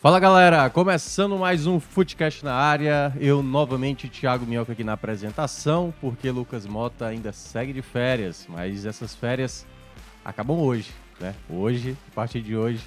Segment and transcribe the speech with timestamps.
[0.00, 3.14] Fala galera, começando mais um Footcast na área.
[3.20, 8.86] Eu novamente, Thiago Minhoca aqui na apresentação, porque Lucas Mota ainda segue de férias, mas
[8.86, 9.66] essas férias
[10.24, 10.90] acabam hoje,
[11.20, 11.34] né?
[11.50, 12.82] Hoje, a partir de hoje,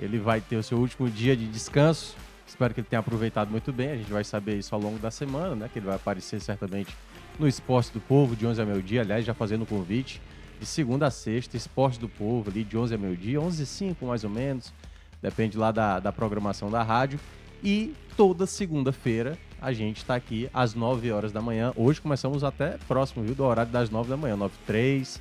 [0.00, 2.16] ele vai ter o seu último dia de descanso.
[2.44, 3.92] Espero que ele tenha aproveitado muito bem.
[3.92, 5.70] A gente vai saber isso ao longo da semana, né?
[5.72, 6.92] Que ele vai aparecer certamente
[7.38, 9.02] no Esporte do Povo, de 11 a meio-dia.
[9.02, 10.20] Aliás, já fazendo o convite,
[10.58, 14.04] de segunda a sexta, Esporte do Povo, ali de 11 a meio-dia, 11 e 5
[14.04, 14.72] mais ou menos
[15.20, 17.18] depende lá da, da programação da rádio.
[17.62, 21.72] E toda segunda-feira a gente está aqui às 9 horas da manhã.
[21.76, 25.20] Hoje começamos até próximo, viu, do horário das 9 da manhã, 9 e 3.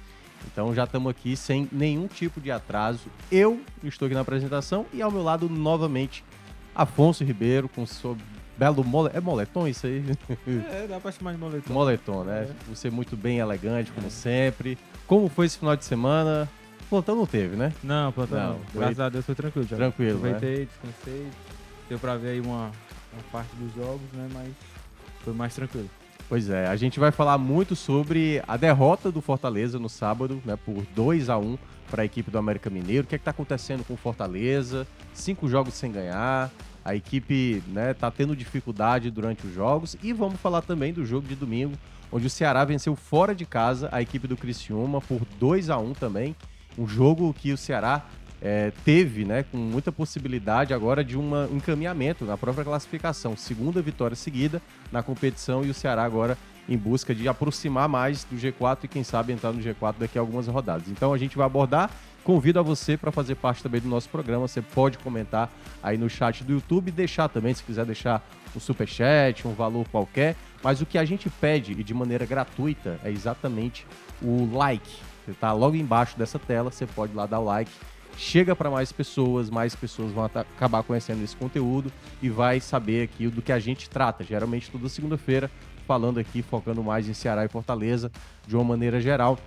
[0.51, 3.09] Então já estamos aqui sem nenhum tipo de atraso.
[3.31, 6.23] Eu estou aqui na apresentação e ao meu lado novamente
[6.75, 8.15] Afonso Ribeiro com seu
[8.55, 9.09] belo mole...
[9.13, 10.03] é moletom isso aí?
[10.71, 11.73] É, dá pra chamar de moletom.
[11.73, 12.47] moletom, né?
[12.69, 14.77] Você muito bem elegante como sempre.
[15.07, 16.47] Como foi esse final de semana?
[16.89, 17.73] Plantão não teve, né?
[17.83, 18.59] Não, plantão Não, não.
[18.66, 19.67] foi- Graças a Deus foi tranquilo.
[19.67, 20.31] Já Tranquilo, né?
[20.31, 21.27] Aproveitei, descansei.
[21.89, 22.71] Deu pra ver aí uma,
[23.13, 24.27] uma parte dos jogos, né?
[24.33, 24.49] Mas
[25.23, 25.89] foi mais tranquilo.
[26.30, 30.58] Pois é, a gente vai falar muito sobre a derrota do Fortaleza no sábado, né,
[30.58, 31.58] por 2 a 1
[31.89, 33.05] para a equipe do América Mineiro.
[33.05, 34.85] O que é está acontecendo com o Fortaleza?
[35.13, 36.52] Cinco jogos sem ganhar.
[36.83, 39.95] A equipe né, tá tendo dificuldade durante os jogos.
[40.03, 41.75] E vamos falar também do jogo de domingo,
[42.11, 45.93] onde o Ceará venceu fora de casa a equipe do Criciúma por 2 a 1
[45.93, 46.35] também.
[46.78, 48.06] Um jogo que o Ceará
[48.42, 53.36] é, teve, né, com muita possibilidade agora de um encaminhamento na própria classificação.
[53.36, 54.61] Segunda vitória seguida
[54.92, 56.37] na competição e o Ceará agora
[56.70, 60.21] em busca de aproximar mais do G4 e quem sabe entrar no G4 daqui a
[60.21, 60.87] algumas rodadas.
[60.89, 61.89] Então a gente vai abordar.
[62.23, 64.49] Convido a você para fazer parte também do nosso programa.
[64.49, 65.49] Você pode comentar
[65.82, 68.21] aí no chat do YouTube, deixar também, se quiser deixar
[68.54, 70.36] um superchat, um valor qualquer.
[70.61, 73.87] Mas o que a gente pede e de maneira gratuita é exatamente
[74.21, 74.92] o like.
[75.27, 77.70] Você tá logo embaixo dessa tela, você pode lá dar like.
[78.15, 83.27] Chega para mais pessoas, mais pessoas vão acabar conhecendo esse conteúdo e vai saber aqui
[83.27, 84.23] do que a gente trata.
[84.23, 85.52] Geralmente toda segunda-feira,
[85.86, 88.10] falando aqui, focando mais em Ceará e Fortaleza,
[88.48, 89.37] de uma maneira geral,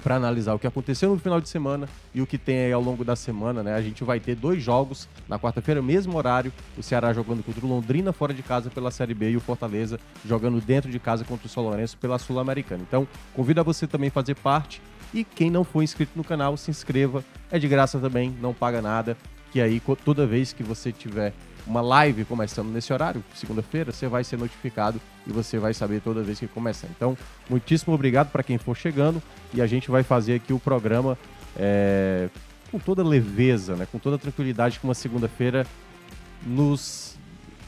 [0.00, 2.80] para analisar o que aconteceu no final de semana e o que tem aí ao
[2.80, 3.74] longo da semana, né?
[3.74, 7.68] A gente vai ter dois jogos na quarta-feira, mesmo horário, o Ceará jogando contra o
[7.68, 11.48] Londrina fora de casa pela Série B e o Fortaleza jogando dentro de casa contra
[11.48, 12.84] o São Lourenço pela Sul-Americana.
[12.86, 14.80] Então, convido a você também fazer parte
[15.12, 17.24] e quem não for inscrito no canal, se inscreva.
[17.50, 19.16] É de graça também, não paga nada.
[19.52, 21.32] Que aí, toda vez que você tiver
[21.66, 26.22] uma live começando nesse horário, segunda-feira, você vai ser notificado e você vai saber toda
[26.22, 26.88] vez que começar.
[26.96, 27.18] Então,
[27.50, 29.20] muitíssimo obrigado para quem for chegando
[29.52, 31.18] e a gente vai fazer aqui o programa
[31.56, 32.28] é,
[32.70, 35.66] com toda leveza, né, com toda tranquilidade que uma segunda-feira
[36.46, 37.15] nos,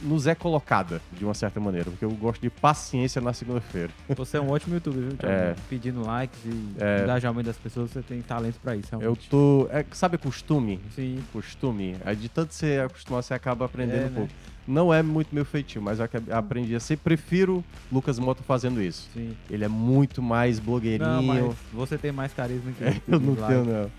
[0.01, 3.89] nos é colocada, de uma certa maneira, porque eu gosto de paciência na segunda-feira.
[4.15, 5.33] Você é um ótimo youtuber, viu, Thiago?
[5.35, 5.55] É.
[5.69, 7.03] Pedindo likes e É.
[7.03, 9.29] engajamento das pessoas, você tem talento pra isso, Eu realmente.
[9.29, 9.67] tô.
[9.71, 10.79] É, sabe costume?
[10.95, 11.19] Sim.
[11.33, 11.95] Costume.
[12.05, 14.15] Aí de tanto você acostumar, você acaba aprendendo É, um né?
[14.15, 14.33] pouco.
[14.67, 16.97] Não é muito meu feitio, mas eu aprendi a ser.
[16.97, 19.09] Prefiro Lucas Moto fazendo isso.
[19.13, 19.35] Sim.
[19.49, 21.09] Ele é muito mais blogueirinho.
[21.09, 23.91] Não, mas você tem mais carisma que Eu não que tenho, não.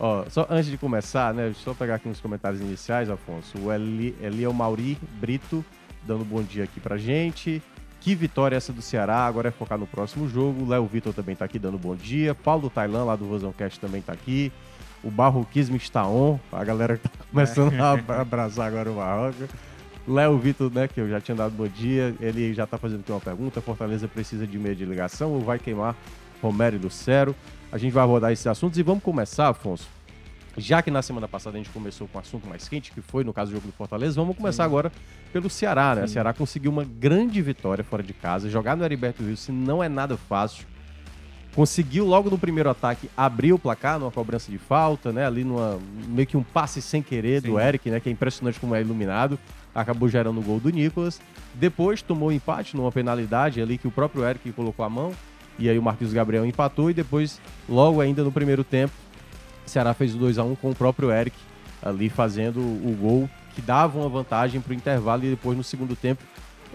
[0.00, 1.46] Ó, só antes de começar, né?
[1.46, 3.58] Deixa eu só pegar aqui nos comentários iniciais, Afonso.
[3.58, 4.14] O Eli,
[4.54, 5.64] Mauri Brito
[6.06, 7.60] dando bom dia aqui pra gente.
[8.00, 10.68] Que vitória essa do Ceará, agora é focar no próximo jogo.
[10.68, 12.32] Léo Vitor também tá aqui dando bom dia.
[12.32, 14.52] Paulo Tailan, lá do Rosão Cast, também tá aqui.
[15.02, 16.38] O Barroquismo está on.
[16.52, 19.48] A galera que tá começando a abra- abraçar agora o Barroca.
[20.06, 23.10] Léo Vitor, né, que eu já tinha dado bom dia, ele já tá fazendo aqui
[23.12, 23.60] uma pergunta.
[23.60, 25.94] Fortaleza precisa de meia de ligação ou vai queimar
[26.40, 27.34] Romero e Lucero?
[27.70, 29.86] A gente vai abordar esses assuntos e vamos começar, Afonso.
[30.56, 33.22] Já que na semana passada a gente começou com um assunto mais quente, que foi
[33.22, 34.90] no caso do jogo do Fortaleza, vamos começar agora
[35.32, 36.04] pelo Ceará, né?
[36.04, 38.50] O Ceará conseguiu uma grande vitória fora de casa.
[38.50, 40.66] Jogar no Heriberto Wilson não é nada fácil.
[41.54, 45.26] Conseguiu logo no primeiro ataque abrir o placar numa cobrança de falta, né?
[45.26, 45.78] Ali numa
[46.08, 47.60] meio que um passe sem querer do Sim.
[47.60, 48.00] Eric, né?
[48.00, 49.38] Que é impressionante como é iluminado.
[49.74, 51.20] Acabou gerando o gol do Nicolas.
[51.54, 55.12] Depois tomou empate numa penalidade ali que o próprio Eric colocou a mão.
[55.58, 58.92] E aí o Marquinhos Gabriel empatou e depois, logo ainda no primeiro tempo,
[59.66, 61.36] o Ceará fez o 2 a 1 com o próprio Eric
[61.82, 65.96] ali fazendo o gol que dava uma vantagem para o intervalo e depois no segundo
[65.96, 66.22] tempo,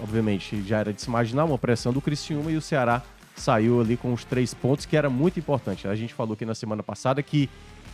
[0.01, 3.01] obviamente, já era de se imaginar uma pressão do Criciúma e o Ceará
[3.35, 5.88] saiu ali com os três pontos, que era muito importante.
[5.88, 7.50] A gente falou aqui na semana passada que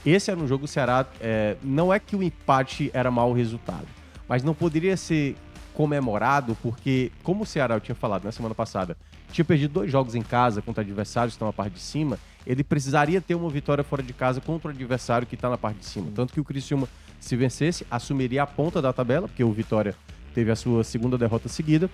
[0.06, 1.06] esse era um jogo do Ceará.
[1.22, 3.88] É, não é que o empate era mau resultado,
[4.28, 5.36] mas não poderia ser
[5.80, 8.98] comemorado, porque, como o Ceará, eu tinha falado na semana passada,
[9.32, 12.66] tinha perdido dois jogos em casa contra adversários que estão na parte de cima, ele
[12.66, 15.86] precisaria ter uma vitória fora de casa contra o adversário que está na parte de
[15.86, 16.12] cima.
[16.14, 16.86] Tanto que o Criciúma,
[17.18, 19.96] se vencesse, assumiria a ponta da tabela, porque o Vitória
[20.36, 21.90] teve a sua segunda derrota seguida,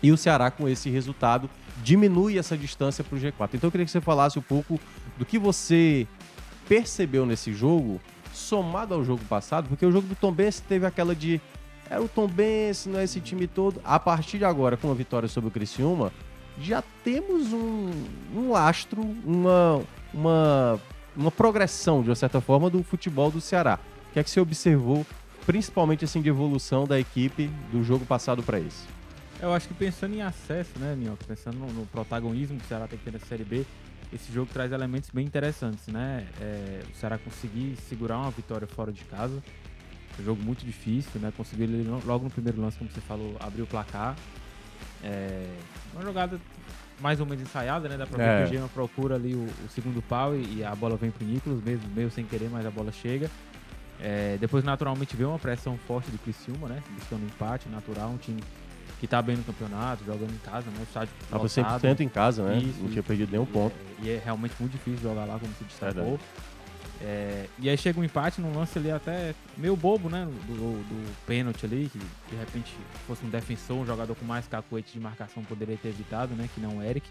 [0.00, 1.50] e o Ceará, com esse resultado,
[1.82, 3.48] diminui essa distância para o G4.
[3.54, 4.78] Então eu queria que você falasse um pouco
[5.18, 6.06] do que você
[6.68, 8.00] percebeu nesse jogo,
[8.32, 11.40] somado ao jogo passado, porque o jogo do Tom Benz teve aquela de
[11.90, 12.28] era o Tom
[12.86, 13.80] não é esse time todo.
[13.84, 16.12] A partir de agora, com a vitória sobre o Criciúma,
[16.60, 17.90] já temos um,
[18.34, 19.80] um lastro, uma,
[20.12, 20.80] uma,
[21.16, 23.78] uma progressão, de uma certa forma, do futebol do Ceará.
[24.10, 25.06] O que é que você observou,
[25.46, 28.86] principalmente assim, de evolução da equipe do jogo passado para esse?
[29.40, 31.24] Eu acho que pensando em acesso, né, Minhoca?
[31.26, 33.64] Pensando no, no, protagonismo que o Ceará tem que ter na Série B,
[34.12, 36.26] esse jogo traz elementos bem interessantes, né?
[36.40, 39.40] É, o Ceará conseguir segurar uma vitória fora de casa,
[40.24, 41.32] jogo muito difícil, né?
[41.36, 44.16] Conseguiu ele logo no primeiro lance, como você falou, abrir o placar.
[45.02, 45.46] É,
[45.92, 46.40] uma jogada
[47.00, 47.96] mais ou menos ensaiada, né?
[47.96, 48.38] Dá pra ver É.
[48.38, 51.24] que o Gema procura ali o, o segundo pau e, e a bola vem pro
[51.24, 53.30] Nicolas, mesmo meio sem querer, mas a bola chega.
[54.00, 56.82] É, depois, naturalmente, veio uma pressão forte do Criciúma, né?
[56.90, 58.40] Buscando um empate natural, um time
[59.00, 60.76] que tá bem no campeonato, jogando em casa, né?
[60.80, 61.80] O estádio Tava lotado.
[61.82, 62.58] 100% em casa, né?
[62.58, 63.74] Isso, não tinha perdido nenhum E ponto.
[63.76, 65.92] é- E é realmente muito difícil jogar lá, como se destacou.
[66.04, 66.20] Verdade.
[67.00, 70.26] É, e aí chega um empate num lance ali até meio bobo, né?
[70.46, 72.74] Do, do pênalti ali, que de repente
[73.06, 76.48] fosse um defensor, um jogador com mais cacuete de marcação poderia ter evitado, né?
[76.52, 77.08] Que não o Eric.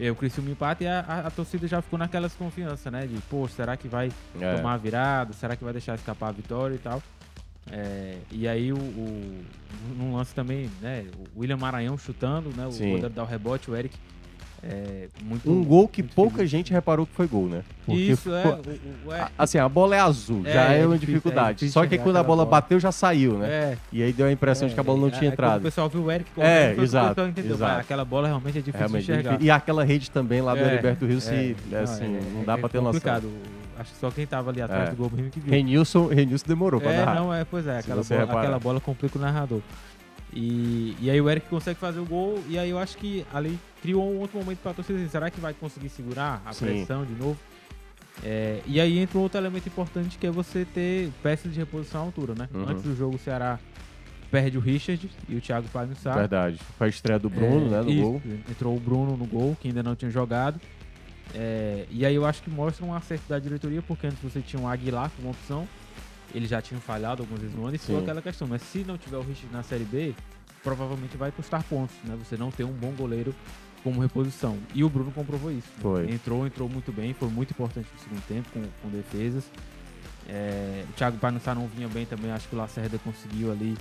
[0.00, 3.06] E aí o Criciúma empata e a, a- a torcida já ficou naquela desconfiança, né?
[3.06, 4.10] De, pô, será que vai
[4.40, 4.56] É.
[4.56, 5.32] tomar a virada?
[5.34, 7.02] Será que vai deixar escapar a vitória e tal?
[7.70, 9.44] É, e aí o, o
[9.96, 11.04] num lance também, né?
[11.34, 12.66] O William Maranhão chutando, né?
[12.66, 12.86] O Sim.
[12.90, 13.96] goleiro dá o rebote, o Eric.
[14.66, 16.50] É, muito, Um gol que muito pouca feliz.
[16.50, 17.62] gente reparou que foi gol, né?
[17.84, 18.46] Porque Isso, é.
[18.46, 20.98] o- o- é, Assim, a bola é azul, É, já é, é uma difícil, é
[21.18, 21.58] dificuldade.
[21.58, 22.60] difícil Só que quando a bola bola.
[22.62, 23.46] bateu, já saiu, né?
[23.46, 25.58] é, E aí deu a impressão de que a bola não é, tinha é, entrado.
[25.58, 27.54] O pessoal viu o Eric É, correndo, foi exato, pessoal entendeu.
[27.56, 27.72] exato.
[27.72, 29.42] Mas aquela bola realmente é difícil Realmente, de enxergar.
[29.42, 32.44] E aquela rede também lá do É, Heriberto Rio, é, se, não, assim, é- não
[32.44, 33.24] dá é pra ter complicado.
[33.24, 33.64] noção.
[33.76, 34.90] Acho que só quem tava ali atrás É.
[34.92, 35.50] do gol mesmo que viu.
[35.52, 37.14] Renilson, Renilson demorou pra É, narrar.
[37.16, 39.60] não, é, pois é, aquela você bola, aquela bola complica o narrador.
[40.34, 43.56] E, e aí o Eric consegue fazer o gol, e aí eu acho que ali
[43.80, 44.98] criou um outro momento pra torcida.
[44.98, 46.66] assim, Será que vai conseguir segurar a Sim.
[46.66, 47.38] pressão de novo?
[48.22, 52.00] É, e aí entra um outro elemento importante que é você ter peças de reposição
[52.00, 52.48] à altura, né?
[52.52, 52.68] Uhum.
[52.68, 53.58] Antes do jogo o Ceará
[54.30, 56.12] perde o Richard e o Thiago Pagnussá.
[56.12, 56.58] Verdade.
[56.76, 58.22] Foi a estreia do Bruno, É, né, no isso, gol.
[58.50, 60.60] Entrou o Bruno no gol, que ainda não tinha jogado.
[61.34, 64.60] É, e aí eu acho que mostra um acerto da diretoria, porque antes você tinha
[64.60, 65.66] um Aguilar como opção,
[66.34, 67.98] ele já tinha falhado algumas vezes no ano, e Sim.
[67.98, 68.46] aquela questão.
[68.48, 70.14] Mas se não tiver o Richard na Série B,
[70.62, 72.16] provavelmente vai custar pontos, né?
[72.24, 73.34] Você não ter um bom goleiro
[73.82, 74.56] como reposição.
[74.74, 75.68] E o Bruno comprovou isso.
[75.76, 75.82] né?
[75.82, 76.10] Foi.
[76.10, 79.44] Entrou, entrou muito bem, foi muito importante no segundo tempo, com, com defesas.
[80.28, 83.76] É, o Thiago Panussá não vinha bem também, acho que o Lacerda conseguiu ali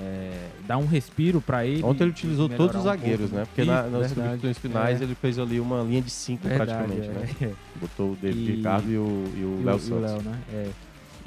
[0.00, 1.80] é, dar um respiro pra ele.
[1.84, 3.44] Ontem ele utilizou todos os um zagueiros, pouco, né?
[3.44, 5.04] Porque na- nas substituições finais É.
[5.04, 7.08] ele fez ali uma linha de cinco Verdade, praticamente,
[7.42, 7.46] é.
[7.46, 7.54] né?
[7.80, 10.02] Botou o David E- Ricardo e o, e o E Léo Santos.
[10.10, 10.40] Léo, né?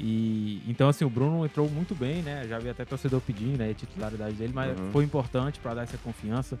[0.02, 2.46] E, então, assim, o Bruno entrou muito bem, né?
[2.48, 4.90] Já vi até torcedor pedindo né, a titularidade dele, mas Uhum.
[4.92, 6.58] foi importante pra dar essa confiança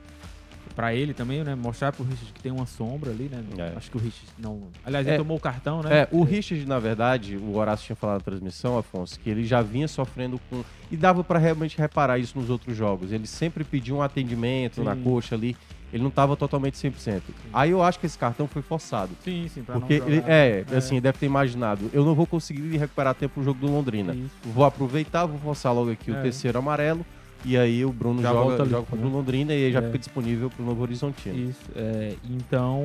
[0.76, 1.54] pra ele também, né?
[1.54, 3.42] Mostrar pro Richard que tem uma sombra ali, né?
[3.58, 3.72] É.
[3.76, 4.60] Acho que o Richard não.
[4.84, 5.10] Aliás, É.
[5.10, 6.00] ele tomou o cartão, né?
[6.02, 9.62] É, o Richard, na verdade, o Horácio tinha falado na transmissão, Afonso, que ele já
[9.62, 10.62] vinha sofrendo com.
[10.90, 13.10] E dava pra realmente reparar isso nos outros jogos.
[13.10, 15.02] Ele sempre pediu um atendimento na Sim.
[15.02, 15.56] coxa ali.
[15.92, 17.20] Ele não tava totalmente 100%.
[17.52, 19.10] Aí eu acho que esse cartão foi forçado.
[19.24, 20.30] Sim, sim, pra Porque não ele, jogar.
[20.32, 21.90] é, assim, deve ter imaginado.
[21.92, 24.14] Eu não vou conseguir recuperar tempo pro jogo do Londrina.
[24.14, 24.30] Isso.
[24.44, 26.22] Vou aproveitar, vou forçar logo aqui o É.
[26.22, 27.04] terceiro amarelo.
[27.44, 29.06] E aí o Bruno Já joga, joga contra né?
[29.06, 29.82] o Londrina e aí já É.
[29.86, 31.50] fica disponível pro Novo Horizontino.
[31.50, 32.82] Isso, é, então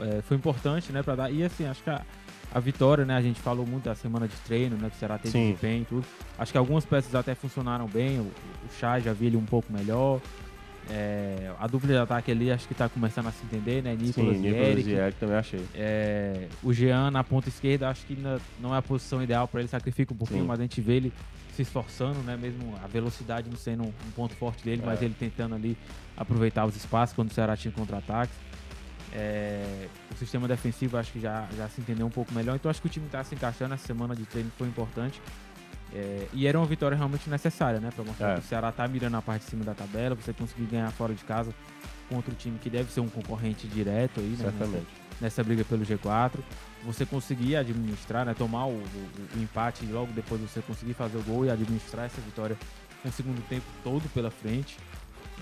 [0.00, 1.30] é, foi importante, né, para dar.
[1.30, 2.00] E assim, acho que a,
[2.52, 5.18] a vitória, né, a gente falou muito da semana de treino, né, que o Ceará
[5.18, 5.48] teve Sim.
[5.48, 6.04] desempenho e tudo.
[6.38, 8.32] Acho que algumas peças até funcionaram bem, o, o
[8.80, 10.18] Chá já vi ele um pouco melhor.
[10.92, 14.36] É, a dupla de ataque ali acho que tá começando a se entender, né, Nicolas
[14.36, 14.88] Sim, e Nicolas Eric.
[14.88, 15.64] e Eric também achei.
[15.74, 19.60] É, o Jean na ponta esquerda, acho que ainda não é a posição ideal para
[19.60, 20.46] ele, sacrifica um pouquinho, Sim.
[20.48, 21.12] mas a gente vê ele
[21.54, 22.36] se esforçando, né?
[22.36, 24.86] Mesmo a velocidade não sendo um, um ponto forte dele, É.
[24.86, 25.76] mas ele tentando ali
[26.16, 28.34] aproveitar os espaços quando o Ceará tinha contra-ataques.
[29.12, 32.80] É, o sistema defensivo acho que já, já se entendeu um pouco melhor, então acho
[32.80, 33.74] que o time está se encaixando.
[33.74, 35.20] Essa semana de treino foi importante.
[35.92, 37.90] É, e era uma vitória realmente necessária, né?
[37.94, 38.34] Para mostrar É.
[38.34, 41.12] que o Ceará tá mirando a parte de cima da tabela, você conseguir ganhar fora
[41.14, 41.52] de casa
[42.08, 44.30] contra o time que deve ser um concorrente direto aí, né?
[44.38, 44.86] nessa- Certamente.
[45.20, 46.38] nessa briga pelo G4.
[46.84, 51.18] Você conseguir administrar, né, tomar o, o- o empate e logo depois você conseguir fazer
[51.18, 52.56] o gol e administrar essa vitória
[53.02, 54.76] com o segundo tempo todo pela frente.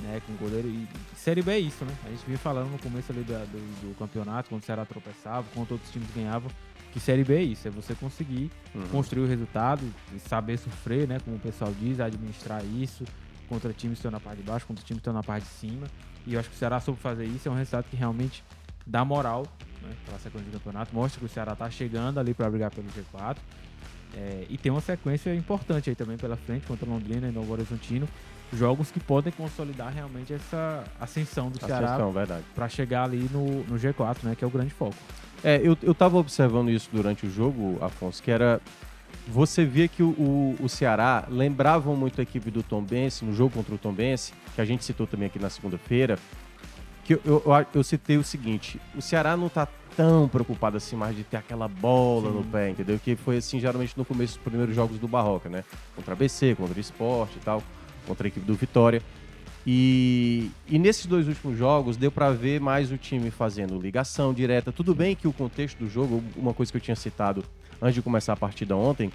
[0.01, 0.69] né, com goleiro.
[0.69, 0.87] E
[1.17, 1.93] Série B é isso, né?
[2.07, 5.45] A gente vinha falando no começo ali da- do, do campeonato, quando o Ceará tropeçava,
[5.53, 6.49] quando outros times ganhavam,
[6.93, 8.87] que Série B é isso, é você conseguir Uhum.
[8.89, 9.83] construir o resultado
[10.15, 11.19] e saber sofrer, né?
[11.25, 13.05] Como o pessoal diz, administrar isso
[13.49, 15.51] contra times que estão na parte de baixo, contra times que estão na parte de
[15.51, 15.87] cima.
[16.27, 18.45] E eu acho que o Ceará soube fazer isso, é um resultado que realmente
[18.87, 19.47] dá moral
[19.83, 22.71] né, para a sequência do campeonato, mostra que o Ceará está chegando ali para brigar
[22.71, 23.37] pelo G4.
[24.15, 28.09] É, e tem uma sequência importante aí também pela frente contra Londrina e Novo Horizontino.
[28.53, 31.99] Jogos que podem consolidar realmente essa ascensão do Ceará
[32.55, 34.35] para chegar ali no, no G4, né?
[34.35, 34.97] Que é o grande foco.
[35.45, 38.61] É, eu, eu tava observando isso durante o jogo, Afonso, que era.
[39.29, 43.35] Você via que o, o, o Ceará lembrava muito a equipe do Tom Bense no
[43.35, 46.19] jogo contra o Tom Bense, que a gente citou também aqui na segunda-feira.
[47.05, 47.43] Que eu, eu,
[47.75, 51.69] eu- citei o seguinte: o Ceará não tá tão preocupado assim mais de ter aquela
[51.69, 52.99] bola no pé, entendeu?
[52.99, 55.65] Que foi assim, geralmente no começo dos primeiros jogos do Barroca, né?
[55.95, 57.63] Contra a BC, contra o Sport e tal,
[58.09, 59.03] contra a equipe do Vitória.
[59.67, 64.73] E, e nesses dois últimos jogos deu pra ver mais o time fazendo ligação direta.
[64.73, 67.45] Tudo bem que o contexto do jogo, uma coisa que eu tinha citado
[67.83, 69.13] antes de começar a partida ontem,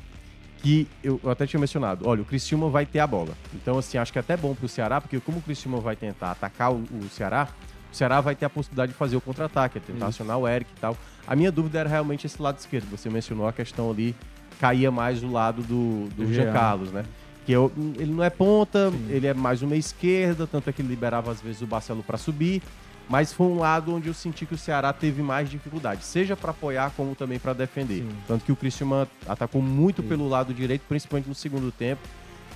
[0.59, 3.33] que eu, até tinha mencionado, olha, o Criciúma vai ter a bola.
[3.53, 6.31] Então, assim, acho que é até bom pro Ceará, porque como o Criciúma vai tentar
[6.31, 7.49] atacar o, o Ceará,
[7.91, 10.71] o Ceará vai ter a possibilidade de fazer o contra-ataque, é tentar acionar o Eric
[10.71, 10.95] e tal.
[11.27, 12.89] A minha dúvida era realmente esse lado esquerdo.
[12.91, 14.15] Você mencionou a questão ali,
[14.59, 16.53] caía mais o lado do, do Do Jean.
[16.53, 17.03] Carlos, né?
[17.45, 19.07] Que ele não é ponta, Sim.
[19.09, 22.17] ele é mais uma esquerda, tanto é que ele liberava às vezes o Barcelo para
[22.17, 22.61] subir.
[23.09, 26.51] Mas foi um lado onde eu senti que o Ceará teve mais dificuldade, seja para
[26.51, 28.01] apoiar como também para defender.
[28.03, 28.09] Sim.
[28.27, 30.07] Tanto que o Criciúma atacou muito Sim.
[30.07, 32.01] pelo lado direito, principalmente no segundo tempo,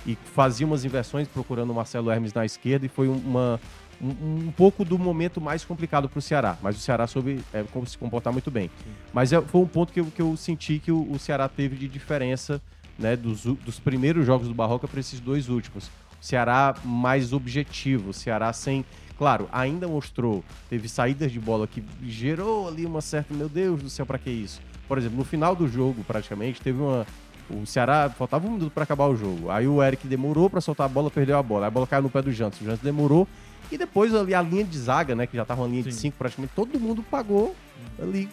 [0.06, 3.60] e fazia umas inversões procurando o Marcelo Hermes na esquerda e foi uma,
[4.00, 6.56] um, um pouco do momento mais complicado para o Ceará.
[6.62, 8.70] Mas o Ceará soube é, como se comportar muito bem.
[9.12, 11.76] Mas é- foi um ponto que eu, que eu senti que o, o Ceará teve
[11.76, 12.58] de diferença
[12.98, 15.86] né, dos, dos primeiros jogos do Barroca para esses dois últimos.
[16.20, 18.84] O Ceará mais objetivo, o Ceará sem.
[19.16, 23.32] Claro, ainda mostrou, teve saídas de bola que gerou ali uma certa.
[23.32, 24.60] Meu Deus do céu, para que isso?
[24.86, 27.06] Por exemplo, no final do jogo, praticamente, teve uma.
[27.50, 29.50] O Ceará faltava um minuto para acabar o jogo.
[29.50, 31.66] Aí o Eric demorou para soltar a bola, perdeu a bola.
[31.66, 32.60] Aí a bola caiu no pé do Jantos.
[32.60, 33.26] O Jantos demorou.
[33.70, 35.26] E depois ali a linha de zaga, né?
[35.26, 36.00] Que já tava uma linha de Sim.
[36.00, 37.54] cinco, praticamente todo mundo pagou
[38.00, 38.28] ali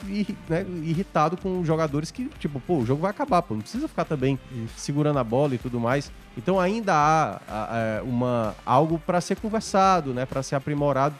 [0.48, 3.56] né, irritado com jogadores que, tipo, pô, o jogo vai acabar, pô.
[3.56, 4.40] Não precisa ficar também
[4.78, 6.12] segurando a bola e tudo mais.
[6.38, 10.26] Então ainda há, há, é, uma, algo para ser conversado, né?
[10.26, 11.16] Para ser aprimorado.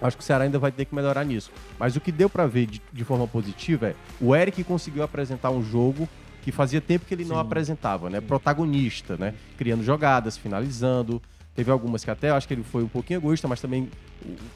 [0.00, 1.50] Acho que o Ceará ainda vai ter que melhorar nisso.
[1.78, 5.50] Mas o que deu para ver de, de forma positiva é o Eric conseguiu apresentar
[5.50, 6.08] um jogo
[6.42, 7.42] que fazia tempo que ele não Sim.
[7.42, 8.20] apresentava, né?
[8.20, 9.34] Protagonista, né?
[9.58, 11.20] Criando jogadas, finalizando.
[11.54, 13.88] Teve algumas que até acho que ele foi um pouquinho egoísta, mas também.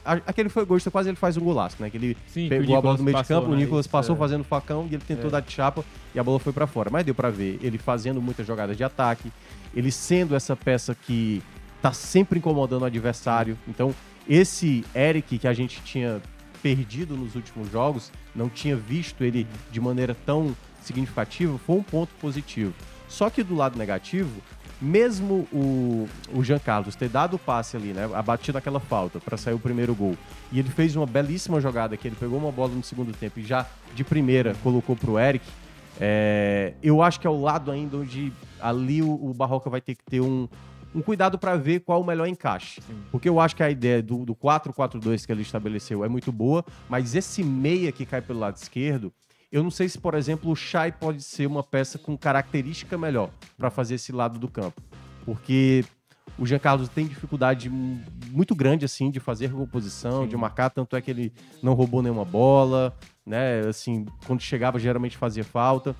[0.03, 1.89] a- Aquele foi egoísta, quase ele faz um golaço, né?
[1.89, 3.57] Que ele Sim, que o pegou a bola Nicolas do meio de campo, o né?
[3.57, 4.19] Nicolas Isso, passou é.
[4.19, 5.83] fazendo facão e ele tentou dar de chapa
[6.13, 6.89] e a bola foi pra fora.
[6.89, 9.31] Mas deu pra ver ele fazendo muitas jogadas de ataque,
[9.75, 11.43] ele sendo essa peça que
[11.81, 13.57] tá sempre incomodando o adversário.
[13.67, 13.93] Então,
[14.27, 16.21] esse Eric que a gente tinha
[16.63, 22.09] perdido nos últimos jogos, não tinha visto ele de maneira tão significativa, foi um ponto
[22.21, 22.73] positivo.
[23.07, 24.31] Só que do lado negativo,
[24.85, 29.35] mesmo o, o Jean Carlos ter dado o passe ali, né, abatido aquela falta para
[29.35, 30.15] sair o primeiro gol,
[30.51, 33.43] e ele fez uma belíssima jogada que ele pegou uma bola no segundo tempo e
[33.43, 33.65] já
[33.95, 35.43] de primeira colocou pro Eric.
[35.99, 39.95] é, eu acho que é o lado ainda onde ali o, o Barroca vai ter
[39.95, 40.47] que ter um,
[40.93, 42.81] um cuidado para ver qual o melhor encaixe.
[43.11, 46.63] Porque eu acho que a ideia do, do 4-4-2 que ele estabeleceu é muito boa,
[46.87, 49.11] mas esse meia que cai pelo lado esquerdo,
[49.55, 53.29] eu não sei se, por exemplo, o Chay pode ser uma peça com característica melhor
[53.57, 54.81] para fazer esse lado do campo.
[55.25, 55.85] Porque
[56.37, 60.95] o Jean Carlos tem dificuldade mu- muito grande assim de fazer recomposição, de marcar, tanto
[60.97, 61.31] é que ele
[61.63, 62.93] não roubou nenhuma bola,
[63.25, 63.61] né?
[63.61, 65.95] Assim, quando chegava geralmente fazia falta.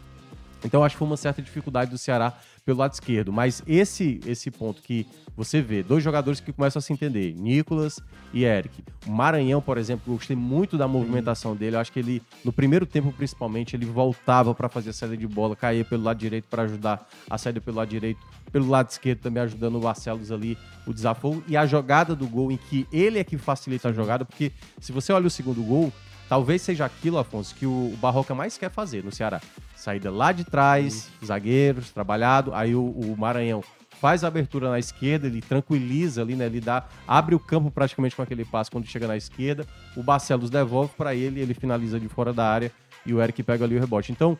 [0.63, 2.33] Então acho que foi uma certa dificuldade do Ceará
[2.65, 5.05] pelo lado esquerdo, mas esse esse ponto que
[5.37, 7.99] você vê dois jogadores que começam a se entender, Nicolas
[8.33, 8.83] e Eric.
[9.05, 11.75] O Maranhão, por exemplo, eu gostei muito da movimentação dele.
[11.75, 15.27] Eu acho que ele no primeiro tempo principalmente ele voltava para fazer a saída de
[15.27, 18.19] bola, caía pelo lado direito para ajudar a saída pelo lado direito,
[18.51, 20.57] pelo lado esquerdo também ajudando o Barcelos ali
[20.87, 24.25] o desafogo e a jogada do gol em que ele é que facilita a jogada,
[24.25, 25.93] porque se você olha o segundo gol,
[26.27, 29.39] Talvez seja aquilo, Afonso, que o Barroca mais quer fazer no Ceará.
[29.75, 32.53] Saída lá de trás, zagueiros, trabalhado.
[32.53, 33.63] Aí o, o Maranhão
[33.99, 36.45] faz a abertura na esquerda, ele tranquiliza ali, né?
[36.45, 39.65] Ele dá, abre o campo praticamente com aquele passe quando chega na esquerda.
[39.95, 42.71] O Barcelos devolve para ele, ele finaliza de fora da área
[43.05, 44.11] e o Eric pega ali o rebote.
[44.11, 44.37] Então,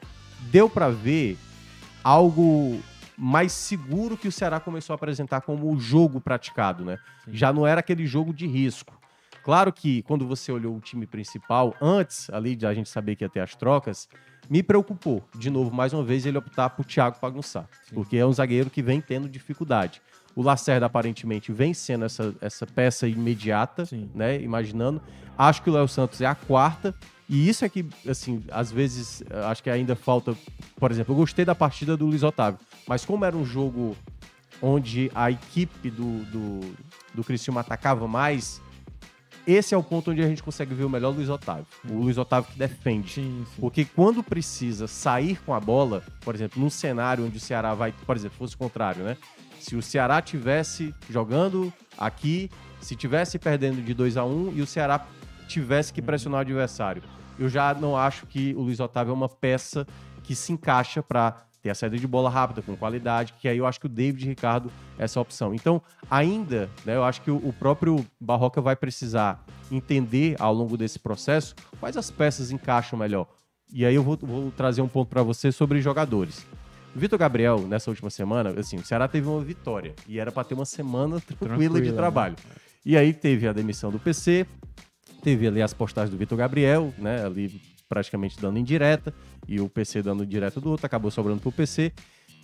[0.52, 1.38] deu para ver
[2.04, 2.80] algo
[3.18, 6.98] mais seguro que o Ceará começou a apresentar como o jogo praticado, né?
[7.32, 8.94] Já não era aquele jogo de risco.
[9.46, 13.24] Claro que quando você olhou o time principal, antes ali de a gente saber que
[13.24, 14.10] ia ter as trocas,
[14.50, 17.66] me preocupou, de novo, mais uma vez, ele optar por Thiago Pagunçá.
[17.94, 20.02] Porque é um zagueiro que vem tendo dificuldade.
[20.36, 24.10] O Lacerda, aparentemente, vem sendo essa, essa peça imediata, Sim.
[24.16, 24.42] né?
[24.42, 25.00] Imaginando.
[25.38, 26.96] Acho que o Léo Santos é a quarta.
[27.30, 30.36] E isso é que, assim, às vezes, eh, acho que ainda falta.
[30.76, 32.60] Por exemplo, eu gostei da partida do Luiz Otávio.
[32.88, 33.96] Mas como era um jogo
[34.60, 36.76] onde a equipe do, do,
[37.14, 38.62] do Criciúma atacava mais,
[39.48, 41.66] esse é o ponto onde a gente consegue ver o melhor Luiz Otávio.
[41.90, 43.14] O Luiz Otávio que defende.
[43.14, 43.62] Sim, sim.
[43.62, 47.94] Porque quando precisa sair com a bola, por exemplo, num cenário onde o Ceará vai,
[48.06, 49.18] por exemplo, fosse o contrário, né?
[49.60, 54.68] Se o Ceará tivesse jogando aqui, se tivesse perdendo de 2 a 1 e o
[54.68, 55.06] Ceará
[55.48, 57.02] tivesse que pressionar o adversário,
[57.38, 59.88] eu já não acho que o Luiz Otávio é uma peça
[60.24, 63.66] que se encaixa para ter a saída de bola rápida, com qualidade, que aí eu
[63.66, 65.52] acho que o David Ricardo é essa opção.
[65.52, 65.82] Então,
[66.12, 71.56] ainda, né, eu acho que o próprio Barroca vai precisar entender ao longo desse processo
[71.80, 73.26] quais as peças encaixam melhor.
[73.74, 76.46] E aí eu vou, vou trazer um ponto para você sobre jogadores.
[76.96, 80.54] Vitor Gabriel, nessa última semana, assim, o Ceará teve uma vitória e era para ter
[80.54, 81.98] uma semana tranquila, de Tranquila, né?
[81.98, 82.36] trabalho.
[82.86, 84.46] E aí teve a demissão do PC,
[85.24, 89.14] teve ali as postagens do Vitor Gabriel, né, ali praticamente dando indireta,
[89.48, 91.92] e o PC dando direta do outro, acabou sobrando pro PC,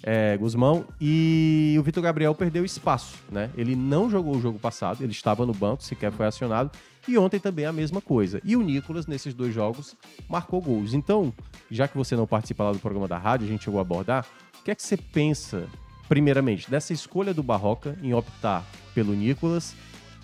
[0.04, 3.50] é, Guzmão, e o Vitor Gabriel perdeu espaço, né?
[3.56, 6.72] Ele não jogou o jogo passado, ele estava no banco, sequer foi acionado,
[7.08, 8.42] e ontem também a mesma coisa.
[8.44, 9.96] E o Nicolas, nesses dois jogos,
[10.30, 10.94] marcou gols.
[10.94, 11.34] Então,
[11.70, 14.26] já que você não participa lá do programa da rádio, a gente chegou a abordar,
[14.60, 15.68] o que é que você pensa,
[16.08, 19.76] primeiramente, dessa escolha do Barroca em optar pelo Nicolas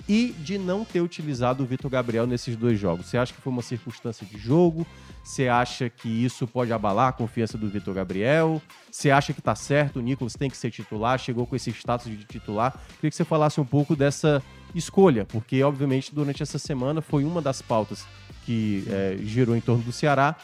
[0.07, 3.07] e de não ter utilizado o Vitor Gabriel nesses dois jogos?
[3.07, 4.85] Você acha que foi uma circunstância de jogo?
[5.23, 8.61] Você acha que isso pode abalar a confiança do Vitor Gabriel?
[8.89, 12.09] Você acha que tá certo, o Nicolas tem que ser titular, chegou com esse status
[12.09, 12.71] de titular?
[12.95, 14.41] Queria que você falasse um pouco dessa
[14.73, 18.05] escolha, porque, obviamente, durante essa semana foi uma das pautas
[18.45, 20.35] que é, girou em torno do Ceará,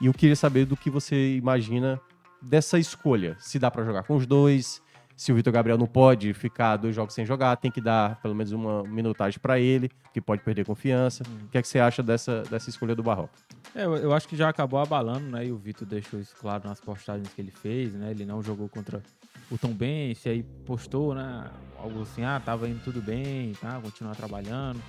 [0.00, 2.00] e eu queria saber do que você imagina
[2.42, 3.36] dessa escolha.
[3.38, 4.82] Se dá pra jogar com os dois,
[5.16, 8.34] se o Vitor Gabriel não pode ficar dois jogos sem jogar, tem que dar pelo
[8.34, 11.22] menos uma minutagem pra ele, que pode perder confiança.
[11.44, 13.32] O que é que você acha dessa, dessa escolha do Barroca?
[13.74, 15.46] É, eu, acho que já acabou abalando, né?
[15.46, 18.10] E o Vitor deixou isso claro nas postagens que ele fez, né?
[18.10, 19.02] Ele não jogou contra
[19.50, 21.50] o Tom Benz, aí postou, né?
[21.78, 23.80] Algo assim, ah, tava indo tudo bem, tá?
[23.80, 24.80] Continuar trabalhando.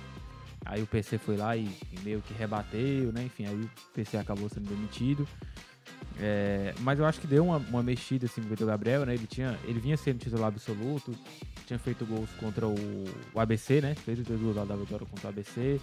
[0.64, 3.24] Aí o PC foi lá e, e meio que rebateu, né?
[3.24, 5.28] Enfim, aí o PC acabou sendo demitido.
[6.18, 9.14] É, mas eu acho que deu uma, uma mexida assim Vitor Gabriel, né?
[9.14, 11.14] Ele, tinha, ele vinha sendo titular absoluto,
[11.66, 12.74] tinha feito gols contra o,
[13.34, 13.94] o ABC, né?
[13.94, 15.80] Fez os dois gols da vitória contra o ABC.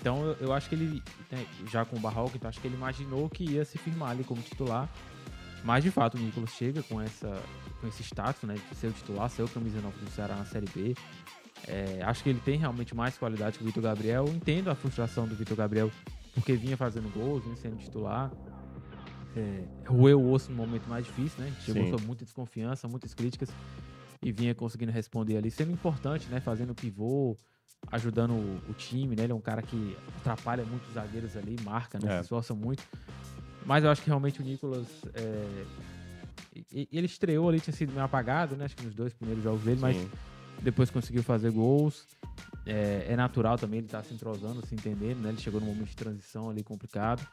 [0.00, 2.76] Então eu, eu acho que ele, né, já com o Barroca, então acho que ele
[2.76, 4.88] imaginou que ia se firmar ali como titular.
[5.64, 7.40] Mas de fato o Nicolas chega com, essa,
[7.80, 8.54] com esse status, né?
[8.70, 10.94] De ser o titular, ser o camisa 9 do Ceará na Série B.
[11.66, 14.26] É, acho que ele tem realmente mais qualidade que o Vitor Gabriel.
[14.28, 15.90] Entendo a frustração do Vitor Gabriel,
[16.34, 18.30] porque vinha fazendo gols, vinha sendo titular.
[19.36, 21.52] É, o osso no momento mais difícil, né?
[21.60, 23.48] Chegou sob muita desconfiança, muitas críticas
[24.22, 26.40] e vinha conseguindo responder ali, sendo importante, né?
[26.40, 27.36] Fazendo pivô,
[27.90, 29.24] ajudando o, o time, né?
[29.24, 32.10] Ele é um cara que atrapalha muito os zagueiros ali, marca, né?
[32.10, 32.16] É.
[32.16, 32.82] Se esforça muito.
[33.66, 34.86] Mas eu acho que realmente o Nicolas.
[35.14, 35.64] é,
[36.72, 38.64] ele estreou ali, tinha sido meio apagado, né?
[38.66, 40.10] Acho que nos dois primeiros jogos dele, mas Sim.
[40.62, 42.06] depois conseguiu fazer gols.
[42.66, 45.30] É, é natural também, ele tá se entrosando, se entendendo, né?
[45.30, 47.26] Ele chegou num momento de transição ali complicado.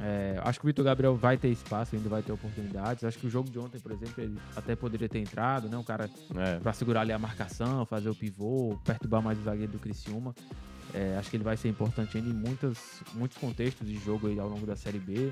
[0.00, 3.04] É, acho que o Vitor Gabriel vai ter espaço, ainda vai ter oportunidades.
[3.04, 5.76] Acho que o jogo de ontem, por exemplo, ele até poderia ter entrado, né?
[5.76, 6.58] Um cara É.
[6.58, 10.34] para segurar ali a marcação, fazer o pivô, perturbar mais o zagueiro do Criciúma.
[10.94, 14.38] É, acho que ele vai ser importante ainda em muitas, muitos contextos de jogo aí
[14.38, 15.30] ao longo da Série B.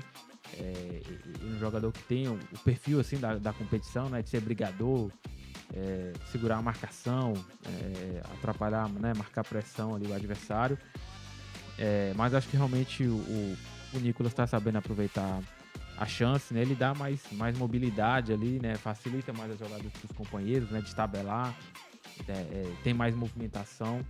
[0.57, 1.01] É,
[1.43, 5.11] um jogador que tem o, o perfil assim da, da competição, né, de ser brigador,
[5.73, 7.33] é, segurar a marcação,
[7.65, 10.77] é, atrapalhar, né, marcar pressão ali o adversário.
[11.77, 13.57] É, mas acho que realmente o, o,
[13.93, 15.41] o Nicolas está sabendo aproveitar
[15.97, 16.61] a chance, né?
[16.61, 18.75] Ele dá mais, mais mobilidade ali, né?
[18.75, 20.81] Facilita mais as jogadas para os companheiros, né?
[20.81, 21.55] De tabelar,
[22.27, 24.03] é, é, tem mais movimentação.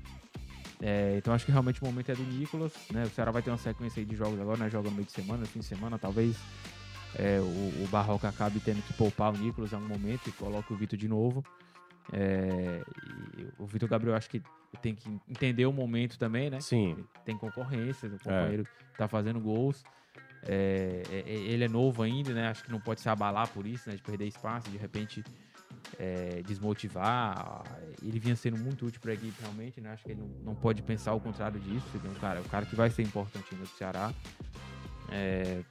[0.81, 3.03] É, então acho que realmente o momento é do Nicolas, né?
[3.03, 4.69] O Ceará vai ter uma sequência aí de jogos agora, né?
[4.69, 6.35] Joga no meio de semana, fim de semana, talvez
[7.15, 10.73] é, o, o Barroca acabe tendo que poupar o Nicolas em algum momento e coloque
[10.73, 11.43] o Vitor de novo.
[12.13, 12.83] É,
[13.57, 14.41] o Vitor Gabriel acho que
[14.81, 16.59] tem que entender o momento também, né?
[16.59, 16.97] Sim.
[17.25, 19.83] tem concorrência, o companheiro tá fazendo gols.
[20.43, 22.47] É, é- é- ele é novo ainda, né?
[22.47, 23.95] Acho que não pode se abalar por isso, né?
[23.95, 25.23] De perder espaço, de repente
[25.99, 27.63] é, desmotivar.
[28.01, 29.91] Ele vinha sendo muito útil para a equipe realmente, né?
[29.91, 31.85] Acho que ele não, não pode pensar o contrário disso.
[31.93, 34.11] Ele é um cara, é um cara que vai ser importante do Ceará.
[35.11, 35.63] É,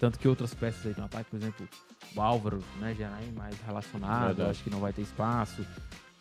[0.00, 1.68] tanto que outras peças aí no ataque, por exemplo,
[2.14, 2.94] o Álvaro, né?
[2.98, 5.64] Já é mais relacionado, acho que não vai ter espaço.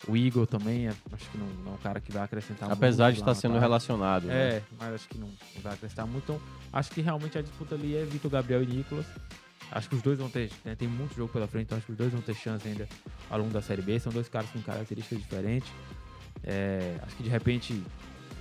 [0.08, 3.16] O Igor também, acho que não, não é um cara que vai acrescentar Apesar muito
[3.16, 3.66] de estar sendo ataque.
[3.66, 4.24] relacionado.
[4.28, 4.58] né?
[4.58, 5.28] É, mas acho que não
[5.64, 6.24] vai acrescentar muito.
[6.24, 9.08] Então, acho que realmente a disputa ali é Vitor Gabriel e Nicolas.
[9.72, 10.52] Acho que os dois vão ter.
[10.64, 12.88] Né, tem muito jogo pela frente, então acho que os dois vão ter chance ainda
[13.30, 14.00] ao longo da Série B.
[14.00, 15.70] São dois caras com características diferentes.
[16.44, 17.84] É, acho que de repente,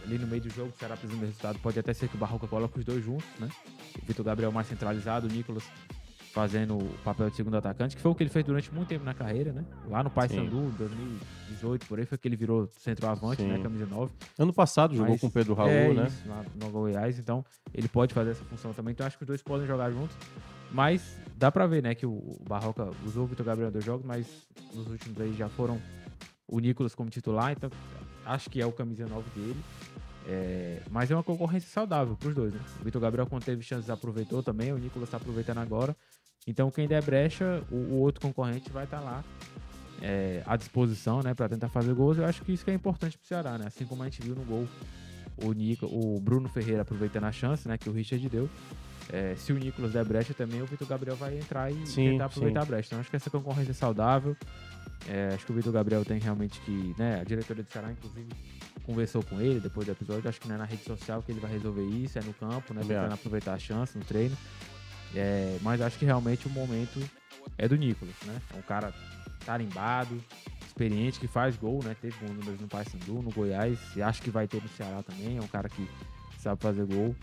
[0.05, 2.19] ali no meio do jogo, o Ceará precisando do resultado, pode até ser que o
[2.19, 3.49] Barroca coloque os dois juntos, né?
[4.01, 5.65] O Vitor Gabriel mais centralizado, o Nicolas
[6.37, 9.03] fazendo o papel de segundo atacante, que foi o que ele fez durante muito tempo
[9.03, 9.65] na carreira, né?
[9.89, 13.59] Lá no Paysandu, 2018, por aí, foi que ele virou centroavante, né?
[13.63, 14.13] Camisa 9.
[14.39, 16.07] Ano passado jogou Mas, com o Pedro Raul, é né?
[16.07, 18.93] Isso, lá no Goiás, então ele pode fazer essa função também.
[18.93, 20.15] Então acho que os dois podem jogar juntos.
[20.71, 24.27] Mas dá pra ver, né, que o Barroca usou o Vitor Gabriel dois jogos, mas
[24.75, 25.81] nos últimos aí já foram
[26.47, 27.71] o Nicolas como titular, então
[28.27, 29.65] acho que é o camisa 9 dele.
[30.29, 32.53] É, mas é uma concorrência saudável para os dois.
[32.53, 32.61] Né?
[32.81, 34.73] O Vitor Gabriel, quando teve chances, aproveitou também.
[34.73, 35.97] O Nicolas está aproveitando agora.
[36.47, 39.25] Então, quem der brecha, o, o outro concorrente vai estar tá lá
[40.01, 42.19] é, à disposição né, para tentar fazer gols.
[42.19, 43.59] Eu acho que isso que é importante para o Ceará.
[43.59, 43.67] Né?
[43.67, 44.67] Assim como a gente viu no gol
[45.43, 48.49] o, Nico, o Bruno Ferreira aproveitando a chance né, que o Richard deu.
[49.13, 52.27] É, se o Nicolas der brecha também, o Vitor Gabriel vai entrar e sim, tentar
[52.27, 52.67] aproveitar sim.
[52.67, 52.89] a brecha.
[52.89, 54.37] Então, acho que essa concorrência é saudável.
[55.09, 56.95] É, acho que o Vitor Gabriel tem realmente que.
[56.99, 58.29] Né, a diretoria do Ceará, inclusive,
[58.83, 60.29] conversou com ele depois do episódio.
[60.29, 62.75] Acho que não é na rede social que ele vai resolver isso, é no campo,
[62.75, 62.81] né?
[62.81, 64.37] Tentando aproveitar a chance no treino.
[65.17, 67.01] É, mas acho que realmente o momento
[67.57, 68.39] é do Nicolas, né?
[68.55, 68.93] É um cara
[69.47, 70.23] tarimbado,
[70.67, 71.97] experiente, que faz gol, né?
[72.01, 75.39] Teve bons números no Paysandu, no Goiás, e acho que vai ter no Ceará também.
[75.39, 75.89] É um cara que
[76.39, 77.17] sabe fazer gol.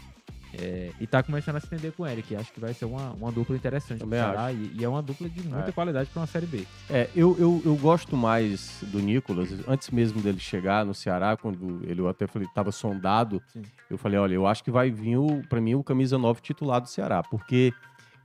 [0.60, 2.36] É, e tá começando a se entender com o Eric.
[2.36, 5.28] Acho que vai ser uma, uma dupla interessante Também Ceará e, e, é uma dupla
[5.28, 5.72] de muita é.
[5.72, 6.66] qualidade para uma Série B.
[6.90, 11.82] É, eu, eu, eu gosto mais do Nicolas, antes mesmo dele chegar no Ceará, quando
[11.84, 13.64] ele até falei, estava sondado, Sim.
[13.90, 15.18] eu falei, olha, eu acho que vai vir,
[15.50, 17.74] para mim, o camisa 9 titular do Ceará, porque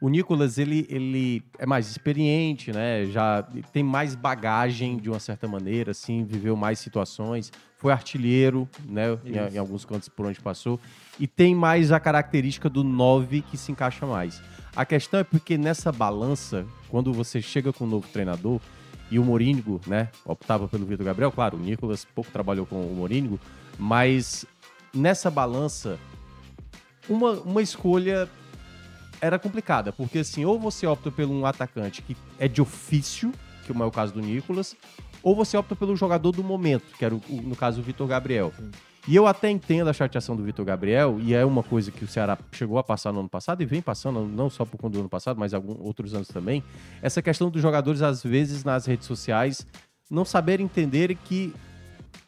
[0.01, 3.07] o Nicolas, ele, ele é mais experiente, né?
[3.07, 9.19] Já tem mais bagagem de uma certa maneira, assim, viveu mais situações, foi artilheiro, né?
[9.25, 10.79] Em, em, alguns cantos por onde passou.
[11.19, 14.41] E tem mais a característica do 9 que se encaixa mais.
[14.77, 18.61] A questão é porque nessa balança, quando você chega com um novo treinador,
[19.11, 22.95] e o Morínigo, né, optava pelo Vitor Gabriel, claro, o Nicolas pouco trabalhou com o
[22.95, 23.41] Morínigo,
[23.79, 24.45] mas
[24.95, 25.99] nessa balança,
[27.09, 28.29] uma, uma escolha
[29.21, 33.33] era complicada, porque assim, ou você opta por um atacante que é de ofício,
[33.65, 34.77] que é o caso do Nicolas,
[35.23, 38.53] ou você opta pelo jogador do momento, que era, o, no caso, o Vitor Gabriel.
[38.57, 38.71] Sim.
[39.07, 42.09] E eu até entendo a chateação do Vitor Gabriel, e é uma coisa que o
[42.09, 45.01] Ceará chegou a passar no ano passado, e vem passando, não só por conta do
[45.01, 46.63] ano passado, mas alguns outros anos também,
[47.01, 49.67] essa questão dos jogadores, às vezes, nas redes sociais,
[50.11, 51.55] não saber entender que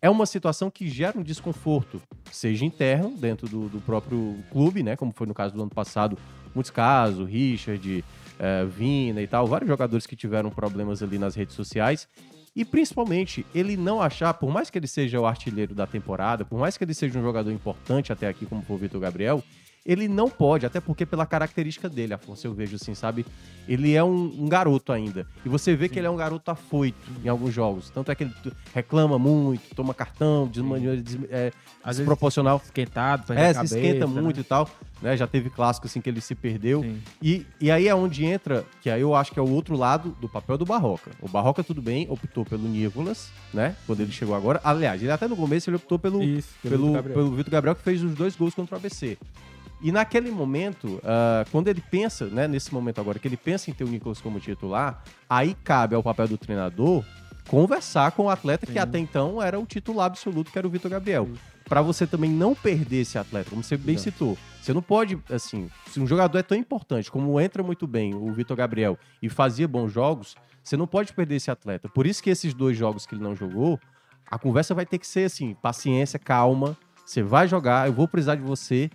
[0.00, 2.00] é uma situação que gera um desconforto,
[2.30, 4.96] seja interno, dentro do, do próprio clube, né?
[4.96, 6.16] Como foi no caso do ano passado,
[6.54, 8.04] muitos casos, Richard,
[8.40, 12.08] uh, Vina e tal, vários jogadores que tiveram problemas ali nas redes sociais.
[12.54, 16.58] E principalmente, ele não achar, por mais que ele seja o artilheiro da temporada, por
[16.58, 19.42] mais que ele seja um jogador importante até aqui, como foi o Vitor Gabriel,
[19.90, 23.26] ele não pode, até porque pela característica dele, Afonso, eu vejo assim, sabe?
[23.66, 25.26] Ele é um, um garoto ainda.
[25.44, 25.92] E você vê Sim.
[25.92, 27.90] que ele é um garoto afoito em alguns jogos.
[27.90, 28.32] Tanto é que ele
[28.72, 31.50] reclama muito, toma cartão de maneira des, é,
[31.82, 32.58] Às desproporcional.
[32.58, 34.20] Vezes esquentado, É, se esquenta né?
[34.20, 34.70] muito e tal.
[35.02, 35.16] Né?
[35.16, 36.84] Já teve clássico assim que ele se perdeu.
[37.20, 40.16] E, e aí é onde entra, que aí eu acho que é o outro lado
[40.20, 41.10] do papel do Barroca.
[41.20, 43.74] O Barroca, tudo bem, optou pelo Nicolas, né?
[43.88, 44.60] Quando ele chegou agora.
[44.62, 48.02] Aliás, ele até no começo ele optou pelo, Isso, pelo, pelo Vitor Gabriel, que fez
[48.04, 49.18] os dois gols contra o ABC.
[49.82, 53.74] E naquele momento, uh, quando ele pensa, né, nesse momento agora, que ele pensa em
[53.74, 57.02] ter o Nicolas como titular, aí cabe ao papel do treinador
[57.48, 58.74] conversar com o atleta Sim.
[58.74, 61.28] que até então era o titular absoluto, que era o Vitor Gabriel.
[61.64, 64.36] Para você também não perder esse atleta, como você bem citou.
[64.60, 68.30] Você não pode, assim, se um jogador é tão importante como entra muito bem o
[68.32, 71.88] Vitor Gabriel e fazia bons jogos, você não pode perder esse atleta.
[71.88, 73.80] Por isso que esses dois jogos que ele não jogou,
[74.30, 76.76] a conversa vai ter que ser assim, paciência, calma.
[77.04, 78.90] Você vai jogar, eu vou precisar de você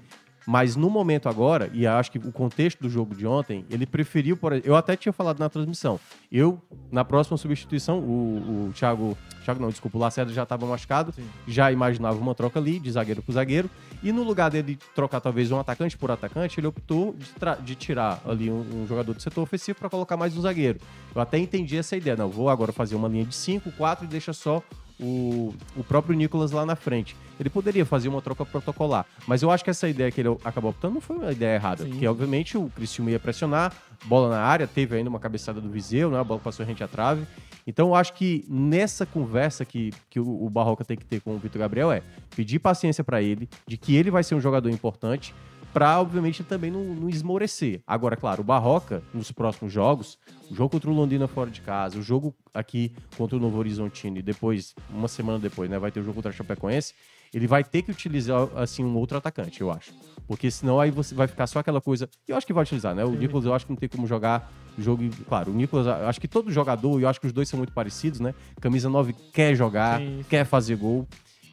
[0.46, 4.38] mas no momento agora, e acho que o contexto do jogo de ontem, ele preferiu,
[4.38, 6.00] por eu até tinha falado na transmissão,
[6.32, 11.12] eu, na próxima substituição, o, o Thiago, Thiago não, desculpa, o Lacerda já estava machucado,
[11.14, 11.28] Sim.
[11.48, 13.70] já imaginava uma troca ali, de zagueiro para zagueiro,
[14.04, 18.22] e no lugar dele trocar talvez um atacante por atacante, ele optou de, de tirar
[18.26, 20.80] ali um, um, jogador do setor ofensivo para colocar mais um zagueiro.
[21.14, 24.08] Eu até entendi essa ideia, não, vou agora fazer uma linha de 5, 4 e
[24.08, 24.62] deixa só
[25.00, 27.16] o, o próprio Nicolas lá na frente.
[27.40, 30.72] Ele poderia fazer uma troca protocolar, mas eu acho que essa ideia que ele acabou
[30.72, 31.90] optando não foi uma ideia errada, Sim.
[31.90, 33.74] porque obviamente o Cristiano ia pressionar,
[34.06, 36.20] bola na área, teve ainda uma cabeçada do Viseu, né?
[36.20, 37.26] a bola passou rente à trave.
[37.68, 41.36] Então eu acho que nessa conversa que, que o, o Barroca tem que ter com
[41.36, 42.04] o Vitor Gabriel é
[42.36, 45.34] pedir paciência para ele, de que ele vai ser um jogador importante,
[45.76, 47.82] para obviamente também não, não, esmorecer.
[47.86, 50.18] Agora, claro, o Barroca, nos próximos jogos,
[50.50, 54.18] o jogo contra o Londrina fora de casa, o jogo aqui contra o Novo Horizontino
[54.18, 56.94] e depois, uma semana depois, né, vai ter o jogo contra a Chapecoense,
[57.34, 59.92] ele vai ter que utilizar, assim, um outro atacante, eu acho.
[60.26, 62.10] Porque senão aí você vai ficar só aquela coisa.
[62.26, 63.04] E eu acho que vai utilizar, né?
[63.04, 65.04] O Nicolas, eu acho que não tem como jogar o jogo.
[65.28, 67.74] Claro, o Nicolas, eu acho que todo jogador, eu acho que os dois são muito
[67.74, 68.34] parecidos, né?
[68.62, 70.26] Camisa 9 quer jogar, Sim, sim.
[70.30, 71.06] quer fazer gol.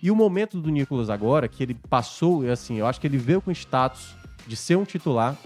[0.03, 3.41] E o momento do Nicolas agora, que ele passou, assim, eu acho que ele veio
[3.41, 4.17] com status
[4.49, 5.37] de ser um titular.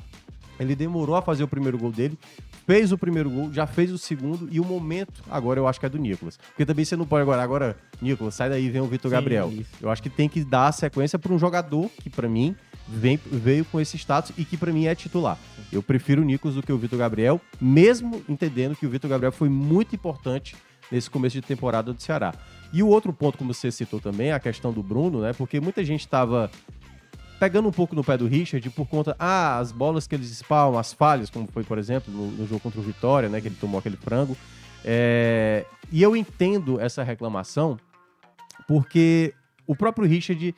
[0.58, 2.18] Ele demorou a fazer o primeiro gol dele,
[2.66, 5.84] fez o primeiro gol, já fez o segundo, e o momento agora eu acho que
[5.84, 6.38] é do Nicolas.
[6.38, 9.52] Porque também você não pode agora, agora, Nicolas, sai daí, vem o Vitor Gabriel.
[9.52, 9.70] isso.
[9.78, 12.56] Eu acho que tem que dar a sequência para um jogador que, pra mim,
[12.88, 15.38] vem, veio com esse status e que, pra mim, é titular.
[15.70, 19.32] Eu prefiro o Nicolas do que o Vitor Gabriel, mesmo entendendo que o Vitor Gabriel
[19.32, 20.56] foi muito importante
[20.90, 22.32] nesse começo de temporada do Ceará.
[22.72, 25.32] E o outro ponto, como você citou também, a questão do Bruno, né?
[25.32, 26.50] Porque muita gente estava
[27.38, 30.78] pegando um pouco no pé do Richard por conta, ah, as bolas que eles espalham,
[30.78, 33.40] as falhas, como foi, por exemplo, no, no jogo contra o Vitória, né?
[33.40, 34.36] Que ele tomou aquele frango.
[34.84, 37.78] É, E eu entendo essa reclamação
[38.66, 39.32] porque
[39.66, 40.54] o próprio Richard,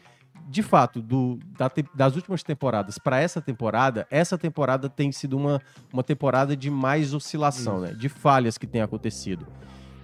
[0.48, 5.60] de fato, do- da das últimas temporadas para essa temporada, essa temporada tem sido uma,
[5.92, 7.92] uma temporada de mais oscilação, né?
[7.92, 9.46] De falhas que tem acontecido.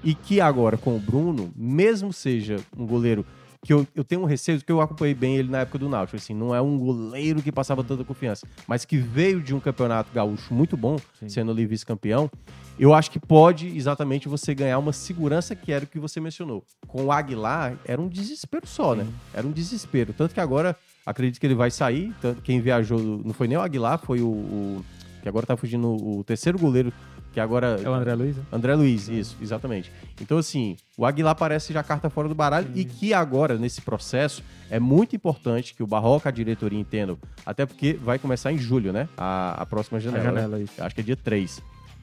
[0.04, 3.24] E que agora, com o Bruno, mesmo seja um goleiro
[3.64, 6.16] que eu, eu tenho um receio, que eu acompanhei bem ele na época do Náutico,
[6.18, 10.10] assim, não é um goleiro que passava tanta confiança, mas que veio de um campeonato
[10.12, 11.30] gaúcho muito bom, Sim.
[11.30, 12.30] sendo ali vice-campeão,
[12.78, 16.62] eu acho que pode exatamente você ganhar uma segurança que era o que você mencionou.
[16.86, 19.06] Com o Aguilar, era um desespero só, né?
[19.32, 20.12] Era um desespero.
[20.12, 22.12] Tanto que agora, acredito que ele vai sair.
[22.20, 24.26] Tanto quem viajou, não foi nem o Aguilar, foi o.
[24.28, 24.84] o-
[25.22, 26.92] que agora tá fugindo o terceiro goleiro,
[27.34, 27.78] que agora.
[27.82, 28.36] É o André Luiz?
[28.36, 28.42] né?
[28.52, 29.90] André Luiz, isso, exatamente.
[30.20, 34.42] Então, assim, o Aguilar parece já carta fora do baralho e que agora, nesse processo,
[34.70, 37.18] é muito importante que o Barroca, a diretoria, entendam.
[37.44, 39.08] Até porque vai começar em julho, né?
[39.16, 40.30] A, a próxima A janela.
[40.30, 40.40] né?
[40.42, 40.58] janela.
[40.60, 41.60] Eu acho que é dia 3.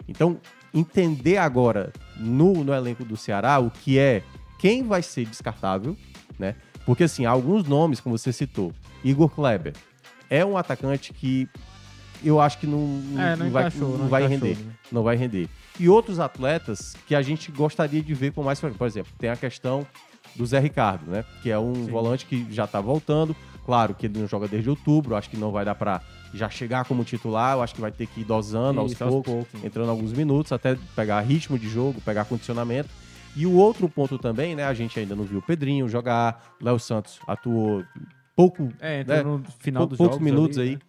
[0.08, 0.38] Então,
[0.74, 4.22] entender agora no, no elenco do Ceará o que é
[4.60, 5.96] quem vai ser descartável,
[6.38, 6.56] né?
[6.86, 9.74] Porque, assim, alguns nomes, como você citou, Igor Kleber
[10.30, 11.48] é um atacante que
[12.24, 14.60] eu acho que não, É, não, vai, encaixou, não não vai encaixou, render.
[14.66, 14.74] né?
[14.92, 15.50] Não vai render.
[15.80, 18.78] E outros atletas que a gente gostaria de ver com mais frequência.
[18.78, 19.86] Por exemplo, tem a questão
[20.36, 21.24] do Zé Ricardo, né?
[21.42, 21.92] Que é um Sim.
[21.92, 23.36] volante que já tá voltando.
[23.66, 26.02] Claro que ele não joga desde outubro, acho que não vai dar pra
[26.34, 29.12] já chegar como titular, eu acho que vai ter que ir dosando aos Isso, aos
[29.14, 29.64] poucos, poucos.
[29.64, 32.90] entrando alguns minutos, até pegar ritmo de jogo, pegar condicionamento.
[33.36, 34.64] E o outro ponto também, né?
[34.66, 37.84] A gente ainda não viu o Pedrinho jogar, Léo Santos atuou
[38.36, 39.24] pouco É, entrou né?
[39.24, 40.76] no final dos poucos jogos minutos ali, aí.
[40.76, 40.82] né?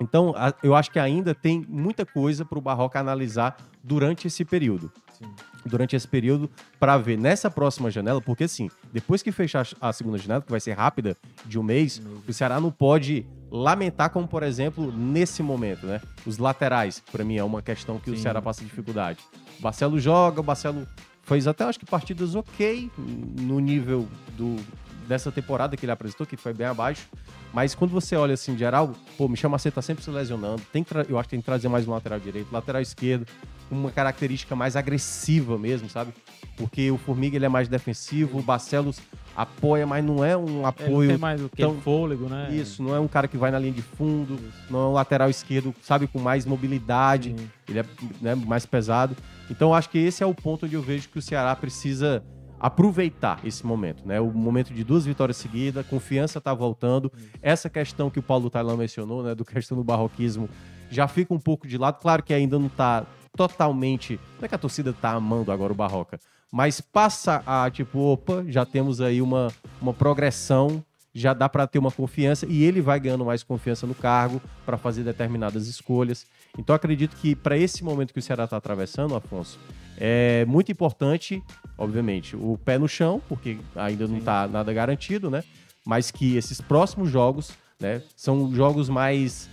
[0.00, 4.44] Então, a- eu acho que ainda tem muita coisa para o Barroca analisar durante esse
[4.44, 4.90] período.
[5.18, 5.26] Sim.
[5.64, 10.18] Durante esse período, para ver nessa próxima janela, porque assim, depois que fechar a segunda
[10.18, 14.42] janela, que vai ser rápida, de um mês, o Ceará não pode lamentar, como por
[14.42, 16.00] exemplo, nesse momento, né?
[16.26, 18.22] Os laterais, para mim, é uma questão que o Sim.
[18.22, 19.20] Ceará passa dificuldade.
[19.58, 20.86] O Barcelo joga, o Barcelo
[21.22, 24.56] fez até, acho que, partidas ok no nível do,
[25.06, 27.06] dessa temporada que ele apresentou, que foi bem abaixo.
[27.52, 30.62] Mas quando você olha assim, geral, pô, Michel Macedo tá sempre se lesionando.
[30.72, 33.26] Tem eu acho que tem que trazer mais um lateral direito, lateral esquerdo,
[33.68, 36.12] com uma característica mais agressiva mesmo, sabe?
[36.56, 39.00] Porque o Formiga ele é mais defensivo, o Barcelos
[39.36, 41.10] apoia, mas não é um apoio.
[41.10, 42.48] tem mais o que tão- fôlego, né?
[42.52, 44.38] Isso, não é um cara que vai na linha de fundo,
[44.70, 47.50] não é um lateral esquerdo, sabe, com mais mobilidade, Sim.
[47.68, 47.84] ele é
[48.20, 49.16] né, mais pesado.
[49.50, 52.22] Então eu acho que esse é o ponto onde eu vejo que o Ceará precisa
[52.64, 54.18] aproveitar esse momento, né?
[54.18, 57.12] O momento de duas vitórias seguidas, confiança tá voltando.
[57.42, 60.48] Essa questão que o Paulo Tailão mencionou, né, do questão do barroquismo,
[60.88, 62.00] já fica um pouco de lado.
[62.00, 63.04] Claro que ainda não tá
[63.36, 66.18] totalmente, não é que a torcida tá amando agora o Barroca,
[66.50, 71.78] mas passa a tipo, opa, já temos aí uma, uma progressão, já dá para ter
[71.78, 76.26] uma confiança e ele vai ganhando mais confiança no cargo para fazer determinadas escolhas.
[76.58, 79.58] Então acredito que para esse momento que o Ceará está atravessando, Afonso,
[79.96, 81.42] é muito importante,
[81.76, 85.42] obviamente, o pé no chão, porque ainda não está nada garantido, né?
[85.86, 89.48] Mas que esses próximos jogos, né, são jogos mais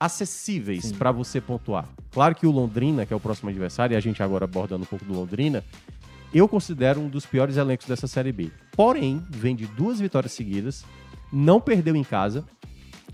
[0.00, 1.88] acessíveis para você pontuar.
[2.12, 4.86] Claro que o Londrina, que é o próximo adversário, e a gente agora abordando um
[4.86, 5.64] pouco do Londrina,
[6.32, 8.50] eu considero um dos piores elencos dessa Série B.
[8.72, 10.84] Porém, vem de duas vitórias seguidas,
[11.32, 12.44] não perdeu em casa.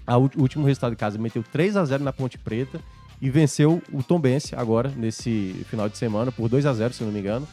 [0.06, 2.80] O último resultado de casa meteu 3 a 0 na Ponte Preta
[3.24, 7.10] e venceu o Tombense agora, nesse final de semana, por 2 a 0 se não
[7.10, 7.48] me engano.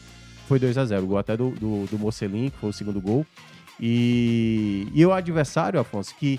[0.46, 3.00] Foi 2 a 0 o gol até do, do, do Mocelin, que foi o segundo
[3.00, 3.24] gol.
[3.80, 6.38] E, e o adversário, Afonso, que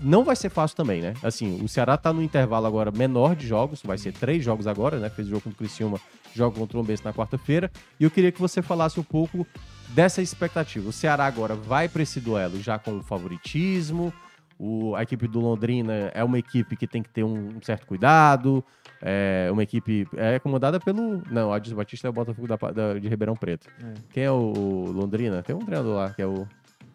[0.00, 1.12] não vai ser fácil também, né?
[1.22, 4.98] Assim, o Ceará tá no intervalo agora menor de jogos, vai ser três jogos agora,
[4.98, 5.10] né?
[5.10, 6.00] Fez o jogo contra o Criciúma,
[6.34, 7.70] joga contra o Tombense na quarta-feira.
[8.00, 9.46] E eu queria que você falasse um pouco
[9.90, 10.88] dessa expectativa.
[10.88, 14.10] O Ceará agora vai para esse duelo já com o favoritismo.
[14.62, 17.86] O, a equipe do Londrina é uma equipe que tem que ter um, um certo
[17.86, 18.62] cuidado.
[19.00, 21.22] É uma equipe é comandada pelo.
[21.30, 23.66] Não, Adilson Batista é o Botafogo da, da- de Ribeirão Preto.
[23.82, 23.94] É.
[24.12, 25.42] Quem é o, o Londrina?
[25.42, 26.46] Tem um treinador lá que é o.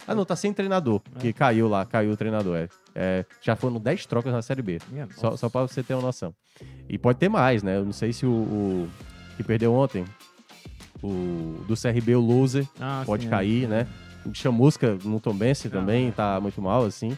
[0.08, 2.56] Ah, não, tá sem treinador, que caiu lá, caiu o treinador.
[2.58, 2.68] É.
[2.94, 4.78] É, já foram 10 trocas na Série B.
[4.92, 5.38] Minha Só, nossa.
[5.38, 6.32] só pra você ter uma noção.
[6.88, 7.78] E pode ter mais, né?
[7.78, 8.90] Eu não sei se o, o
[9.36, 10.06] que perdeu ontem,
[11.04, 13.32] o do CRB, o Loser, Ah, pode sim, é.
[13.32, 13.88] cair, né?
[14.26, 16.12] O Chamusca no Tombense também é.
[16.12, 17.18] tá muito mal, assim.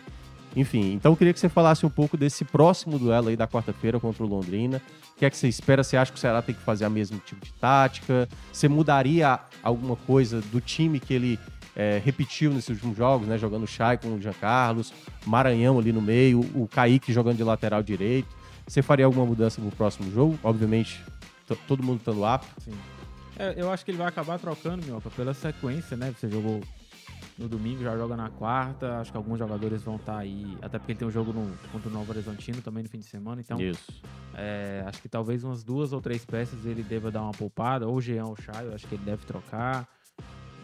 [0.56, 4.00] Enfim, então eu queria que você falasse um pouco desse próximo duelo aí da quarta-feira
[4.00, 4.82] contra o Londrina.
[5.16, 5.84] O que é que você espera?
[5.84, 8.28] Você acha que o Ceará tem que fazer a mesmo tipo de tática?
[8.52, 11.40] Você mudaria alguma coisa do time que ele
[11.76, 13.38] é, repetiu nesses últimos jogos, né?
[13.38, 14.92] Jogando o Chay com o Jean Carlos,
[15.26, 18.36] Maranhão ali no meio, o Kaique jogando de lateral direito.
[18.68, 20.38] Você faria alguma mudança no próximo jogo?
[20.44, 21.02] Obviamente,
[21.68, 22.62] todo mundo estando apto.
[22.62, 22.74] Sim.
[23.40, 26.14] É, eu acho que ele vai acabar trocando, Minhoca, pela sequência, né?
[26.18, 26.62] Você jogou
[27.38, 29.00] no domingo, já joga na quarta.
[29.00, 30.58] Acho que alguns jogadores vão estar aí.
[30.62, 33.06] Até porque ele tem um jogo no, contra o Novo Horizontino também no fim de
[33.06, 33.42] semana.
[33.42, 34.02] Então, Isso.
[34.34, 37.88] é, acho que talvez umas duas ou três peças ele deva dar uma poupada.
[37.88, 39.88] Ou o Jean ou o Chay, eu acho que ele deve trocar.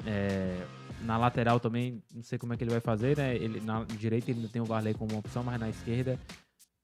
[0.05, 0.65] É,
[1.01, 3.35] na lateral também, não sei como é que ele vai fazer, né?
[3.35, 6.19] Ele, na direita ele ainda tem o Varley como opção, mas na esquerda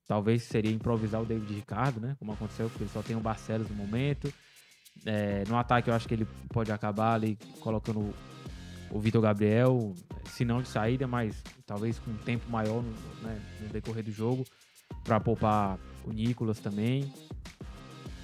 [0.08, 2.16] talvez seria improvisar o David Ricardo, né?
[2.20, 4.32] Como aconteceu, porque ele só tem o Barcelos no momento.
[5.06, 8.14] É, no ataque eu acho que ele pode acabar ali colocando
[8.92, 9.94] o- Vitor Gabriel,
[10.26, 14.12] se não de saída, mas talvez com um tempo maior no, né, no decorrer do
[14.12, 14.46] jogo,
[15.04, 17.12] para poupar o Nicolas também.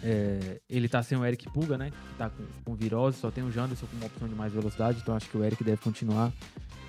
[0.03, 1.91] É, ele tá sem o Eric Puga, né?
[2.17, 5.15] Tá com, com virose, só tem o Janderson com uma opção de mais velocidade, então
[5.15, 6.31] acho que o Eric deve continuar.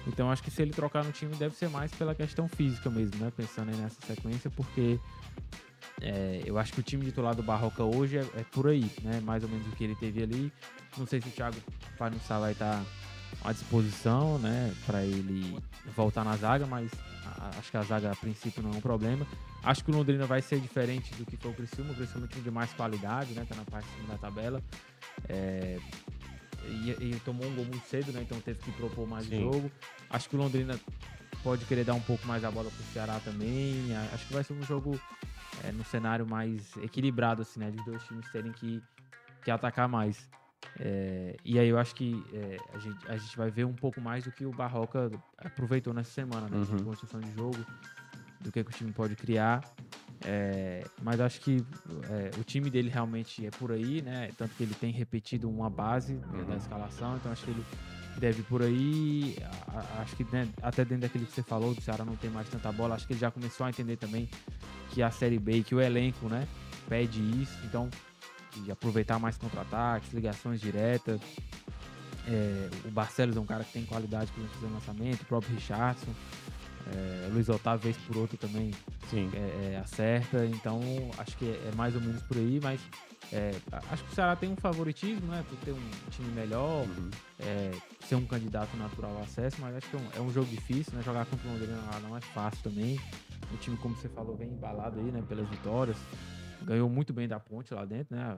[0.07, 3.17] Então acho que se ele trocar no time deve ser mais pela questão física mesmo,
[3.25, 3.33] né?
[3.35, 5.01] Pensando aí nessa sequência, porque
[6.01, 9.21] é, eu acho que o time titular do Barroca hoje é, é por aí, né?
[9.21, 10.53] Mais ou menos o que ele teve ali.
[10.99, 11.57] Não sei se o Thiago
[11.99, 12.85] Panussá vai estar
[13.43, 14.75] à disposição, né?
[14.87, 15.57] Para ele
[15.95, 16.91] voltar na zaga, mas
[17.59, 19.27] acho que a zaga a princípio não é um problema.
[19.63, 21.93] Acho que o Londrina vai ser diferente do que foi o Criciúma.
[21.93, 23.45] O Criciúma é um time de mais qualidade, né?
[23.49, 24.63] Tá na parte de cima da tabela.
[25.29, 25.79] É,
[26.65, 28.23] e, e tomou um gol muito cedo, né?
[28.23, 29.41] Então teve que propor mais Sim.
[29.41, 29.71] jogo.
[30.11, 30.79] Acho que o Londrina
[31.43, 33.95] pode querer dar um pouco mais a bola pro Ceará também.
[34.13, 35.01] Acho que vai ser um jogo
[35.65, 37.71] é, no cenário mais equilibrado, assim, né?
[37.71, 38.83] De dois times terem que,
[39.45, 40.29] que atacar mais.
[40.79, 44.01] É, e aí eu acho que é, a, gente, a gente vai ver um pouco
[44.01, 46.57] mais do que o Barroca aproveitou nessa semana, né?
[46.59, 46.79] Uhum.
[46.79, 47.59] De construção de jogo,
[48.41, 49.65] do que, que o time pode criar.
[50.25, 51.65] É, mas acho que
[52.11, 54.31] é, o time dele realmente é por aí, né?
[54.37, 56.45] Tanto que ele tem repetido uma base né, Uhum.
[56.47, 57.65] da escalação, então acho que ele
[58.19, 59.37] deve ir por aí.
[59.69, 62.49] A- acho que né, até dentro daquilo que você falou, do Ceará não tem mais
[62.49, 64.29] tanta bola, acho que ele já começou a entender também
[64.91, 66.47] que a Série B, que o elenco, né,
[66.89, 67.89] pede isso, então
[68.63, 71.21] de aproveitar mais contra-ataques, ligações diretas.
[72.29, 76.13] É, o Barcelos é um cara que tem qualidade para fazer lançamento, o próprio Richardson.
[76.93, 78.71] É, o Luiz Otávio, vez por outra, também
[79.13, 80.45] é, é, acerta.
[80.47, 80.81] Então,
[81.19, 82.81] acho que é, mais ou menos por aí, mas
[83.33, 83.53] é,
[83.91, 85.45] acho que o Ceará tem um favoritismo, né?
[85.49, 87.11] Por ter um time melhor, Uhum.
[87.41, 87.73] é,
[88.07, 90.93] ser um candidato natural ao acesso, mas acho que é um, é um jogo difícil,
[90.95, 91.03] né?
[91.03, 93.01] Jogar contra o Londrina lá não é fácil também.
[93.53, 95.23] O time, como você falou, vem embalado aí, né?
[95.29, 95.97] Pelas vitórias.
[96.63, 98.37] Ganhou muito bem da ponte lá dentro, né?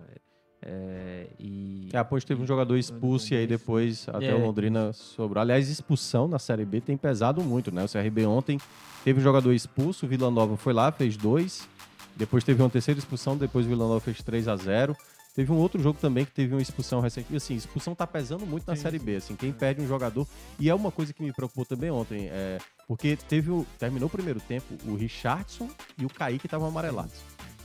[0.61, 4.35] É, e É, a Ponte teve um jogador expulso e aí depois até É.
[4.35, 5.41] o Londrina sobrou.
[5.41, 7.85] Aliás, expulsão na Série B tem pesado muito, né?
[7.85, 8.59] O CRB ontem
[9.05, 11.69] teve um jogador expulso, o Vila Nova foi lá, fez dois.
[12.17, 14.97] Depois teve uma terceira expulsão, depois o Vila Nova fez 3 a 0
[15.37, 17.33] Teve um outro jogo também que teve uma expulsão recente.
[17.33, 18.99] E, assim, expulsão tá pesando muito na Sim, Série.
[18.99, 19.15] B.
[19.15, 20.27] Assim, quem perde um jogador.
[20.59, 22.27] E é uma coisa que me preocupou também ontem.
[22.29, 23.65] É, porque teve o.
[23.79, 27.21] Terminou o primeiro tempo, o Richardson e o Kaique estavam amarelados.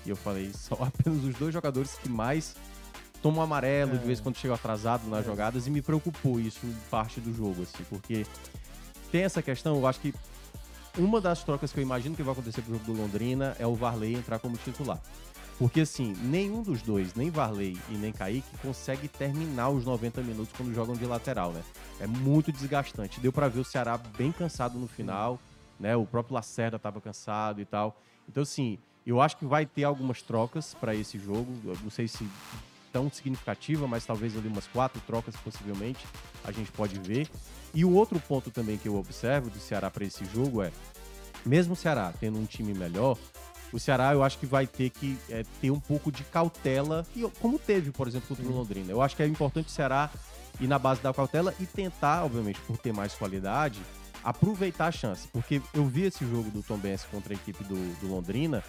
[0.05, 2.55] E eu falei, só apenas os dois jogadores que mais
[3.21, 4.07] tomam amarelo de É.
[4.07, 5.23] vez em quando chegam atrasado nas É.
[5.23, 5.65] jogadas.
[5.67, 6.61] E me preocupou isso
[6.91, 8.25] parte do jogo, assim, porque
[9.11, 10.13] tem essa questão, eu acho que
[10.97, 13.73] uma das trocas que eu imagino que vai acontecer pro jogo do Londrina é o
[13.75, 15.01] Varley entrar como titular.
[15.57, 20.51] Porque, assim, nenhum dos dois, nem Varley e nem Kaique, consegue terminar os 90 minutos
[20.57, 21.61] quando jogam de lateral, né?
[21.99, 23.19] É muito desgastante.
[23.19, 25.39] Deu pra ver o Ceará bem cansado no final,
[25.79, 25.95] né?
[25.95, 27.95] O próprio Lacerda tava cansado e tal.
[28.27, 28.79] Então, assim,
[29.11, 31.53] eu acho que vai ter algumas trocas para esse jogo.
[31.65, 32.27] Eu não sei se
[32.91, 36.05] tão significativa, mas talvez ali umas quatro trocas possivelmente
[36.43, 37.27] a gente pode ver.
[37.73, 40.71] E o outro ponto também que eu observo do Ceará para esse jogo é,
[41.43, 43.17] mesmo o Ceará tendo um time melhor,
[43.73, 47.05] o Ceará eu acho que vai ter que é, ter um pouco de cautela,
[47.41, 48.91] como teve, por exemplo, contra o Londrina.
[48.91, 50.11] Eu acho que é importante o Ceará
[50.59, 53.81] ir na base da cautela e tentar, obviamente, por ter mais qualidade,
[54.23, 55.27] aproveitar a chance.
[55.29, 58.63] Porque eu vi esse jogo do Tom Benz contra a equipe do, do Londrina,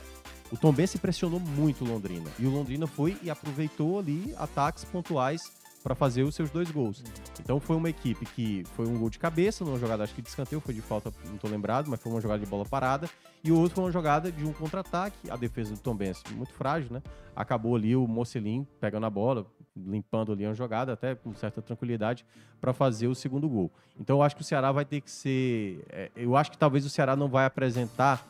[0.55, 2.31] o Tom Benz pressionou muito o Londrina.
[2.39, 5.53] E o Londrina foi e aproveitou ali ataques pontuais
[5.83, 7.03] para fazer os seus dois gols.
[7.41, 10.29] Então foi uma equipe que foi um gol de cabeça, numa jogada acho que de
[10.29, 13.11] escanteio, foi de falta, não tô lembrado, mas foi uma jogada de bola parada.
[13.43, 15.29] E o outro foi uma jogada de um contra-ataque.
[15.29, 17.03] A defesa do Tom Benz, muito frágil, né?
[17.35, 19.45] Acabou ali o Mocelin pegando a bola,
[19.77, 22.25] limpando ali uma jogada, até com certa tranquilidade,
[22.61, 23.73] para fazer o segundo gol.
[23.99, 25.85] Então eu acho que o Ceará vai ter que ser.
[25.91, 28.25] é, eu acho que talvez o Ceará não vai apresentar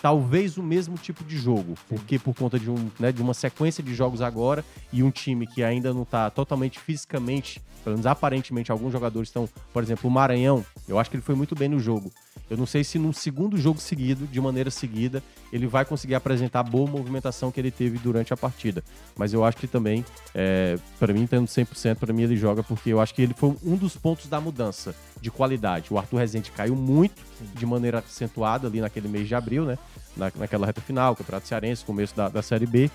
[0.00, 3.82] talvez o mesmo tipo de jogo, porque por conta de, um, né, de uma sequência
[3.82, 8.72] de jogos agora e um time que ainda não está totalmente fisicamente, pelo menos aparentemente,
[8.72, 11.78] alguns jogadores estão, por exemplo, o Maranhão, eu acho que ele foi muito bem no
[11.78, 12.10] jogo.
[12.48, 15.22] Eu não sei se no segundo jogo seguido, de maneira seguida,
[15.52, 18.84] ele vai conseguir apresentar a boa movimentação que ele teve durante a partida.
[19.16, 22.90] Mas eu acho que também, é, para mim, tendo 100%, para mim ele joga porque
[22.90, 25.92] eu acho que ele foi um dos pontos da mudança de qualidade.
[25.92, 27.20] O Arthur Rezende caiu muito,
[27.54, 29.78] de maneira acentuada ali naquele mês de abril, né?
[30.16, 32.90] Na, naquela reta final, Campeonato Cearense, começo da, da Série B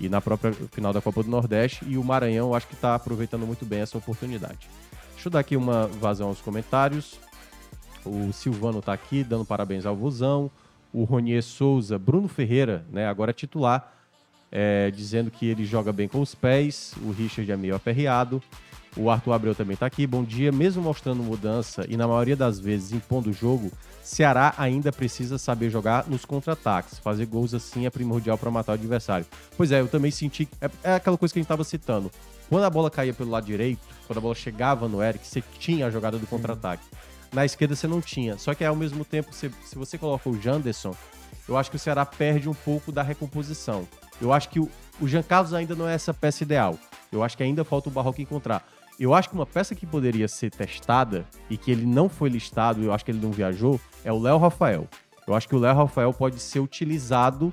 [0.00, 1.84] e na própria final da Copa do Nordeste.
[1.86, 4.68] E o Maranhão, acho que está aproveitando muito bem essa oportunidade.
[5.12, 7.18] Deixa eu dar aqui uma vazão aos comentários.
[8.04, 10.50] O Silvano tá aqui dando parabéns ao Vozão.
[10.92, 13.94] O Ronier Souza, Bruno Ferreira, né, agora titular,
[14.50, 16.94] é, dizendo que ele joga bem com os pés.
[17.02, 18.42] O Richard é meio aperreado.
[18.94, 20.06] O Arthur Abreu também tá aqui.
[20.06, 20.52] Bom dia.
[20.52, 23.72] Mesmo mostrando mudança e na maioria das vezes impondo o jogo,
[24.02, 26.98] Ceará ainda precisa saber jogar nos contra-ataques.
[26.98, 29.24] Fazer gols assim é primordial para matar o adversário.
[29.56, 30.46] Pois é, eu também senti.
[30.60, 32.10] É, é aquela coisa que a gente tava citando.
[32.50, 35.86] Quando a bola caía pelo lado direito, quando a bola chegava no Eric, você tinha
[35.86, 36.84] a jogada do contra-ataque.
[37.32, 38.36] Na esquerda você não tinha.
[38.36, 40.94] Só que ao mesmo tempo, se, se você coloca o Janderson,
[41.48, 43.86] eu acho que o Ceará perde um pouco da recomposição.
[44.20, 44.68] Eu acho que o,
[45.00, 46.78] o Jean Carlos ainda não é essa peça ideal.
[47.10, 48.66] Eu acho que ainda falta o Barroco encontrar.
[49.00, 52.82] Eu acho que uma peça que poderia ser testada e que ele não foi listado,
[52.82, 54.86] eu acho que ele não viajou, é o Léo Rafael.
[55.26, 57.52] Eu acho que o Léo Rafael pode ser utilizado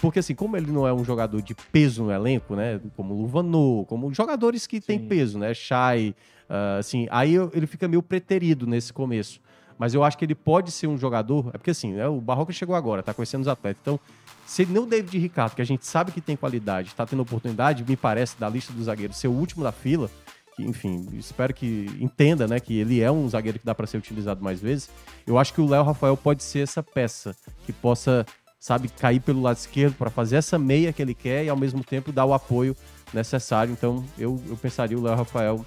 [0.00, 3.84] porque assim, como ele não é um jogador de peso no elenco, né, como Luvanu,
[3.88, 5.08] como jogadores que têm Sim.
[5.08, 6.14] peso, né, Shai,
[6.48, 9.40] ah, assim, aí ele fica meio preterido nesse começo.
[9.78, 12.52] Mas eu acho que ele pode ser um jogador, é porque assim, né, o Barroca
[12.52, 13.80] chegou agora, tá conhecendo os atletas.
[13.80, 14.00] Então,
[14.44, 17.22] se ele não o David Ricardo, que a gente sabe que tem qualidade, tá tendo
[17.22, 20.10] oportunidade, me parece, da lista dos zagueiros, ser o último da fila,
[20.56, 23.98] que, enfim, espero que entenda, né, que ele é um zagueiro que dá para ser
[23.98, 24.90] utilizado mais vezes.
[25.24, 28.26] Eu acho que o Léo Rafael pode ser essa peça que possa,
[28.58, 31.82] sabe, cair pelo lado esquerdo para fazer essa meia que ele quer e ao mesmo
[31.84, 32.76] tempo dar o apoio
[33.14, 33.72] necessário.
[33.72, 35.64] Então, eu, eu pensaria o Léo Rafael,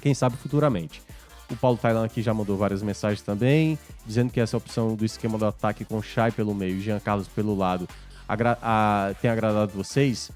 [0.00, 1.02] quem sabe futuramente.
[1.50, 5.36] O Paulo Tailan aqui já mandou várias mensagens também, dizendo que essa opção do esquema
[5.36, 7.88] do ataque com Chay pelo meio e Jean Carlos pelo lado
[8.28, 10.30] agra- a- tem agradado vocês.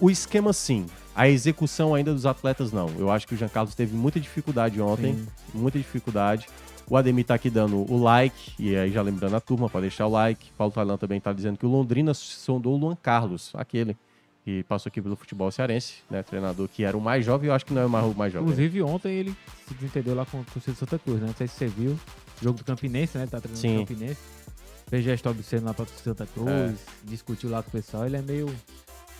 [0.00, 2.88] O esquema sim, a execução ainda dos atletas não.
[2.96, 5.26] Eu acho que o Jean Carlos teve muita dificuldade ontem, Sim.
[5.52, 6.46] muita dificuldade.
[6.90, 10.06] O Ademir tá aqui dando o like, e aí já lembrando a turma para deixar
[10.06, 10.50] o like.
[10.56, 13.96] Paulo Tailan também tá dizendo que o Londrina sondou o Luan Carlos, aquele
[14.44, 16.22] que passou aqui pelo futebol cearense, né?
[16.22, 18.32] Treinador que era o mais jovem, eu acho que não é o mais, o mais
[18.32, 18.48] jovem.
[18.48, 19.36] Inclusive, ontem ele
[19.66, 21.26] se desentendeu lá com o torcedor do Santa Cruz, né?
[21.26, 21.98] Não sei se você viu.
[22.40, 23.26] Jogo do Campinense, né?
[23.26, 23.76] Tá treinando Sim.
[23.76, 24.20] o Campinense.
[24.86, 26.48] Fez gesto obsceno lá pra Santa Cruz.
[26.48, 26.74] É.
[27.04, 28.06] Discutiu lá com o pessoal.
[28.06, 28.48] Ele é meio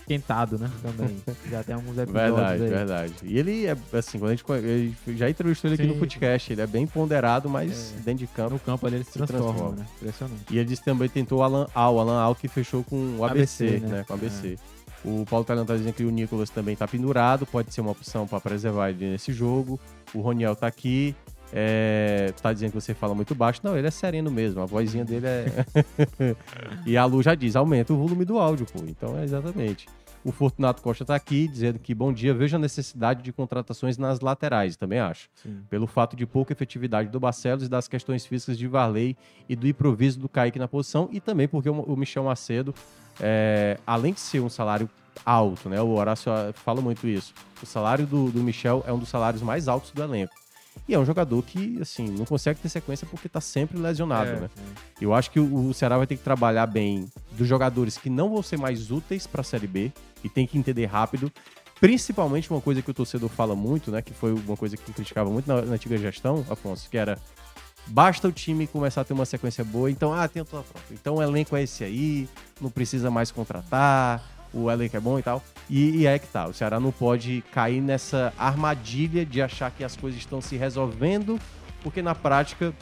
[0.08, 0.70] esquentado, né?
[0.82, 1.16] Também.
[1.50, 2.68] Já tem alguns episódios Verdade, aí.
[2.68, 3.12] verdade.
[3.22, 5.94] E ele é, assim, quando a gente ele já entrevistou ele aqui Sim.
[5.94, 8.00] no podcast, ele é bem ponderado, mas É.
[8.02, 8.54] dentro de campo.
[8.54, 9.76] No campo ali ele se, transforma, transforma.
[9.76, 9.86] né?
[10.00, 10.42] Impressionante.
[10.50, 13.16] E ele disse que também tentou o Alan Al, o Alan Al que fechou com
[13.18, 13.88] o ABC, ABC, né?
[13.98, 14.04] né?
[14.06, 14.58] Com o ABC.
[15.04, 18.26] O Paulo Tailan tá dizendo que o Nicolas também tá pendurado, pode ser uma opção
[18.26, 19.78] para preservar ele nesse jogo.
[20.12, 21.14] O Roniel tá aqui.
[21.52, 23.60] É, tá dizendo que você fala muito baixo.
[23.62, 24.60] Não, ele é sereno mesmo.
[24.60, 25.46] A vozinha dele é.
[26.86, 28.80] e a Lu já diz: aumenta o volume do áudio, pô.
[28.86, 29.86] Então é exatamente.
[30.24, 34.20] O Fortunato Costa tá aqui dizendo que bom dia, vejo a necessidade de contratações nas
[34.20, 35.62] laterais, também acho Sim.
[35.70, 39.16] pelo fato de pouca efetividade do Barcelos e das questões físicas de Varley
[39.48, 42.74] e do improviso do Kaique na posição, e também porque o Michel Macedo,
[43.20, 44.90] é, além de ser um salário
[45.24, 45.80] alto, né?
[45.80, 47.32] O Horácio fala muito isso.
[47.62, 50.34] O salário do, do Michel é um dos salários mais altos do elenco.
[50.86, 54.40] E é um jogador que, assim, não consegue ter sequência porque tá sempre lesionado, É,
[54.40, 54.50] né?
[54.56, 55.04] é.
[55.04, 58.42] Eu acho que o, Ceará vai ter que trabalhar bem dos jogadores que não vão
[58.42, 61.32] ser mais úteis para a Série B e tem que entender rápido.
[61.80, 64.02] Principalmente uma coisa que o torcedor fala muito, né?
[64.02, 67.18] Que foi uma coisa que criticava muito na, na antiga gestão, Afonso, que era
[67.86, 70.84] basta o time começar a ter uma sequência boa, então, ah, tem tudo pronto.
[70.92, 72.28] Então o elenco é esse aí,
[72.60, 74.22] não precisa mais contratar,
[74.52, 75.42] o elenco é bom e tal.
[75.68, 79.84] E, e é que tá, o Ceará não pode cair nessa armadilha de achar que
[79.84, 81.38] as coisas estão se resolvendo,
[81.82, 82.72] porque na prática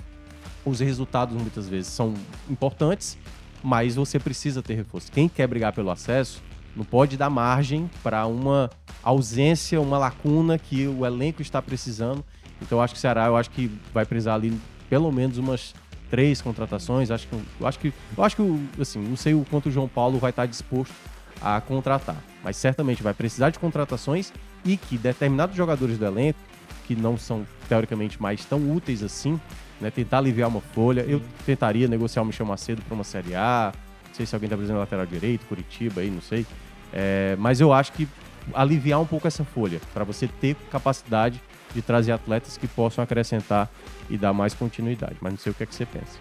[0.65, 2.15] os resultados muitas vezes são
[2.49, 3.17] importantes,
[3.63, 5.11] mas você precisa ter reforço.
[5.11, 6.43] Quem quer brigar pelo acesso
[6.75, 8.71] não pode dar margem para uma
[9.03, 12.25] ausência, uma lacuna que o elenco está precisando.
[12.61, 14.57] Então eu acho que o Ceará, eu acho que vai precisar ali
[14.89, 15.75] pelo menos umas
[16.11, 17.11] três contratações.
[17.11, 18.43] Acho que, eu acho que, eu acho que,
[18.81, 20.95] assim, não sei o quanto o João Paulo vai estar disposto
[21.41, 24.33] a contratar, mas certamente vai precisar de contratações
[24.65, 26.39] e que determinados jogadores do elenco
[26.87, 29.41] que não são teoricamente mais tão úteis assim,
[29.81, 31.01] né, tentar aliviar uma folha.
[31.03, 33.73] Eu tentaria negociar o Michel Macedo para uma Série A.
[34.09, 36.47] Não sei se alguém está precisando lateral direito, Curitiba aí, não sei.
[36.93, 38.09] É, mas eu acho que
[38.55, 41.43] aliviar um pouco essa folha, para você ter capacidade
[41.75, 43.69] de trazer atletas que possam acrescentar
[44.09, 45.17] e dar mais continuidade.
[45.21, 46.19] Mas não sei o que é que você pensa.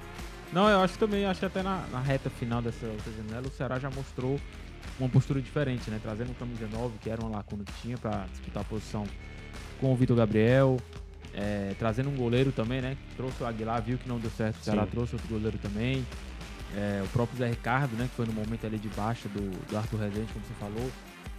[0.52, 3.52] Não, eu acho também, acho que até na, na reta final dessa outra janela, o
[3.52, 4.40] Ceará já mostrou
[5.00, 6.00] uma postura diferente, né?
[6.02, 9.06] Trazendo o camisa 9, que era uma lacuna que tinha para disputar a posição
[9.80, 10.78] com o Vitor Gabriel,
[11.34, 12.98] é, trazendo um goleiro também, né?
[13.18, 16.06] Trouxe o Aguilar, viu que não deu certo, o Ceará trouxe outro goleiro também.
[16.76, 18.08] É, o próprio Zé Ricardo, né?
[18.10, 20.92] Que foi no momento ali de baixa do, do Arthur Rezende, como você falou.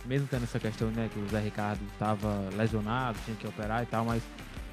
[0.05, 1.09] Mesmo tendo essa questão, né?
[1.13, 4.23] Que o Zé Ricardo estava lesionado, tinha que operar e tal, mas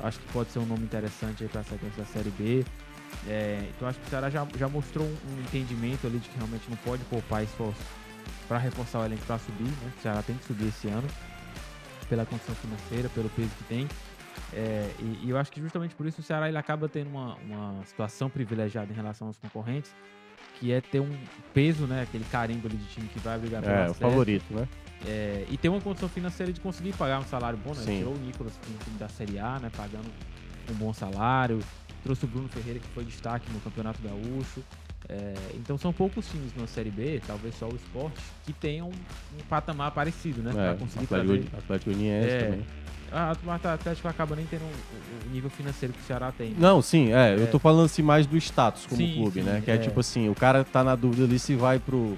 [0.02, 2.66] acho que pode ser um nome interessante aí para a sequência da Série B.
[3.28, 6.66] É, então acho que o Ceará já, já mostrou um entendimento ali de que realmente
[6.70, 7.82] não pode poupar esforço
[8.54, 9.91] para reforçar o elenco para subir, né?
[9.97, 11.08] O Ceará tem que subir esse ano
[12.08, 13.88] pela condição financeira, pelo peso que tem.
[14.54, 17.36] É, e, e eu acho que justamente por isso o Ceará ele acaba tendo uma,
[17.38, 19.91] uma situação privilegiada em relação aos concorrentes,
[20.60, 21.10] que é ter um
[21.51, 22.04] peso, né?
[22.04, 24.68] Aquele carimbo ali de time que vai brigar pelo É, o favorito, né?
[25.04, 27.82] É, e ter uma condição financeira de conseguir pagar um salário bom, né?
[27.82, 27.97] Sim.
[27.97, 29.72] Tirou o Nicolas do time da Série A, né?
[29.76, 30.12] Pagando
[30.70, 31.60] um bom salário.
[32.04, 34.64] Trouxe o Bruno Ferreira, que foi destaque no Campeonato Gaúcho.
[35.10, 39.43] É, então são poucos times na Série B, talvez só o esporte, que tenham um
[39.49, 40.51] patamar parecido, né?
[40.51, 41.58] É, pra conseguir Atlético, trazer.
[41.58, 42.43] Atlético Uniense É.
[42.43, 42.66] também.
[43.16, 46.56] Ah, o Atlético acaba nem tendo o, nível financeiro que o Ceará tem.
[46.58, 47.45] Não, sim, é, eu É.
[47.45, 49.62] tô falando assim mais do status como Sim, clube, sim, né?
[49.64, 49.78] Que é, é.
[49.78, 52.18] tipo assim, o cara tá na dúvida ali se vai pro,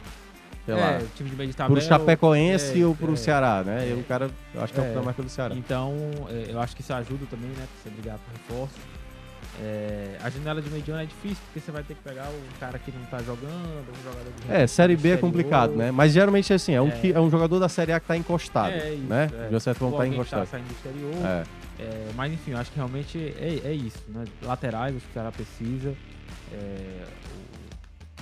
[0.65, 1.77] sei é, lá, o time de meio de tabela.
[1.77, 3.15] pro Chapecoense é, ou pro é.
[3.17, 3.87] Ceará, né?
[3.87, 3.91] é.
[3.91, 4.91] E o cara, eu acho que é, É.
[4.91, 5.53] o da marca do Ceará.
[5.55, 5.93] Então,
[6.29, 7.67] é, eu acho que isso ajuda também, né?
[7.67, 8.75] Pra você brigar por reforço.
[9.61, 12.77] É, a janela de mediano é difícil, porque você vai ter que pegar o cara
[12.77, 15.91] que não tá jogando, um jogador de É, Série B é complicado, né?
[15.91, 16.91] Mas geralmente é assim, é um, É.
[16.91, 19.23] ti- é um jogador da Série A que tá encostado, É, isso, né?
[19.25, 19.47] é.
[19.47, 20.47] De uma Ou forma tá que tá encostado.
[20.47, 21.13] saindo do exterior.
[21.25, 21.43] É.
[21.77, 24.25] É, mas enfim, eu acho que realmente é, é isso, né?
[24.41, 25.93] Laterais, acho que o Ceará precisa.
[26.51, 27.03] É,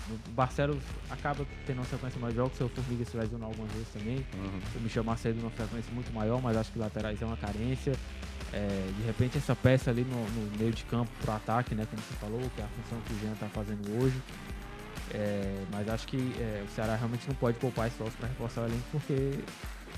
[0.10, 0.78] o, o Barcelos
[1.10, 4.18] acaba tendo uma sequência mais jogos, seu Formiga se lesionou algumas vezes também.
[4.36, 4.60] Uhum.
[4.76, 7.94] O Michel Macedo numa frequência muito maior, mas acho que laterais é uma carência.
[8.54, 11.88] É, de repente essa peça ali no, no meio de campo pro ataque, né?
[11.90, 14.16] Como você falou, que é a função que o Jean tá fazendo hoje.
[15.14, 18.66] É, mas acho que é, o Ceará realmente não pode poupar esforço para reforçar o
[18.66, 19.40] elenco, porque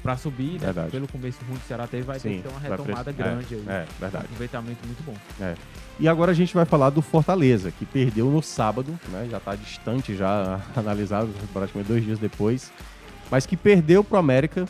[0.01, 0.91] para subir, né, Verdade.
[0.91, 3.11] pelo começo ruim que o Ceará teve, vai ter Sim, que ter uma retomada precisar-
[3.11, 3.63] grande aí.
[3.67, 4.25] É, é, Um verdade.
[4.25, 5.15] aproveitamento muito bom.
[5.99, 9.27] E agora a gente vai falar do Fortaleza, que perdeu no sábado, né?
[9.31, 12.71] Já tá distante, já analisado praticamente dois dias depois.
[13.31, 14.65] Mas que perdeu pro América,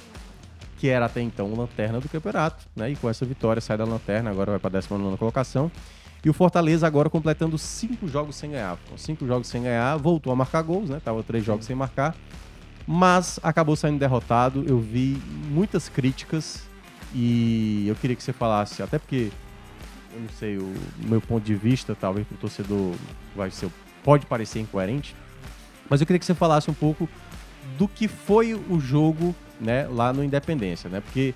[0.78, 2.92] que era até então o lanterna do campeonato, né?
[2.92, 5.72] E com essa vitória sai da lanterna, agora vai pra 19 colocação.
[6.24, 8.78] E o Fortaleza agora completando cinco jogos sem ganhar.
[8.90, 11.00] Com cinco jogos sem ganhar, voltou a marcar gols, né?
[11.04, 12.16] Tava três jogos sem marcar.
[12.88, 14.66] Mas acabou saindo derrotado.
[14.68, 16.64] Eu vi muitas críticas
[17.14, 19.32] e eu queria que você falasse, até porque
[20.16, 22.96] eu não sei, o meu ponto de vista, talvez pro torcedor
[23.36, 23.70] vai ser,
[24.04, 25.16] pode parecer incoerente,
[25.90, 27.08] mas eu queria que você falasse um pouco
[27.78, 31.02] do que foi o jogo, né, lá no Independência, né?
[31.02, 31.34] Porque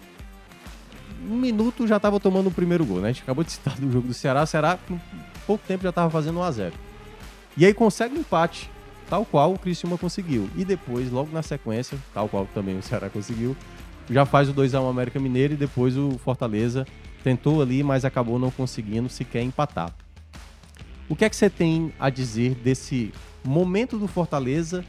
[1.27, 3.09] um minuto já estava tomando o primeiro gol, né?
[3.09, 4.99] A gente acabou de citar do jogo do Ceará, o Ceará com
[5.45, 6.73] pouco tempo já estava fazendo 1 a 0.
[7.57, 8.69] E aí consegue um empate,
[9.09, 10.49] tal qual o Criciúma conseguiu.
[10.55, 13.55] E depois, logo na sequência, tal qual também o Ceará conseguiu,
[14.09, 16.85] já faz o 2 a 1 América Mineiro e depois o Fortaleza
[17.23, 19.93] tentou ali, mas acabou não conseguindo sequer empatar.
[21.07, 23.11] O que é que você tem a dizer desse
[23.43, 24.85] momento do Fortaleza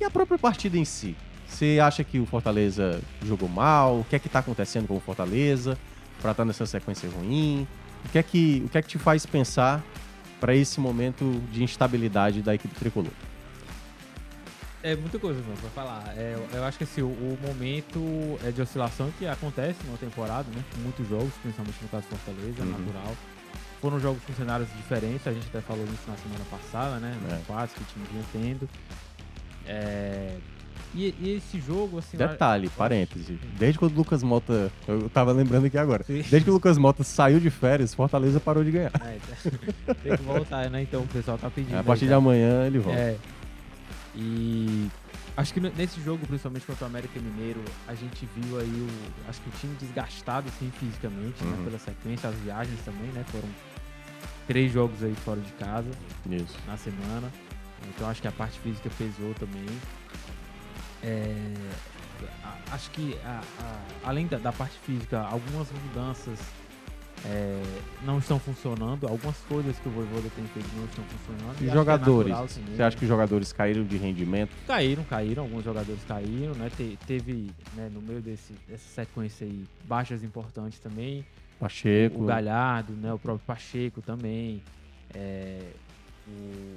[0.00, 1.16] e a própria partida em si?
[1.50, 4.00] Você acha que o Fortaleza jogou mal?
[4.00, 5.76] O que é que está acontecendo com o Fortaleza
[6.22, 7.66] para estar nessa sequência ruim?
[8.04, 9.82] O que é que, o que, é que te faz pensar
[10.40, 13.10] para esse momento de instabilidade da equipe tricolor?
[14.82, 16.14] É muita coisa, mano, pra falar.
[16.16, 20.46] É, eu- acho que assim, o, o momento é de oscilação que acontece numa temporada,
[20.54, 20.64] né?
[20.74, 22.70] Com muitos jogos, principalmente no caso do Fortaleza, é Uhum.
[22.70, 23.16] natural.
[23.82, 27.14] Foram jogos com cenários diferentes, a gente até falou isso na semana passada, né?
[27.22, 27.66] Nos É.
[27.66, 28.68] que o time vinha tendo.
[29.66, 30.36] É,
[30.94, 32.16] E, e esse jogo, assim.
[32.18, 33.38] eu- Detalhe, parêntese.
[33.58, 34.72] Desde quando o Lucas Mota.
[34.88, 36.02] Eu tava lembrando aqui agora.
[36.04, 36.14] Sim.
[36.14, 38.90] Desde que o Lucas Mota saiu de férias, Fortaleza parou de ganhar.
[39.04, 39.18] É,
[40.02, 40.82] tem que voltar, né?
[40.82, 41.76] Então o pessoal tá pedindo.
[41.76, 42.16] A aí, partir de tá?
[42.16, 42.98] amanhã ele volta.
[42.98, 43.16] É.
[44.14, 44.88] E
[45.36, 49.30] acho que nesse jogo, principalmente contra o América Mineiro, a gente viu aí o.
[49.30, 51.56] Acho que o time desgastado assim, fisicamente, né?
[51.56, 51.64] Uhum.
[51.64, 53.24] Pela sequência, as viagens também, né?
[53.28, 53.48] Foram
[54.48, 55.88] três jogos aí fora de casa
[56.28, 56.56] Isso.
[56.66, 57.30] na semana.
[57.94, 59.64] Então acho que a parte física pesou também.
[61.02, 61.34] É,
[62.70, 66.38] acho que a- a- além da, da parte física, algumas mudanças
[67.26, 67.62] é,
[68.02, 69.06] não estão funcionando.
[69.06, 71.54] Algumas coisas que o Voivoda tem feito não estão funcionando.
[71.56, 72.30] E que é jogadores?
[72.30, 72.98] natural também, Você acha né?
[72.98, 74.50] que os jogadores caíram de rendimento?
[74.66, 76.70] Caíram, caíram, alguns jogadores caíram, né?
[76.74, 81.24] Te- teve, né, no meio desse, dessa sequência aí, baixas importantes também.
[81.58, 82.22] Pacheco.
[82.22, 83.12] O Galhardo, né?
[83.12, 84.62] O próprio Pacheco também.
[85.14, 85.60] É,
[86.26, 86.76] o,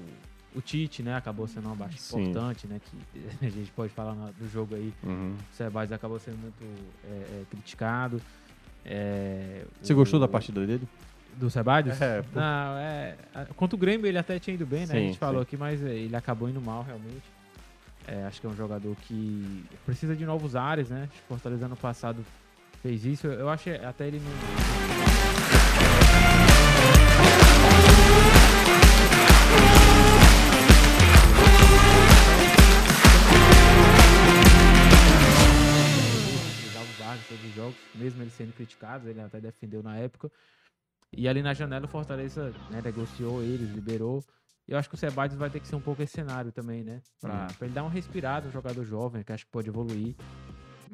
[0.56, 2.22] o Tite, né, acabou sendo uma baixa Sim.
[2.22, 4.94] importante, né, que a gente pode falar na- do jogo aí.
[5.04, 5.36] Uhum.
[5.52, 6.64] O Sebades acabou sendo muito
[7.06, 8.22] é, é, criticado.
[8.86, 10.88] É, Você o- gostou da partida dele?
[11.36, 12.00] do Sebades?
[12.00, 12.40] É, pô.
[12.40, 13.16] Não, é.
[13.34, 14.94] a- Contra o Grêmio ele até tinha ido bem, né?
[14.94, 15.44] a Sim, gente falou sim.
[15.44, 17.24] aqui, mas é, ele acabou indo mal realmente.
[18.08, 21.04] É, acho que é um jogador que precisa de novos ares, né?
[21.10, 22.24] Acho que o Fortaleza ano passado
[22.82, 23.26] fez isso.
[23.28, 25.23] Eu, eu acho que até ele não.
[37.64, 40.32] Jogos, mesmo ele sendo criticado, ele até defendeu na época.
[41.16, 44.24] E ali na janela o Fortaleza né, negociou eles, liberou.
[44.68, 46.84] E eu acho que o Sebades vai ter que ser um pouco esse cenário também,
[46.84, 47.02] né?
[47.22, 47.54] Pra, Uhum.
[47.54, 50.16] pra ele dar uma respirada, um jogador jovem, que acho que pode evoluir.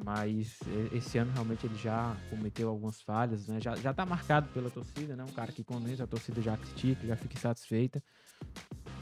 [0.04, 0.60] Mas
[0.92, 3.60] esse ano realmente ele já cometeu algumas falhas, né?
[3.60, 5.24] Já, já tá marcado pela torcida, né?
[5.24, 8.02] Um cara que quando entra a torcida já critica, já fica insatisfeita.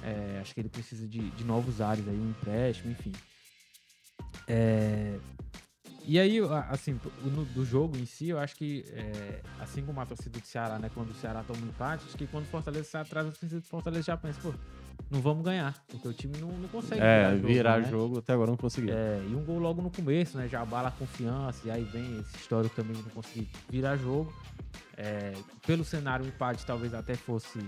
[0.03, 3.12] É, acho que ele precisa de, de novos ares aí, um empréstimo, enfim.
[4.49, 5.19] É,
[6.09, 6.38] e aí,
[6.70, 10.46] assim, no- do jogo em si, eu acho que, é, assim como a torcida do
[10.46, 10.90] Ceará, né?
[10.94, 13.61] Quando o Ceará toma um empate, acho que quando o Fortaleza sai atrás, a torcida
[13.61, 14.54] do Fortaleza já pensa, pô,
[15.11, 17.90] não vamos ganhar, porque o time não, não consegue É, jogo, virar né?
[17.90, 18.92] jogo até agora não conseguiu.
[18.94, 20.48] É, e um gol logo no começo, né?
[20.48, 24.32] Já abala a confiança, e aí vem esse histórico também de não conseguir virar jogo.
[24.96, 25.32] É,
[25.66, 27.59] pelo cenário, o empate talvez até fosse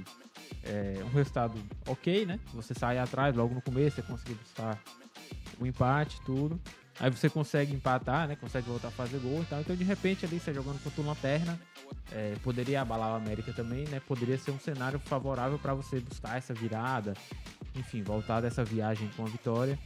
[0.65, 2.41] é, um resultado ok, né?
[2.55, 4.83] Você sai atrás logo no começo, você conseguir buscar
[5.59, 6.61] o empate, tudo.
[7.01, 8.37] Aí você consegue empatar, né?
[8.37, 9.61] Consegue voltar a fazer gol e tal.
[9.61, 11.59] Então, de repente, ali, você jogando contra o Lanterna,
[12.13, 14.01] é, poderia abalar o América também, né?
[14.07, 17.15] Poderia ser um cenário favorável para você buscar essa virada,
[17.75, 19.79] enfim, voltar dessa viagem com a vitória.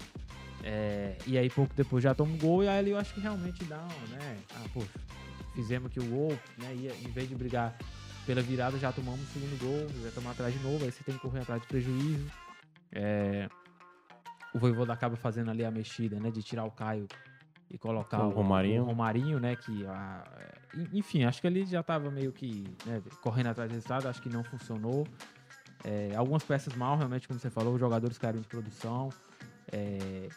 [0.65, 3.63] É, e aí pouco depois já toma um gol e aí eu acho que realmente
[3.65, 4.39] dá, né?
[4.57, 4.99] Ah, poxa,
[5.55, 6.75] fizemos aqui o gol, né?
[6.75, 7.77] E em vez de brigar
[8.27, 11.15] pela virada, já tomamos o segundo gol, já estamos atrás de novo, aí você tem
[11.15, 12.27] que correr atrás de prejuízo.
[12.91, 13.49] É,
[14.55, 16.31] o Voivoda acaba fazendo ali a mexida, né?
[16.31, 17.07] De tirar o Caio
[17.71, 18.83] e colocar Com o Romarinho.
[18.83, 19.57] o Romarinho, né?
[19.57, 23.75] Que, ah, é, enfim, acho que ele já tava meio que né, correndo atrás do
[23.75, 25.07] resultado, acho que não funcionou.
[25.83, 29.11] É, algumas peças mal, realmente, como você falou, os jogadores caíram de produção.
[29.73, 30.29] É,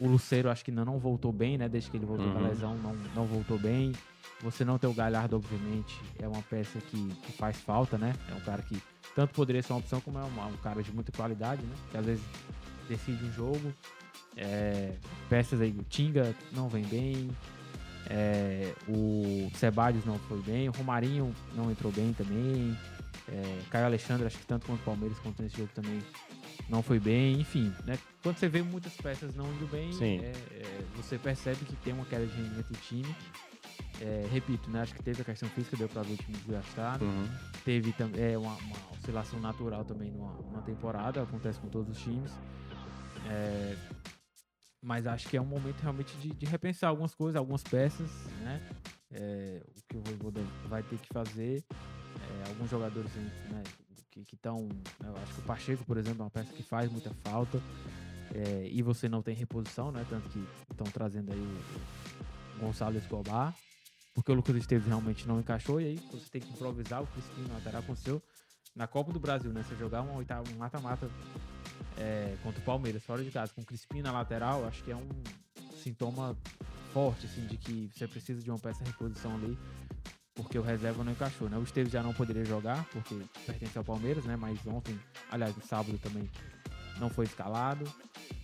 [0.00, 1.68] o Luceiro acho que ainda não voltou bem, né?
[1.68, 2.34] Desde que ele voltou Uhum.
[2.34, 3.92] da lesão, não, não voltou bem.
[4.40, 8.14] Você não ter o Galhardo, obviamente, é uma peça que, que faz falta, né?
[8.30, 8.80] É um cara que
[9.14, 11.74] tanto poderia ser uma opção, como é uma- um cara de muita qualidade, né?
[11.90, 12.24] Que às vezes
[12.88, 13.74] decide um jogo.
[14.36, 14.94] É,
[15.28, 17.30] peças aí, o Tinga não vem bem.
[18.08, 20.68] é, o Sebadios não foi bem.
[20.68, 22.76] O Romarinho não entrou bem também.
[23.28, 26.00] É, Caio Alexandre, acho que tanto quanto o Palmeiras, quanto nesse jogo também
[26.68, 27.40] não foi bem.
[27.40, 27.98] Enfim, né?
[28.22, 32.04] Quando você vê muitas peças não indo bem, é, é, você percebe que tem uma
[32.06, 33.14] queda de rendimento do time.
[34.00, 34.80] É, repito, né?
[34.82, 37.04] Acho que teve a questão física, deu pra ver o time desgastado.
[37.04, 37.28] Uhum.
[37.64, 42.02] Teve também é, uma, uma oscilação natural também numa, numa temporada, acontece com todos os
[42.02, 42.32] times.
[43.28, 43.76] É,
[44.82, 48.10] mas acho que é um momento realmente de, de repensar algumas coisas, algumas peças,
[48.42, 48.60] né?
[49.10, 51.64] É, o que o Voivoda vai ter que fazer.
[51.70, 53.62] É, alguns jogadores né,
[54.10, 54.68] que estão.
[55.22, 57.60] acho que o Pacheco, por exemplo, é uma peça que faz muita falta.
[58.34, 60.04] É, e você não tem reposição, né?
[60.08, 63.54] Tanto que estão trazendo aí o, o Gonçalo Escobar.
[64.14, 65.80] Porque o Lucas Esteves realmente não encaixou.
[65.80, 67.02] E aí você tem que improvisar.
[67.02, 68.22] O Crispim lateral aconteceu
[68.74, 69.62] na Copa do Brasil, né?
[69.62, 71.08] Você jogar um oitavo, um mata-mata
[71.96, 74.96] é, contra o Palmeiras, fora de casa, com o Crispim na lateral, acho que é
[74.96, 75.08] um
[75.82, 76.36] sintoma
[76.92, 79.58] forte, assim, de que você precisa de uma peça de reposição ali,
[80.34, 81.58] porque o reserva não encaixou, né?
[81.58, 84.36] O Esteves já não poderia jogar, porque pertence ao Palmeiras, né?
[84.36, 84.98] Mas ontem,
[85.30, 86.30] aliás, no sábado também
[86.98, 87.84] não foi escalado.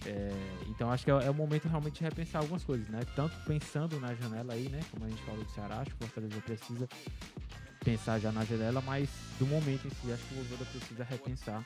[0.07, 0.31] É,
[0.69, 3.01] então acho que é, é o momento realmente de repensar algumas coisas, né?
[3.15, 4.81] Tanto pensando na janela aí, né?
[4.91, 6.89] Como a gente falou do Ceará, acho que o Fortaleza precisa
[7.85, 9.09] pensar já na janela, mas
[9.39, 11.65] do momento em si, acho que o Voivoda precisa repensar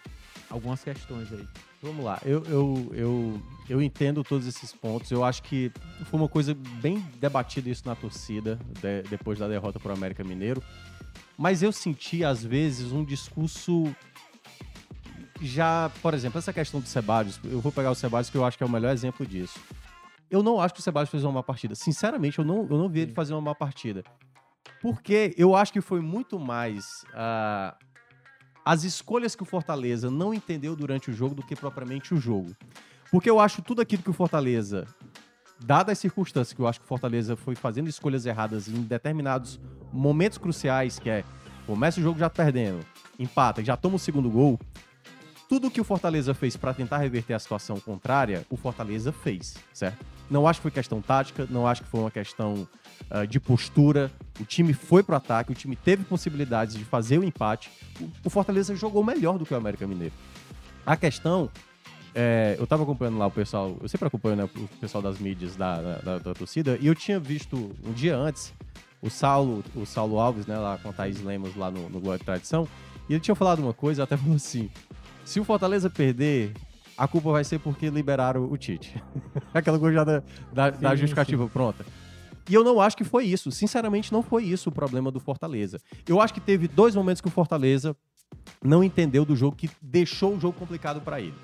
[0.51, 1.47] algumas questões aí.
[1.83, 5.11] Vamos lá, eu, eu, eu, eu entendo todos esses pontos.
[5.11, 5.71] Eu acho que
[6.11, 10.25] foi uma coisa bem debatida isso na torcida, de- depois da derrota para o América
[10.25, 10.63] Mineiro.
[11.37, 13.95] Mas eu senti, às vezes, um discurso
[15.41, 18.57] já, por exemplo, essa questão do Sebadios, eu vou pegar o Sebadios que eu acho
[18.59, 19.59] que é o melhor exemplo disso.
[20.31, 21.75] Eu não acho que o Sebadios fez uma má partida.
[21.75, 24.03] Sinceramente, eu não, eu não vi ele fazer uma má partida.
[24.81, 27.77] Porque eu acho que foi muito mais ah,
[28.65, 32.55] as escolhas que o Fortaleza não entendeu durante o jogo do que propriamente o jogo.
[33.11, 34.87] Porque eu acho tudo aquilo que o Fortaleza,
[35.59, 39.59] dadas as circunstâncias que eu acho que o Fortaleza foi fazendo escolhas erradas em determinados
[39.93, 41.25] momentos cruciais, que é
[41.67, 42.85] começa o jogo já perdendo,
[43.19, 44.59] empata, já toma o segundo gol.
[45.49, 50.05] Tudo que o Fortaleza fez para tentar reverter a situação contrária, o Fortaleza fez, certo?
[50.31, 52.69] Não acho que foi questão tática, não acho que foi uma questão
[53.11, 54.11] ah, de postura.
[54.41, 57.71] O time foi pro ataque, o time teve possibilidades de fazer o empate.
[58.01, 60.15] O, o Fortaleza jogou melhor do que o América Mineiro.
[60.87, 61.51] A questão
[62.15, 65.57] é, eu tava acompanhando lá o pessoal, eu sempre acompanho né, o pessoal das mídias
[65.57, 68.53] da, da, da- da torcida, e eu tinha visto um dia antes
[69.03, 72.21] o Saulo, o Saulo Alves, né, lá com a Thaís Lemos lá no, no Glória
[72.21, 72.67] e Tradição,
[73.09, 74.69] e ele tinha falado uma coisa, até falou assim:
[75.25, 76.53] se o Fortaleza perder,
[76.97, 79.01] a culpa vai ser porque liberaram o Tite.
[79.55, 80.23] Aquela coisa já da,
[80.53, 81.85] da, da Sim, justificativa pronta.
[82.49, 83.51] E eu não acho que foi isso.
[83.51, 85.81] Sinceramente, não foi isso o problema do Fortaleza.
[86.07, 87.97] Eu acho que teve dois momentos que o Fortaleza
[88.63, 91.35] não entendeu do jogo que deixou o jogo complicado para ele.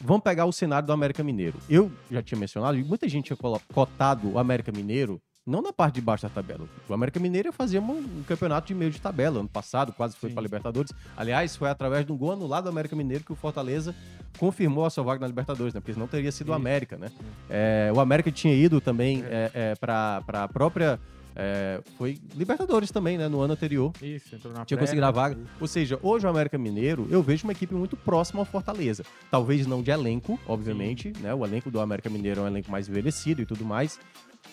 [0.00, 1.58] Vamos pegar o cenário do América Mineiro.
[1.70, 3.36] Eu já tinha mencionado, e muita gente tinha
[3.72, 6.68] cotado o América Mineiro não na parte de baixo da tabela.
[6.88, 9.38] O América Mineiro ia fazer um, campeonato de meio de tabela.
[9.38, 10.34] Ano passado, quase foi Sim.
[10.34, 10.92] para Libertadores.
[11.16, 13.94] Aliás, foi através de um gol anulado do América Mineiro que o Fortaleza
[14.38, 15.80] confirmou a sua vaga na Libertadores, né?
[15.80, 16.52] Porque senão teria sido o.
[16.52, 17.12] América, né?
[17.48, 20.98] É, o América tinha ido também é, para a própria.
[21.36, 23.28] é, foi Libertadores também, né?
[23.28, 23.92] No ano anterior.
[24.02, 25.36] Isso, entrou na Tinha pré, conseguido a vaga.
[25.36, 25.50] isso.
[25.60, 29.04] Ou seja, hoje o América Mineiro, eu vejo uma equipe muito próxima ao Fortaleza.
[29.30, 31.32] Talvez não de elenco, obviamente, né?
[31.32, 34.00] O elenco do América Mineiro é um elenco mais envelhecido e tudo mais.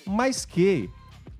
[0.05, 0.89] Mas que,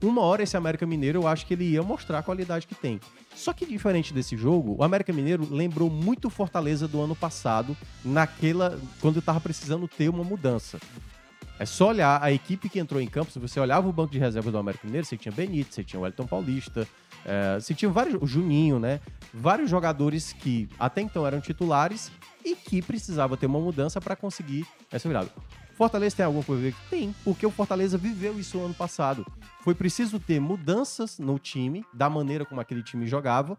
[0.02, 3.00] uma hora esse América Mineiro, eu acho que ele ia mostrar a qualidade que tem.
[3.36, 8.80] Só que diferente desse jogo, o América Mineiro lembrou muito Fortaleza do ano passado, naquela.
[9.02, 10.80] quando tava precisando ter uma mudança.
[11.60, 13.32] É só olhar a equipe que entrou em campo.
[13.32, 16.00] Se você olhava o banco de reserva do América Mineiro, você tinha Benítez, você tinha
[16.00, 16.88] o Wellington Paulista,
[17.26, 18.22] é, você tinha vários.
[18.22, 19.00] O Juninho, né?
[19.34, 22.12] Vários jogadores que até então eram titulares
[22.44, 25.30] e que precisava ter uma mudança para conseguir essa virada.
[25.76, 26.76] Fortaleza tem alguma coisa a ver?
[26.90, 29.26] Tem, porque o Fortaleza viveu isso ano passado.
[29.62, 33.58] Foi preciso ter mudanças no time, da maneira como aquele time jogava,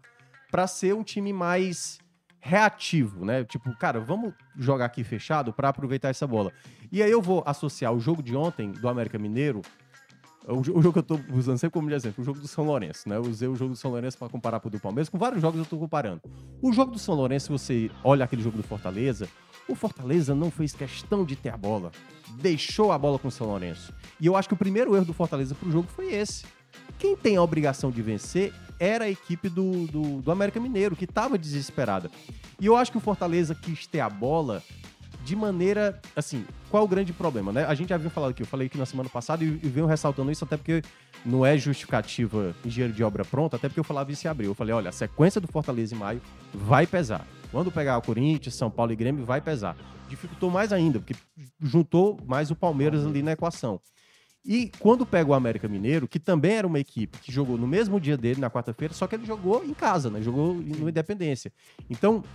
[0.49, 1.99] para ser um time mais
[2.39, 3.43] reativo, né?
[3.43, 6.51] Tipo, cara, vamos jogar aqui fechado para aproveitar essa bola.
[6.91, 9.61] E aí eu vou associar o jogo de ontem do América Mineiro,
[10.47, 12.63] o, jo- o jogo que eu tô usando sempre como exemplo, o jogo do São
[12.63, 13.17] Lourenço, né?
[13.17, 15.41] Eu usei o jogo do São Lourenço para comparar com o do Palmeiras, com vários
[15.41, 16.21] jogos eu tô comparando.
[16.61, 19.27] O jogo do São Lourenço, você olha aquele jogo do Fortaleza,
[19.67, 21.91] o Fortaleza não fez questão de ter a bola,
[22.39, 23.93] deixou a bola com o São Lourenço.
[24.19, 26.45] E eu acho que o primeiro erro do Fortaleza pro jogo foi esse.
[26.99, 31.05] Quem tem a obrigação de vencer era a equipe do, do, do América Mineiro, que
[31.05, 32.09] estava desesperada.
[32.59, 34.61] E eu acho que o Fortaleza quis ter a bola
[35.23, 35.99] de maneira.
[36.15, 37.65] Assim, qual o grande problema, né?
[37.65, 39.85] A gente já havia falado aqui, eu falei aqui na semana passada e, e venho
[39.85, 40.81] ressaltando isso, até porque
[41.25, 44.51] não é justificativa engenheiro de obra pronta, até porque eu falava isso em abril.
[44.51, 46.21] Eu falei, olha, a sequência do Fortaleza em maio
[46.53, 47.25] vai pesar.
[47.55, 49.77] Quando pegar o Corinthians, São Paulo e Grêmio, vai pesar.
[50.09, 51.15] Dificultou mais ainda, porque
[51.61, 53.79] juntou mais o Palmeiras ali na equação.
[54.43, 57.97] E quando pega o América Mineiro, que também era uma equipe que jogou no mesmo
[57.97, 60.21] dia dele, na quarta-feira, só que ele jogou em casa, né?
[60.21, 61.49] Jogou no Independência.
[61.89, 62.25] Então,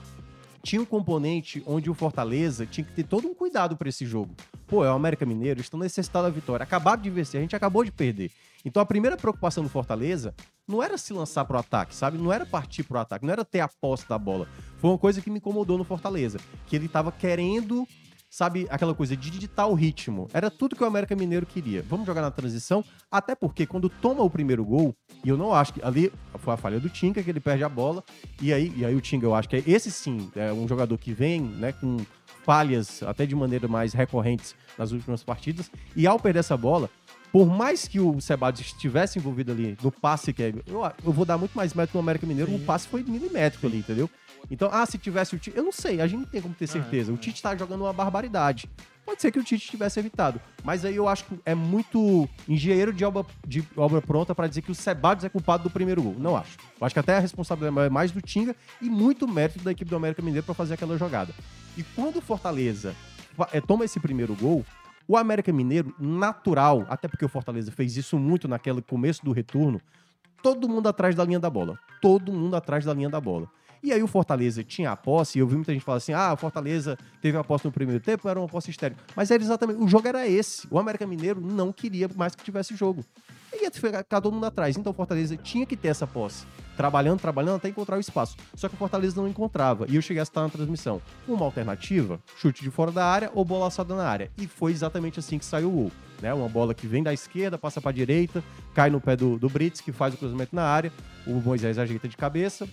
[0.62, 4.34] tinha um componente onde o Fortaleza tinha que ter todo um cuidado para esse jogo.
[4.66, 6.64] Pô, é o América Mineiro, estão necessitados da vitória.
[6.64, 8.30] Acabaram de vencer, a gente acabou de perder.
[8.64, 10.34] Então a primeira preocupação do Fortaleza
[10.68, 12.18] não era se lançar pro ataque, sabe?
[12.18, 14.46] Não era partir pro ataque, não era ter a posse da bola.
[14.78, 17.86] Foi uma coisa que me incomodou no Fortaleza, que ele tava querendo
[18.30, 20.28] sabe, aquela coisa de digitar o ritmo.
[20.32, 21.82] Era tudo que o América Mineiro queria.
[21.82, 24.94] Vamos jogar na transição, até porque quando toma o primeiro gol,
[25.24, 27.68] e eu não acho que ali foi a falha do Tinga, que ele perde a
[27.68, 28.04] bola,
[28.40, 30.96] e aí, e aí o Tinga, eu acho que é esse sim, é um jogador
[30.96, 31.96] que vem, né, com
[32.44, 36.88] falhas até de maneira mais recorrentes nas últimas partidas, e ao perder essa bola,
[37.32, 41.24] por mais que o Sebades estivesse envolvido ali no passe, que é, eu, eu vou
[41.24, 42.56] dar muito mais mérito no América Mineiro, Sim.
[42.56, 44.10] o passe foi milimétrico ali, entendeu?
[44.50, 46.66] Então, ah, se tivesse o Tite, eu não sei, a gente não tem como ter
[46.66, 47.12] certeza.
[47.12, 48.68] é, o Tite tá jogando uma barbaridade.
[49.04, 50.40] Pode ser que o Tite tivesse evitado.
[50.62, 54.62] Mas aí eu acho que é muito engenheiro de obra, de obra pronta para dizer
[54.62, 56.14] que o Sebades é culpado do primeiro gol.
[56.18, 56.58] Não acho.
[56.80, 59.90] Eu acho que até a responsabilidade é mais do Tinga e muito mérito da equipe
[59.90, 61.34] do América Mineiro para fazer aquela jogada.
[61.76, 62.94] E quando o Fortaleza
[63.52, 64.64] eh, toma esse primeiro gol,
[65.10, 69.80] o América Mineiro, natural, até porque o Fortaleza fez isso muito naquele começo do retorno,
[70.40, 71.76] todo mundo atrás da linha da bola.
[72.00, 73.48] Todo mundo atrás da linha da bola.
[73.82, 76.32] E aí o Fortaleza tinha a posse, e eu vi muita gente falar assim: ah,
[76.32, 78.96] o Fortaleza teve a posse no primeiro tempo, era uma posse estéreo.
[79.16, 79.82] Mas era exatamente.
[79.82, 80.68] O jogo era esse.
[80.70, 83.04] O América Mineiro não queria mais que tivesse jogo.
[83.62, 84.76] Ia ficar todo mundo atrás.
[84.76, 86.46] Então o Fortaleza tinha que ter essa posse.
[86.76, 88.36] Trabalhando, trabalhando até encontrar o espaço.
[88.54, 89.86] Só que o Fortaleza não encontrava.
[89.88, 91.02] E eu cheguei a estar na transmissão.
[91.28, 94.30] Uma alternativa, chute de fora da área ou bola assada na área.
[94.38, 95.92] E foi exatamente assim que saiu o gol.
[96.22, 96.32] Né?
[96.32, 98.42] Uma bola que vem da esquerda, passa para a direita,
[98.74, 100.92] cai no pé do, do Brits, que faz o cruzamento na área.
[101.26, 102.66] O Moisés ajeita de cabeça.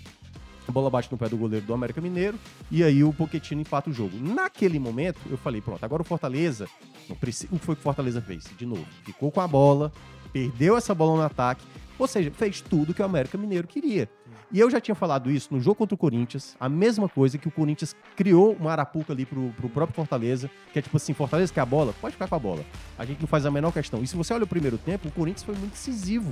[0.68, 2.38] A bola bate no pé do goleiro do América Mineiro
[2.70, 4.18] e aí o Pochettino empata o jogo.
[4.20, 6.68] Naquele momento, eu falei, pronto, agora o Fortaleza,
[7.08, 8.44] não o que foi que o Fortaleza fez?
[8.58, 9.94] De novo, ficou com a bola,
[10.46, 11.66] perdeu essa bola no ataque,
[11.98, 14.08] ou seja, fez tudo que o América Mineiro queria.
[14.50, 17.50] E eu já tinha falado isso no jogo contra o Corinthians, a mesma coisa que
[17.50, 21.54] o Corinthians criou uma arapuca ali pro, pro próprio Fortaleza, que é tipo assim, Fortaleza
[21.54, 21.94] quer a bola?
[22.00, 22.64] Pode ficar com a bola.
[22.98, 24.02] A gente não faz a menor questão.
[24.02, 26.32] E se você olha o primeiro tempo, o Corinthians foi muito decisivo.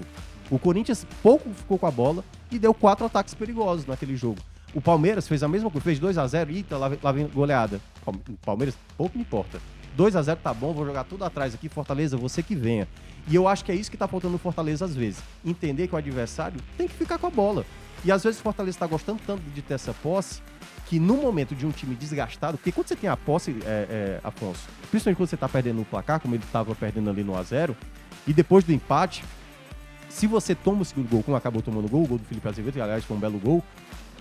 [0.49, 4.39] O Corinthians pouco ficou com a bola e deu quatro ataques perigosos naquele jogo.
[4.73, 7.27] O Palmeiras fez a mesma coisa, fez 2 a 0 e lá, vem- lá vem
[7.27, 7.81] goleada.
[8.05, 8.13] O
[8.45, 9.59] Palmeiras, pouco importa.
[9.95, 12.87] 2 a 0 tá bom, vou jogar tudo atrás aqui, Fortaleza, você que venha.
[13.27, 15.23] E eu acho que é isso que tá faltando no Fortaleza às vezes.
[15.43, 17.65] Entender que o adversário tem que ficar com a bola.
[18.03, 20.41] E às vezes o Fortaleza tá gostando tanto de ter essa posse
[20.85, 24.19] que no momento de um time desgastado, porque quando você tem a posse, é, é,
[24.23, 27.75] Afonso, principalmente quando você tá perdendo no placar, como ele tava perdendo ali no 1x0,
[28.27, 29.23] e depois do empate,
[30.09, 32.47] se você toma o segundo gol, como acabou tomando o gol, o gol do Felipe
[32.47, 33.63] Azevedo, que aliás foi um belo gol,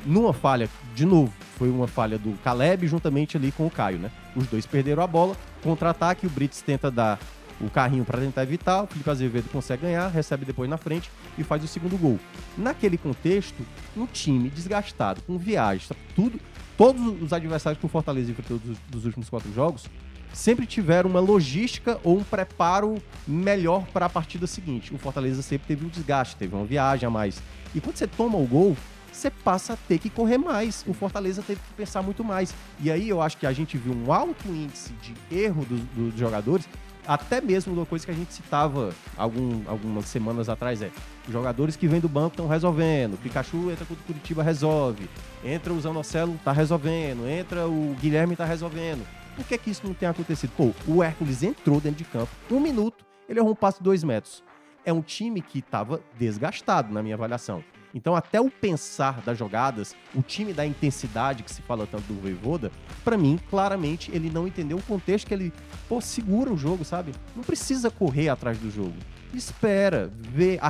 [0.04, 4.10] numa falha, de novo, foi uma falha do Caleb juntamente ali com o Caio, né?
[4.34, 7.18] Os dois perderam a bola, contra-ataque, o Brits tenta dar
[7.60, 11.44] o carrinho para tentar evitar, o Felipe Azevedo consegue ganhar, recebe depois na frente e
[11.44, 12.18] faz o segundo gol.
[12.58, 13.64] Naquele contexto,
[13.96, 16.00] um time desgastado, com viagem, sabe?
[16.16, 16.40] tudo,
[16.76, 19.88] todos os adversários que o Fortaleza enfrentou dos últimos quatro jogos
[20.32, 24.92] sempre tiveram uma logística ou um preparo melhor para a partida seguinte.
[24.92, 27.40] O Fortaleza sempre teve um desgaste, teve uma viagem a mais.
[27.74, 28.76] E quando você toma o gol,
[29.14, 30.84] você passa a ter que correr mais.
[30.86, 32.54] O Fortaleza teve que pensar muito mais.
[32.80, 36.18] E aí eu acho que a gente viu um alto índice de erro dos, dos
[36.18, 36.68] jogadores,
[37.06, 40.90] até mesmo uma coisa que a gente citava algum- algumas semanas atrás é
[41.28, 43.18] jogadores que vêm do banco estão resolvendo.
[43.22, 45.08] Pikachu entra contra o Curitiba, resolve.
[45.44, 47.28] Entra o Zanocelo, tá resolvendo.
[47.28, 49.06] Entra o Guilherme, tá resolvendo.
[49.36, 50.52] Por que, que isso não tem acontecido?
[50.56, 54.02] Pô, o Hércules entrou dentro de campo, um minuto, ele errou um passe de dois
[54.04, 54.42] metros.
[54.84, 57.62] É um time que estava desgastado, na minha avaliação.
[57.94, 62.20] Então, até o pensar das jogadas, o time da intensidade que se fala tanto do
[62.20, 62.72] Voivoda,
[63.04, 65.52] pra mim, claramente, ele não entendeu o contexto que ele,
[65.88, 67.12] pô, segura o jogo, sabe?
[67.36, 68.94] Não precisa correr atrás do jogo.
[69.32, 70.68] Espera, vê a,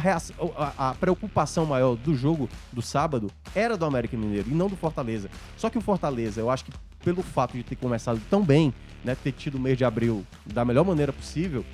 [0.57, 4.77] a, a preocupação maior do jogo do sábado era do América Mineiro e não do
[4.77, 5.31] Fortaleza.
[5.57, 6.73] Só que o Fortaleza, eu acho que
[7.03, 8.73] pelo fato de ter começado tão bem,
[9.05, 11.65] né, ter tido o mês de abril da melhor maneira possível,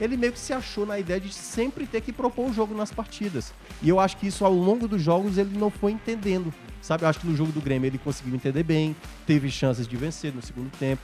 [0.00, 2.90] ele meio que se achou na ideia de sempre ter que propor o jogo nas
[2.90, 3.52] partidas.
[3.82, 6.52] E eu acho que isso ao longo dos jogos ele não foi entendendo.
[6.80, 8.96] Sabe, eu acho que no jogo do Grêmio ele conseguiu entender bem,
[9.26, 11.02] teve chances de vencer no segundo tempo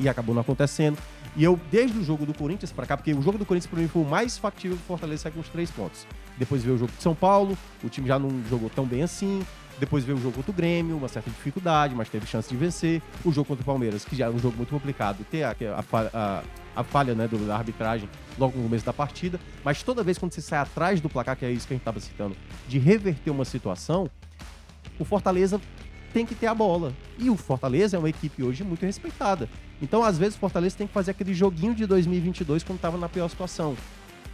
[0.00, 0.98] e acabou não acontecendo.
[1.36, 3.80] E eu, desde o jogo do Corinthians pra cá, porque o jogo do Corinthians pra
[3.80, 6.06] mim foi o mais factível do Fortaleza sair com os três pontos.
[6.36, 9.40] Depois veio o jogo de São Paulo, o time já não jogou tão bem assim.
[9.78, 13.00] Depois veio o jogo contra o Grêmio, uma certa dificuldade, mas teve chance de vencer.
[13.24, 15.82] O jogo contra o Palmeiras, que já era um jogo muito complicado, ter a, a,
[15.82, 16.42] falha- a-
[16.74, 18.08] a falha né, do- da arbitragem
[18.38, 19.38] logo no começo da partida.
[19.64, 21.82] Mas toda vez quando você sai atrás do placar, que é isso que a gente
[21.82, 24.10] estava citando, de reverter uma situação,
[24.98, 25.60] o Fortaleza
[26.12, 26.92] tem que ter a bola.
[27.18, 29.48] E o Fortaleza é uma equipe hoje muito respeitada.
[29.80, 33.08] Então, às vezes, o Fortaleza tem que fazer aquele joguinho de 2022 quando estava na
[33.08, 33.76] pior situação.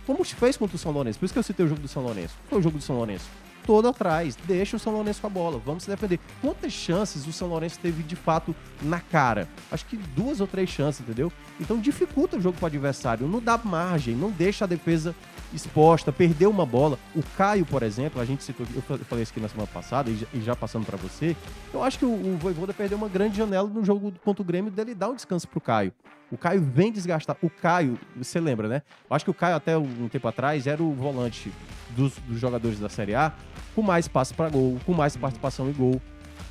[0.07, 1.19] Como fez contra o São Lourenço.
[1.19, 2.35] Por isso que eu citei o jogo do São Lourenço.
[2.49, 3.27] Foi o jogo do São Lourenço.
[3.67, 4.37] Todo atrás.
[4.47, 5.61] Deixa o São Lourenço com a bola.
[5.65, 6.21] Vamos se defender.
[6.43, 9.49] Quantas chances o São Lourenço teve de fato na cara?
[9.73, 11.33] Acho que duas ou três chances, entendeu?
[11.59, 13.27] Então dificulta o jogo para o adversário.
[13.27, 15.15] Não dá margem, não deixa a defesa
[15.53, 16.99] exposta, perdeu uma bola.
[17.15, 19.69] O Caio, por exemplo, a gente citou, eu fa- eu falei isso aqui na semana
[19.73, 21.37] passada e já, passando para você.
[21.73, 24.71] Eu acho que o, o Voivoda perdeu uma grande janela no jogo contra o Grêmio
[24.71, 25.93] dele dar um descanso pro Caio.
[26.35, 27.37] O Caio vem desgastar.
[27.41, 28.83] O Caio, você lembra, né?
[29.09, 31.53] Eu acho que o Caio, até um tempo atrás, era o volante
[31.91, 33.33] dos, dos jogadores da Série A
[33.73, 36.03] com mais passe para gol, com mais participação em gol.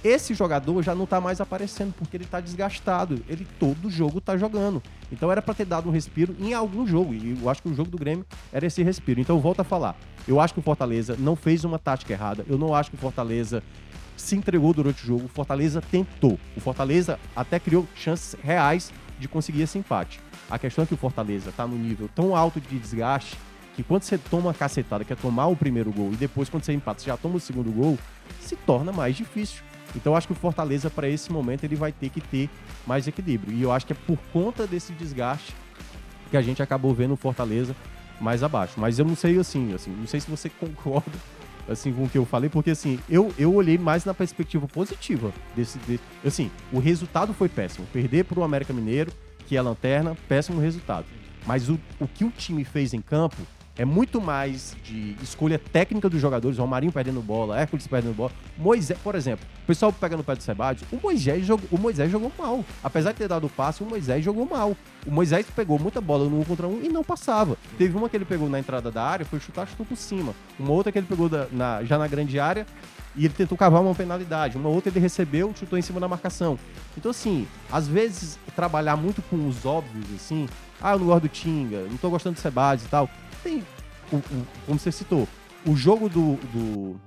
[0.01, 3.21] Esse jogador já não tá mais aparecendo porque ele tá desgastado.
[3.27, 4.81] Ele todo jogo tá jogando.
[5.11, 7.13] Então era para ter dado um respiro em algum jogo.
[7.13, 9.19] E eu acho que o jogo do Grêmio era esse respiro.
[9.19, 9.97] Então eu volto a falar.
[10.25, 12.45] Eu acho que o Fortaleza não fez uma tática errada.
[12.47, 13.61] Eu não acho que o Fortaleza
[14.15, 15.25] se entregou durante o jogo.
[15.25, 16.39] O Fortaleza tentou.
[16.55, 20.19] O Fortaleza até criou chances reais de conseguir esse empate.
[20.49, 23.37] A questão é que o Fortaleza tá num nível tão alto de desgaste
[23.75, 26.63] que quando você toma uma cacetada, que é tomar o primeiro gol, e depois quando
[26.63, 27.97] você empata, você já toma o segundo gol,
[28.39, 29.63] se torna mais difícil.
[29.95, 32.49] Então eu acho que o Fortaleza, para esse momento, ele vai ter que ter
[32.85, 33.55] mais equilíbrio.
[33.55, 35.55] E eu acho que é por conta desse desgaste
[36.29, 37.75] que a gente acabou vendo o Fortaleza
[38.19, 38.73] mais abaixo.
[38.77, 41.11] Mas eu não sei assim, assim, não sei se você concorda
[41.67, 45.31] assim com o que eu falei, porque assim, eu, eu olhei mais na perspectiva positiva
[45.55, 47.87] desse, de- assim, o resultado foi péssimo.
[47.93, 49.11] Perder para o América Mineiro,
[49.47, 51.05] que é a lanterna, péssimo resultado.
[51.45, 53.37] Mas o, o que o time fez em campo
[53.75, 58.31] é muito mais de escolha técnica dos jogadores, Romarinho perdendo bola, Hércules perdendo bola.
[58.55, 62.11] Moisés, por exemplo, o pessoal pega no pé do Sebadios, o Moisés, jogou, o Moisés
[62.11, 62.63] jogou mal.
[62.83, 64.77] Apesar de ter dado o passe, o Moisés jogou mal.
[65.07, 67.57] O Moisés pegou muita bola no um contra um e não passava.
[67.77, 70.35] Teve uma que ele pegou na entrada da área, foi chutar, chutou por cima.
[70.59, 72.67] Uma outra que ele pegou da- na- já na grande área
[73.15, 74.55] e ele tentou cavar uma penalidade.
[74.55, 76.59] Uma outra ele recebeu, chutou em cima da marcação.
[76.95, 80.47] Então, assim, às vezes trabalhar muito com os óbvios, assim,
[80.79, 83.09] ah, eu não gosto do Tinga, não tô gostando do Sebades e tal.
[83.43, 83.63] Tem,
[84.11, 85.27] o- o- como você citou,
[85.65, 86.99] o jogo do, do,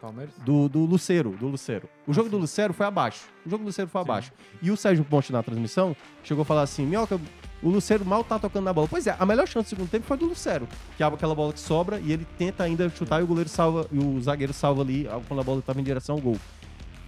[0.00, 0.34] Palmeiras?
[0.44, 1.88] do, do Lucero, do Lucero.
[2.06, 3.24] O jogo do Lucero foi abaixo.
[3.44, 4.32] O jogo do Lucero foi abaixo.
[4.62, 7.18] E o Sérgio Ponte na transmissão chegou a falar assim: Minhoca,
[7.62, 8.86] o Lucero mal tá tocando na bola.
[8.88, 10.68] Pois é, a melhor chance do segundo tempo foi do Lucero.
[10.96, 13.86] Que é aquela bola que sobra e ele tenta ainda chutar e o goleiro salva,
[13.90, 16.36] e o zagueiro salva ali quando a bola tava em direção ao gol.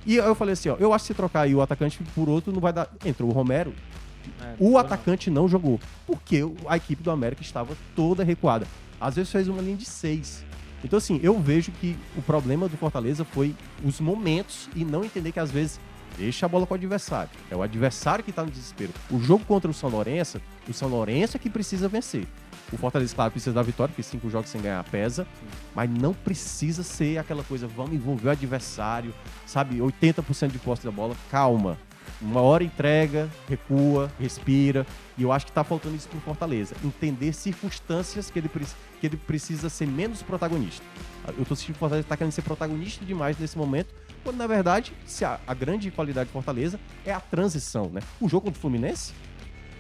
[0.06, 2.52] E eu falei assim, ó, eu acho que se trocar aí o atacante por outro
[2.52, 2.88] não vai dar.
[3.04, 3.74] Entrou o Romero,
[4.40, 4.78] É, o não.
[4.78, 8.66] atacante não jogou, porque a equipe do América estava toda recuada.
[9.00, 10.44] Às vezes fez uma linha de seis.
[10.84, 13.54] Então, assim, eu vejo que o problema do Fortaleza foi
[13.84, 15.80] os momentos e não entender que às vezes
[16.16, 17.30] deixa a bola com o adversário.
[17.50, 18.92] É o adversário que está no desespero.
[19.10, 22.26] O jogo contra o São Lourenço, o São Lourenço é que precisa vencer.
[22.72, 25.26] O Fortaleza, claro, precisa da vitória, porque cinco jogos sem ganhar pesa,
[25.74, 29.14] mas não precisa ser aquela coisa, vamos envolver o adversário,
[29.46, 31.14] sabe, 80% de posse da bola.
[31.30, 31.78] Calma.
[32.20, 34.86] Uma hora entrega, recua, respira.
[35.18, 36.74] E eu acho que tá faltando isso pro Fortaleza.
[36.82, 38.48] Entender circunstâncias que ele,
[39.00, 40.82] que ele precisa ser menos protagonista.
[41.36, 43.94] Eu tô sentindo que o Fortaleza tá querendo ser protagonista demais nesse momento,
[44.24, 48.00] quando na verdade se a, a grande qualidade do Fortaleza é a transição, né?
[48.20, 49.12] O jogo contra o Fluminense,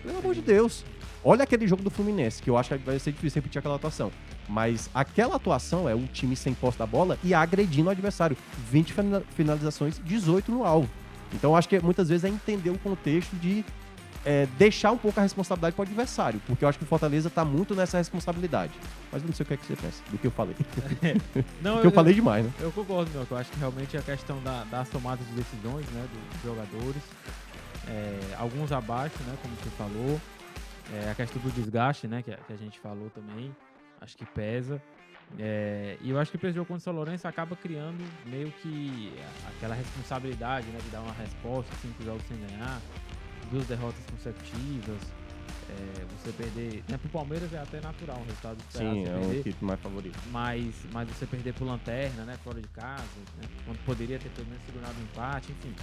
[0.02, 0.84] pelo amor de Deus.
[1.24, 4.12] Olha aquele jogo do Fluminense, que eu acho que vai ser difícil repetir aquela atuação.
[4.48, 8.36] Mas aquela atuação é um time sem posse da bola e agredindo o adversário.
[8.70, 10.88] 20 fina- finalizações, 18 no alvo.
[11.32, 13.64] Então eu acho que muitas vezes é entender o contexto de
[14.24, 16.40] é, deixar um pouco a responsabilidade para o adversário.
[16.46, 18.72] Porque eu acho que o Fortaleza tá muito nessa responsabilidade.
[19.12, 20.56] Mas eu não sei o que, é que você pensa do que eu falei.
[21.62, 22.52] Não, Porque eu falei demais, né?
[22.60, 23.26] Eu concordo, meu.
[23.30, 27.02] Eu acho que realmente é a questão da, das tomadas de decisões, né, dos jogadores.
[27.88, 30.20] É, alguns abaixo, né, como você falou.
[30.92, 33.54] É, a questão do desgaste, né, que, a- que a gente falou também.
[34.00, 34.80] Acho que pesa.
[35.38, 38.50] É, e eu acho que para esse jogo contra o São Lourenço acaba criando meio
[38.62, 39.12] que
[39.46, 42.80] aquela responsabilidade, né, de dar uma resposta, cinco jogos sem ganhar,
[43.50, 45.00] duas derrotas consecutivas.
[45.68, 46.84] É, você perder.
[46.88, 49.80] Né, pro Palmeiras é até natural um resultado esperado, Sim, é o perder equipe mais
[49.80, 50.16] favorito.
[50.30, 53.02] mas, mas você perder por lanterna, né, fora de casa,
[53.36, 55.74] né, quando poderia ter pelo menos segurado um empate, enfim.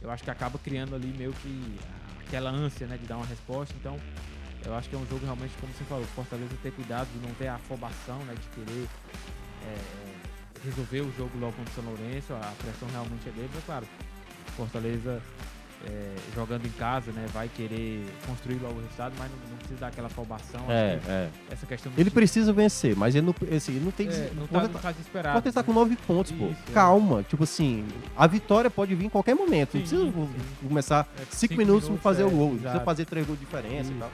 [0.00, 1.80] Eu acho que acaba criando ali meio que
[2.20, 3.74] aquela ânsia, né, de dar uma resposta.
[3.80, 3.96] Então,
[4.66, 7.34] eu acho que é um jogo realmente, como você falou, Fortaleza ter cuidado de não
[7.34, 8.86] ter a afobação, né, de querer
[9.66, 9.76] é,
[10.64, 12.32] resolver o jogo logo contra o São Lourenço.
[12.34, 13.86] A pressão realmente é dele, mas claro,
[14.56, 15.20] Fortaleza
[15.86, 19.80] é, jogando em casa, né, vai querer construir logo o resultado, mas não, não precisa
[19.80, 20.64] dar aquela afobação.
[20.70, 21.28] É, é.
[21.50, 24.14] Essa questão Ele time- precisa vencer, mas ele não, assim, ele não tem que.
[24.14, 25.34] é, não, tá, não tá desesperado.
[25.34, 26.46] Fortaleza tá com nove pontos, pô.
[26.46, 26.72] Isso, é.
[26.72, 27.22] Calma.
[27.22, 27.86] Tipo assim,
[28.16, 29.72] a vitória pode vir em qualquer momento.
[29.72, 30.68] Sim, não precisa sim.
[30.68, 32.50] começar É, cinco, cinco minutos minutos, fazer é, o gol.
[32.52, 34.00] Não precisa fazer três gols de diferença e Isso.
[34.00, 34.10] tal.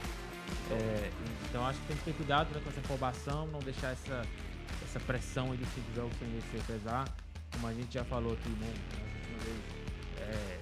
[0.71, 1.11] É,
[1.49, 4.25] então acho que tem que ter cuidado né, com essa afobação, não deixar essa,
[4.83, 7.05] essa pressão aí dos cinco jogos sem vencer pesar.
[7.51, 8.73] Como a gente já falou aqui, né?
[8.95, 9.59] Na última vez,
[10.21, 10.59] é,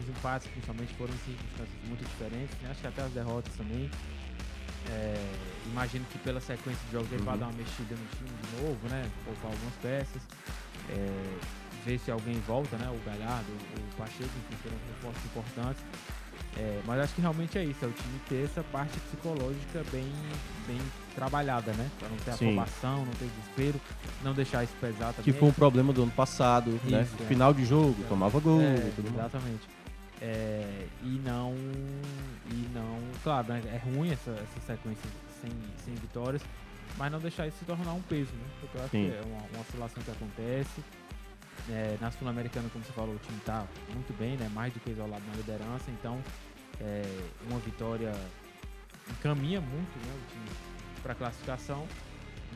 [0.00, 2.70] os empates principalmente foram em circunstâncias muito diferentes, né?
[2.70, 3.90] Acho que até as derrotas também.
[4.88, 5.34] É,
[5.66, 7.40] imagino que pela sequência de jogos ele vai Uhum.
[7.40, 9.08] dar uma mexida no time de novo, né?
[9.26, 10.22] Poupar algumas peças.
[10.88, 11.38] É,
[11.84, 12.88] ver se alguém volta, né?
[12.88, 15.82] O Galhardo, o Pacheco, enfim, serão reforços importantes.
[16.56, 20.06] É, mas acho que realmente é isso, é o time ter essa parte psicológica bem,
[20.66, 20.78] bem
[21.14, 21.88] trabalhada, né?
[21.98, 22.48] Pra não ter Sim.
[22.48, 23.80] afobação, não ter desespero,
[24.22, 25.32] não deixar isso pesar também.
[25.32, 27.02] Que foi um problema do ano passado, né?
[27.02, 27.26] Isso, é.
[27.26, 29.68] Final de jogo, tomava gol É, tudo exatamente.
[30.20, 31.54] É, e não.
[32.50, 32.98] E não.
[33.22, 35.08] Claro, né, é ruim essa, essa sequência
[35.40, 35.50] sem,
[35.84, 36.42] sem vitórias,
[36.98, 38.44] mas não deixar isso se tornar um peso, né?
[38.60, 39.08] Porque eu acho Sim.
[39.08, 40.82] que é uma, uma oscilação que acontece.
[41.68, 44.50] É, na Sul-Americana, como você falou, o time tá muito bem, né?
[44.52, 46.18] Mais do que isolado na liderança, então
[46.80, 47.02] é,
[47.48, 48.12] uma vitória
[49.10, 50.48] encaminha muito né, o time
[51.02, 51.86] para classificação,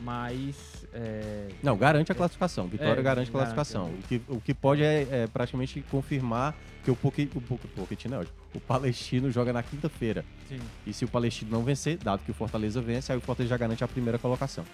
[0.01, 2.67] mas é, Não, garante a classificação.
[2.67, 3.87] Vitória É, garante garante, a classificação.
[3.87, 3.89] é.
[3.91, 8.23] O, que, o que pode é, é praticamente confirmar que o Poque, o Poque, não,
[8.53, 10.23] o Palestino joga na quinta-feira.
[10.85, 13.57] E se o Palestino não vencer, dado que o Fortaleza vence, aí o Fortaleza já
[13.57, 14.65] garante a primeira colocação.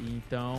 [0.00, 0.56] Então,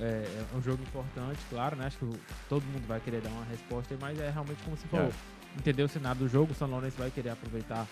[0.00, 1.86] é, é um jogo importante, claro, né?
[1.86, 2.18] Acho que o-
[2.48, 5.10] todo mundo vai querer dar uma resposta, mas é realmente como você falou.
[5.58, 7.86] Entender o cenário do jogo, o São Lourenço vai querer aproveitar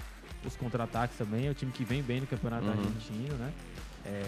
[0.44, 1.46] os contra-ataques também.
[1.46, 2.70] É o time que vem bem no Campeonato Uhum.
[2.72, 3.52] Argentino, né?
[4.06, 4.22] É,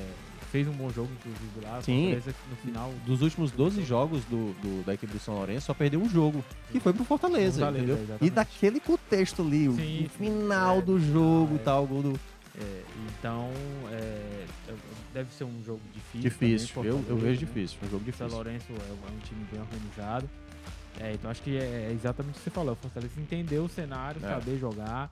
[0.51, 1.81] fez um bom jogo, inclusive, lá.
[1.83, 2.15] Sim.
[2.51, 2.93] No final.
[3.07, 6.45] Dos últimos 12 jogos do, do- da equipe do São Lourenço, só perdeu um jogo,
[6.71, 8.19] que foi pro Fortaleza, Fortaleza, entendeu?
[8.21, 11.57] E daquele contexto ali, o, Sim, o final É, do jogo é.
[11.57, 12.21] e tal, gol do...
[12.61, 13.51] é, então,
[13.91, 14.75] é, é,
[15.15, 16.21] deve ser um jogo difícil.
[16.21, 18.29] Difícil, também, eu, eu vejo difícil, um jogo O difícil.
[18.29, 20.29] Lourenço é um, é um time bem organizado.
[21.01, 22.75] É, então acho que é exatamente o que você falou.
[22.75, 24.29] O Fortaleza entender o cenário, É.
[24.29, 25.11] saber jogar,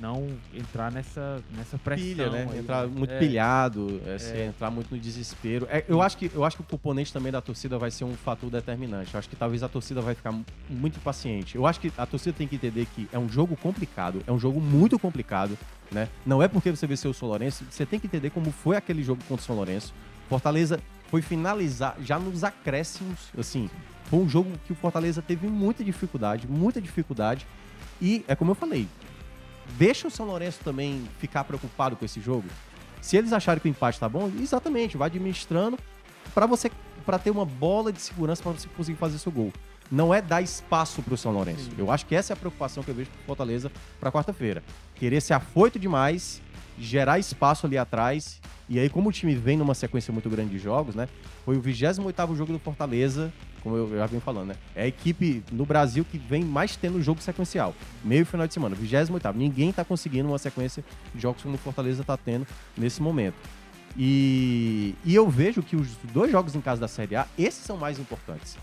[0.00, 2.04] não entrar nessa, nessa pressão.
[2.04, 2.48] Pilha, né?
[2.50, 2.92] aí, Entrar né?
[2.96, 4.46] muito É, pilhado, é, É.
[4.46, 5.66] entrar muito no desespero.
[5.70, 8.14] É, eu, acho que, eu acho que o componente também da torcida vai ser um
[8.14, 9.14] fator determinante.
[9.14, 11.56] Eu acho que talvez a torcida vai ficar mu- muito impaciente.
[11.56, 14.38] Eu acho que a torcida tem que entender que é um jogo complicado, é um
[14.38, 15.56] jogo muito complicado,
[15.90, 16.08] né?
[16.24, 19.02] Não é porque você venceu o São Lourenço, você tem que entender como foi aquele
[19.02, 19.94] jogo contra o São Lourenço.
[20.28, 20.78] Fortaleza
[21.08, 23.70] foi finalizar já nos acréscimos, assim.
[24.04, 27.46] Foi um jogo que o Fortaleza teve muita dificuldade, muita dificuldade.
[28.00, 28.86] E é como eu falei,
[29.78, 32.48] deixa o São Lourenço também ficar preocupado com esse jogo.
[33.00, 35.78] Se eles acharem que o empate tá bom, exatamente, vai administrando
[36.34, 36.70] para você
[37.04, 39.52] para ter uma bola de segurança para você conseguir fazer seu gol.
[39.90, 41.70] não é dar espaço para o São Lourenço.
[41.78, 44.62] Eu acho que essa é a preocupação que eu vejo pro Fortaleza para quarta-feira.
[44.96, 46.42] Querer ser afoito demais,
[46.78, 48.40] gerar espaço ali atrás.
[48.68, 51.08] E aí, como o time vem numa sequência muito grande de jogos, né?
[51.44, 54.56] Foi o 28º jogo do Fortaleza, como eu já venho falando, né?
[54.74, 57.74] É a equipe no Brasil que vem mais tendo jogo sequencial.
[58.04, 59.34] Meio final de semana, 28º.
[59.36, 62.44] Ninguém tá conseguindo uma sequência de jogos como o Fortaleza tá tendo
[62.76, 63.36] nesse momento.
[63.96, 67.76] E, e eu vejo que os dois jogos em casa da Série A, esses são
[67.76, 68.56] mais importantes.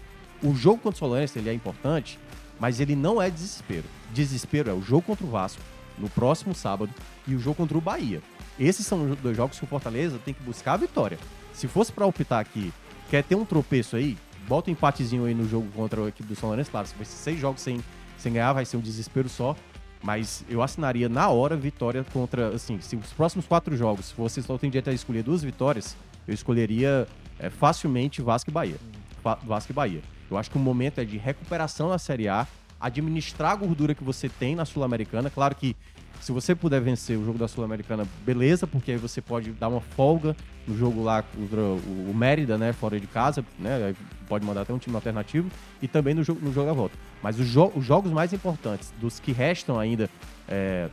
[0.44, 2.20] O jogo contra o Solense, ele é importante,
[2.60, 3.86] mas ele não é desespero.
[4.14, 5.62] Desespero é o jogo contra o Vasco,
[5.98, 6.94] no próximo sábado,
[7.28, 8.22] e o jogo contra o Bahia.
[8.60, 11.18] Esses são dois jogos que o Fortaleza tem que buscar a vitória.
[11.54, 12.72] Se fosse para optar aqui,
[13.10, 16.36] quer ter um tropeço aí, bota um empatezinho aí no jogo contra a equipe do
[16.36, 16.72] São Lourenço.
[16.72, 17.84] Claro, se vai ser seis jogos sem,
[18.18, 19.56] sem ganhar, vai ser um desespero só.
[20.04, 22.50] Mas eu assinaria na hora vitória contra.
[22.50, 25.96] Assim, se os próximos quatro jogos, se você só tem direito a escolher duas vitórias,
[26.28, 27.08] eu escolheria
[27.40, 28.76] é, facilmente Vasco e Bahia.
[29.22, 30.02] Fa Vasco e Bahia.
[30.30, 32.46] Eu acho que o momento é de recuperação na Série A,
[32.82, 35.30] administrar a gordura que você tem na Sul-Americana.
[35.30, 35.76] Claro que
[36.24, 39.82] se você puder vencer o jogo da Sul-Americana, beleza, porque aí você pode dar uma
[39.82, 40.34] folga
[40.66, 43.96] no jogo lá contra o Mérida, né, fora de casa, né, aí
[44.26, 45.52] pode mandar até um time alternativo,
[45.82, 46.98] e também no jogo, no jogo à volta.
[47.22, 50.10] Mas os, jo os jogos mais importantes, dos que restam ainda
[50.48, 50.88] é,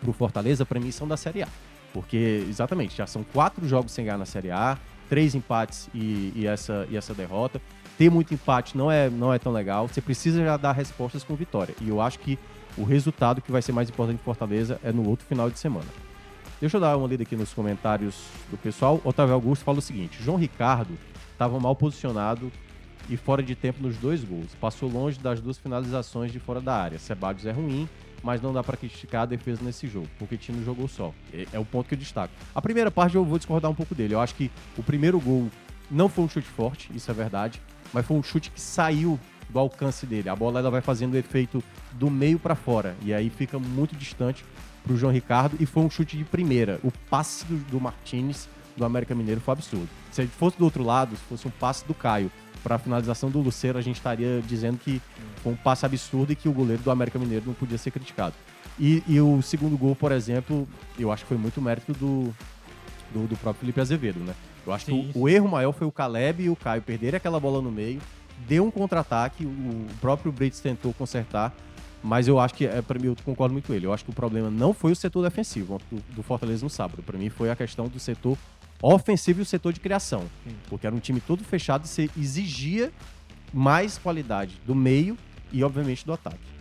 [0.00, 1.48] pro Fortaleza, para mim são da Série A.
[1.92, 4.76] Porque, exatamente, já são quatro jogos sem ganhar na Série A,
[5.08, 7.62] três empates e, e, essa, e essa derrota.
[7.96, 9.86] Ter muito empate não é, não é tão legal.
[9.86, 11.74] Você precisa já dar respostas com vitória.
[11.80, 12.36] E eu acho que
[12.76, 15.86] o resultado que vai ser mais importante em Fortaleza é no outro final de semana.
[16.60, 19.00] Deixa eu dar uma lida aqui nos comentários do pessoal.
[19.04, 20.96] Otávio Augusto fala o seguinte: João Ricardo
[21.32, 22.50] estava mal posicionado
[23.08, 24.54] e fora de tempo nos dois gols.
[24.60, 26.98] Passou longe das duas finalizações de fora da área.
[26.98, 27.88] Sebadios é ruim,
[28.22, 31.12] mas não dá para criticar a defesa nesse jogo, porque o time jogou só.
[31.32, 32.32] É, é o ponto que eu destaco.
[32.54, 34.14] A primeira parte eu vou discordar um pouco dele.
[34.14, 35.50] Eu acho que o primeiro gol
[35.90, 37.60] não foi um chute forte, isso é verdade,
[37.92, 40.28] mas foi um chute que saiu do alcance dele.
[40.28, 43.94] A bola ela vai fazendo o efeito do meio para fora e aí fica muito
[43.96, 44.44] distante
[44.82, 46.78] para o João Ricardo e foi um chute de primeira.
[46.82, 49.88] O passe do, do Martinez do América Mineiro foi absurdo.
[50.12, 52.30] Se fosse do outro lado, se fosse um passe do Caio
[52.62, 55.00] para a finalização do Luceiro, a gente estaria dizendo que
[55.42, 58.34] foi um passe absurdo e que o goleiro do América Mineiro não podia ser criticado.
[58.78, 60.68] E, e o segundo gol, por exemplo,
[60.98, 62.34] eu acho que foi muito mérito do,
[63.12, 64.34] do, do próprio Felipe Azevedo, né?
[64.66, 67.16] Eu acho sim, que o, o, erro maior foi o Caleb e o Caio perderem
[67.16, 68.00] aquela bola no meio,
[68.48, 71.54] deu um contra-ataque, o próprio Brits tentou consertar,
[72.02, 73.86] mas eu acho que, é, para mim, eu concordo muito com ele.
[73.86, 77.02] Eu acho que o problema não foi o setor defensivo do, do Fortaleza no sábado.
[77.02, 78.38] Para mim, foi a questão do setor
[78.80, 80.20] ofensivo e o setor de criação.
[80.44, 80.54] Sim.
[80.68, 82.92] Porque era um time todo fechado e você exigia
[83.52, 85.16] mais qualidade do meio
[85.52, 86.56] e, obviamente, do ataque.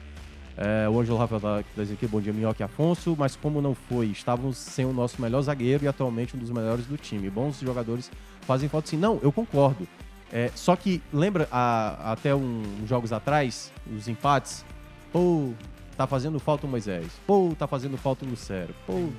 [0.57, 4.07] É, o Ângelo Rafael tá dizendo aqui, bom dia, Minhoque Afonso, mas como não foi?
[4.07, 7.29] Estávamos sem o nosso melhor zagueiro e atualmente um dos melhores do time.
[7.29, 8.09] Bons jogadores
[8.41, 8.97] fazem falta sim.
[8.97, 9.85] Não, eu concordo.
[10.31, 14.65] É, só que, lembra, a, até um, uns jogos atrás, os empates,
[15.11, 15.53] pô,
[15.95, 19.09] tá fazendo falta o Moisés, pô, tá fazendo falta o Lucero, pô,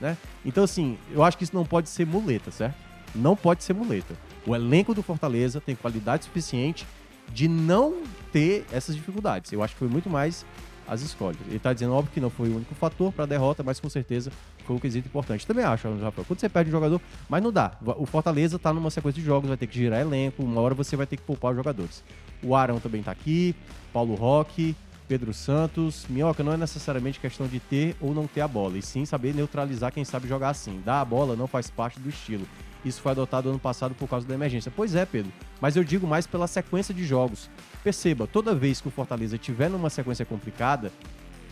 [0.00, 0.16] né?
[0.44, 2.76] Então, assim, eu acho que isso não pode ser muleta, certo?
[3.14, 4.14] Não pode ser muleta.
[4.46, 6.86] O elenco do Fortaleza tem qualidade suficiente
[7.32, 8.02] de não
[8.32, 9.52] ter essas dificuldades.
[9.52, 10.44] Eu acho que foi muito mais
[10.86, 11.40] as escolhas.
[11.46, 13.88] Ele está dizendo, óbvio, que não foi o único fator para a derrota, mas com
[13.88, 14.30] certeza
[14.64, 15.46] foi um quesito importante.
[15.46, 17.72] Também acho, Rafael, quando você perde um jogador, mas não dá.
[17.98, 20.96] O Fortaleza está numa sequência de jogos, vai ter que girar elenco, uma hora você
[20.96, 22.02] vai ter que poupar os jogadores.
[22.42, 23.54] O Arão também está aqui,
[23.92, 24.76] Paulo Roque,
[25.08, 26.06] Pedro Santos.
[26.08, 29.34] Minhoca não é necessariamente questão de ter ou não ter a bola, e sim saber
[29.34, 30.80] neutralizar quem sabe jogar assim.
[30.84, 32.46] Dar a bola não faz parte do estilo.
[32.84, 34.72] Isso foi adotado ano passado por causa da emergência.
[34.74, 37.50] Pois é, Pedro, mas eu digo mais pela sequência de jogos.
[37.82, 40.92] Perceba, toda vez que o Fortaleza tiver numa sequência complicada,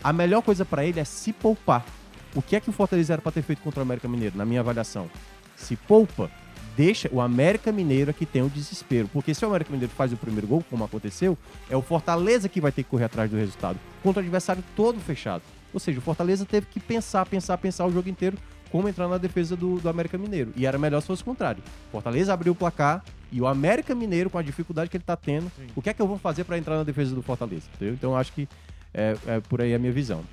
[0.03, 1.85] a melhor coisa para ele é se poupar.
[2.33, 4.45] O que é que o Fortaleza era para ter feito contra o América Mineiro, na
[4.45, 5.09] minha avaliação?
[5.55, 6.29] Se poupa,
[6.75, 9.07] deixa o América Mineiro que tem o desespero.
[9.07, 11.37] Porque se o América Mineiro faz o primeiro gol, como aconteceu,
[11.69, 13.79] é o Fortaleza que vai ter que correr atrás do resultado.
[14.03, 15.43] Contra o adversário todo fechado.
[15.73, 18.37] Ou seja, o Fortaleza teve que pensar, pensar, pensar o jogo inteiro
[18.71, 20.51] como entrar na defesa do, do América Mineiro.
[20.55, 21.63] E era melhor se fosse o contrário.
[21.91, 25.51] Fortaleza abriu o placar e o América Mineiro, com a dificuldade que ele está tendo,
[25.55, 25.67] Sim.
[25.75, 27.65] o que é que eu vou fazer para entrar na defesa do Fortaleza?
[27.75, 27.93] Entendeu?
[27.93, 28.47] Então acho que
[28.93, 30.23] é, é, por aí a minha visão.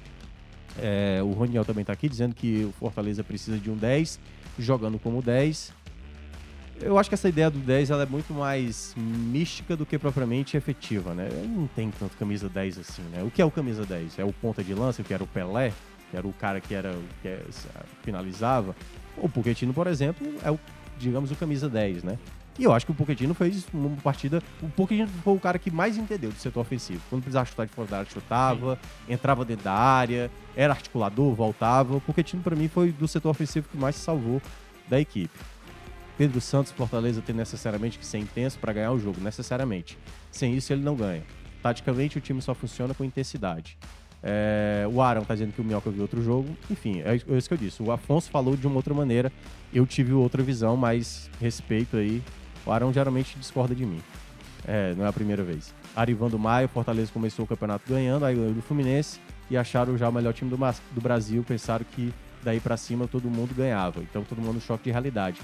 [0.78, 4.18] É, o Roniel também está aqui dizendo que o Fortaleza precisa de um 10,
[4.58, 5.82] jogando como 10
[6.82, 10.56] eu acho que essa ideia do 10 ela é muito mais mística do que propriamente
[10.56, 11.28] efetiva, né?
[11.48, 13.22] Não tem tanto camisa 10 assim, né?
[13.22, 14.18] O que é o camisa 10?
[14.18, 15.72] É o ponta de lança, que era o Pelé,
[16.12, 17.42] que era o cara que era que é,
[18.02, 18.76] finalizava.
[19.16, 20.60] O Pochettino, por exemplo, é o,
[20.98, 22.18] digamos, o camisa 10, né?
[22.58, 24.42] E eu acho que o Pochettino fez uma partida.
[24.60, 27.00] O Pochettino foi o cara que mais entendeu do setor ofensivo.
[27.08, 29.14] Quando precisava chutar de fora da área, chutava, Sim.
[29.14, 31.96] entrava dentro da área, era articulador, voltava.
[31.96, 34.42] O Pochettino, para mim, foi do setor ofensivo que mais se salvou
[34.86, 35.32] da equipe.
[36.18, 39.98] Pedro Santos Fortaleza tem necessariamente que ser intenso para ganhar o jogo, necessariamente.
[40.30, 41.24] Sem isso ele não ganha.
[41.62, 43.78] taticamente o time só funciona com intensidade.
[44.22, 46.56] É, o Aaron tá dizendo que o Minhoca viu outro jogo.
[46.70, 47.82] Enfim, é isso que eu disse.
[47.82, 49.32] O Afonso falou de uma outra maneira.
[49.74, 52.22] Eu tive outra visão, mas respeito aí.
[52.64, 54.00] O Aaron geralmente discorda de mim.
[54.66, 55.74] É, não é a primeira vez.
[55.96, 59.20] Arivando Maio, Fortaleza começou o campeonato ganhando, aí ganhou do Fluminense
[59.50, 61.44] e acharam já o melhor time do, do Brasil.
[61.46, 64.00] Pensaram que daí para cima todo mundo ganhava.
[64.00, 65.40] Então todo mundo choque de realidade.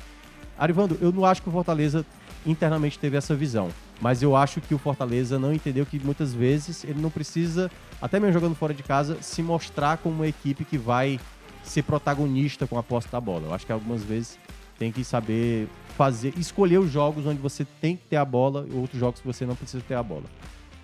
[0.56, 2.06] Arivando, eu não acho que o Fortaleza
[2.46, 3.68] internamente teve essa visão.
[4.00, 7.70] Mas eu acho que o Fortaleza não entendeu que muitas vezes ele não precisa,
[8.00, 11.18] até mesmo jogando fora de casa, se mostrar como uma equipe que vai
[11.64, 13.46] ser protagonista com a posse da bola.
[13.46, 14.38] Eu acho que algumas vezes
[14.78, 18.74] tem que saber fazer, escolher os jogos onde você tem que ter a bola e
[18.74, 20.24] outros jogos que você não precisa ter a bola.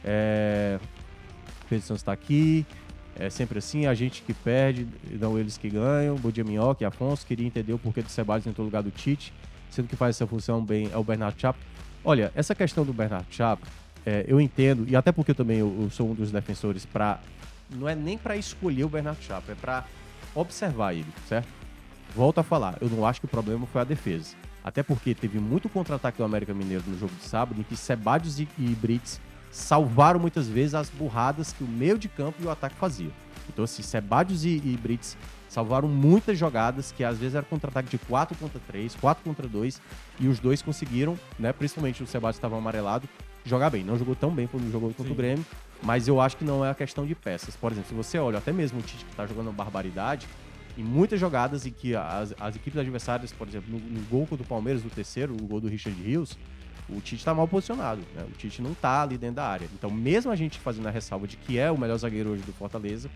[0.04, 0.78] É...
[1.68, 2.66] Pedro Santos está aqui.
[3.16, 4.88] É sempre assim, a gente que perde,
[5.20, 6.16] não eles que ganham.
[6.16, 7.24] Bom dia, Minhoca e Afonso.
[7.24, 9.32] Queria entender o porquê do Ceballos entrou no lugar do Tite,
[9.74, 11.58] sendo que faz essa função bem é o Bernardo Chapo.
[12.04, 13.66] Olha, essa questão do Bernardo Chapo,
[14.06, 17.20] é, eu entendo, e até porque eu também eu, eu sou um dos defensores para
[17.70, 19.84] não é nem para escolher o Bernardo Chapo, é para
[20.34, 21.48] observar ele, certo?
[22.14, 24.36] Volto a falar, eu não acho que o problema foi a defesa.
[24.62, 28.38] Até porque teve muito contra-ataque do América Mineiro no jogo de sábado, em que Sebadios
[28.38, 29.20] e, e Brits
[29.50, 33.12] salvaram muitas vezes as burradas que o meio de campo e o ataque faziam.
[33.48, 35.16] Então, assim, Sebadios e, e Brits
[35.54, 39.80] salvaram muitas jogadas que às vezes era contra-ataque de 4 contra 3, 4 contra 2,
[40.18, 43.08] e os dois conseguiram, né, principalmente o Sebastião estava amarelado,
[43.44, 43.84] jogar bem.
[43.84, 45.12] Não jogou tão bem como jogou contra Sim.
[45.12, 45.46] o Grêmio,
[45.80, 47.54] mas eu acho que não é a questão de peças.
[47.54, 50.26] Por exemplo, se você olha até mesmo o Tite que está jogando barbaridade,
[50.76, 54.44] em muitas jogadas em que as, as equipes adversárias, por exemplo, no, no gol contra
[54.44, 56.36] o Palmeiras, no terceiro, o gol do Richard Rios,
[56.88, 58.00] o Tite está mal posicionado.
[58.14, 58.24] Né?
[58.28, 59.68] O Tite não está ali dentro da área.
[59.72, 62.52] Então, mesmo a gente fazendo a ressalva de que é o melhor zagueiro hoje do
[62.52, 63.08] Fortaleza,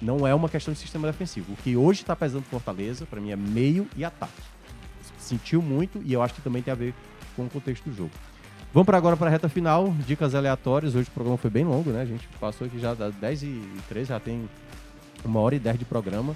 [0.00, 1.52] não é uma questão de sistema defensivo.
[1.52, 4.32] O que hoje está pesando Fortaleza, para mim, é meio e ataque.
[5.18, 6.94] Sentiu muito e eu acho que também tem a ver
[7.36, 8.10] com o contexto do jogo.
[8.72, 10.94] Vamos para agora para a reta final, dicas aleatórias.
[10.94, 12.02] Hoje o programa foi bem longo, né?
[12.02, 14.48] A gente passou aqui já das 10 e 13, já tem
[15.24, 16.34] uma hora e 10 de programa.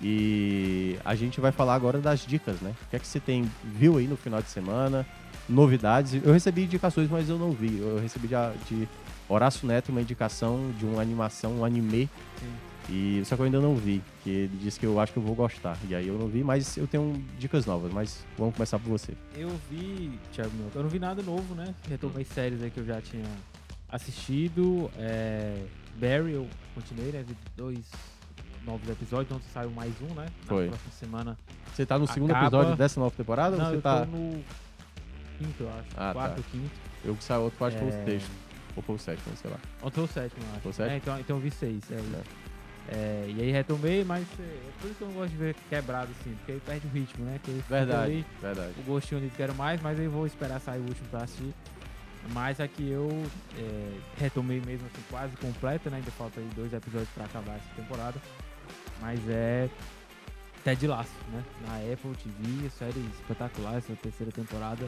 [0.00, 2.74] E a gente vai falar agora das dicas, né?
[2.86, 5.06] O que é que você tem viu aí no final de semana?
[5.48, 6.14] Novidades.
[6.24, 7.78] Eu recebi indicações, mas eu não vi.
[7.78, 8.34] Eu recebi de,
[8.68, 8.88] de
[9.28, 12.08] Horácio Neto uma indicação de uma animação, um anime.
[12.38, 15.18] Sim e só que eu ainda não vi, que ele disse que eu acho que
[15.18, 15.78] eu vou gostar.
[15.88, 19.12] E aí eu não vi, mas eu tenho dicas novas, mas vamos começar por você.
[19.36, 21.74] Eu vi, Thiago eu não vi nada novo, né?
[21.88, 23.24] Retomei séries aí que eu já tinha
[23.88, 24.90] assistido.
[24.98, 25.64] É,
[25.96, 27.24] Barry, eu continuei, né?
[27.26, 27.90] Vi dois
[28.64, 30.26] novos episódios, então saiu mais um, né?
[30.42, 30.68] Na Foi.
[30.68, 31.38] próxima semana.
[31.72, 32.46] Você tá no segundo acaba...
[32.46, 33.56] episódio dessa nova temporada?
[33.56, 34.06] Não, ou você eu tá...
[34.06, 34.44] tô no
[35.38, 35.88] quinto, eu acho.
[35.94, 36.12] Ah, tá.
[36.12, 36.48] Quarto, tá.
[36.50, 36.70] quinto.
[37.04, 37.90] Eu que saiu outro, acho que é...
[37.90, 38.30] foi o sexto.
[38.74, 39.58] Ou foi o sétimo, sei lá.
[39.82, 40.60] Ou foi o sétimo, acho.
[40.60, 40.94] Foi o sétimo?
[40.94, 41.82] É, então, então eu vi seis.
[41.90, 42.22] É, é.
[42.88, 45.54] É, e aí retomei, mas é, é, por isso que eu não gosto de ver
[45.68, 47.40] quebrado assim, porque aí perde o ritmo, né?
[47.42, 48.72] Que verdade, ali, verdade.
[48.78, 51.54] O gostinho de quero mais, mas aí vou esperar sair o último pra assistir.
[52.32, 53.08] Mas aqui eu
[53.58, 55.96] é, retomei mesmo assim, quase completa, né?
[55.96, 58.20] Ainda falta aí dois episódios pra acabar essa temporada.
[59.00, 59.68] Mas é
[60.62, 61.42] Ted Laço, né?
[61.66, 64.84] Na Apple TV, série espetacular essa terceira temporada.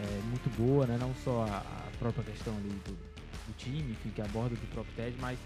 [0.00, 0.96] É muito boa, né?
[1.00, 4.94] Não só a, a própria questão ali do, do time, enfim, que aborda do próprio
[4.94, 5.38] Ted, mas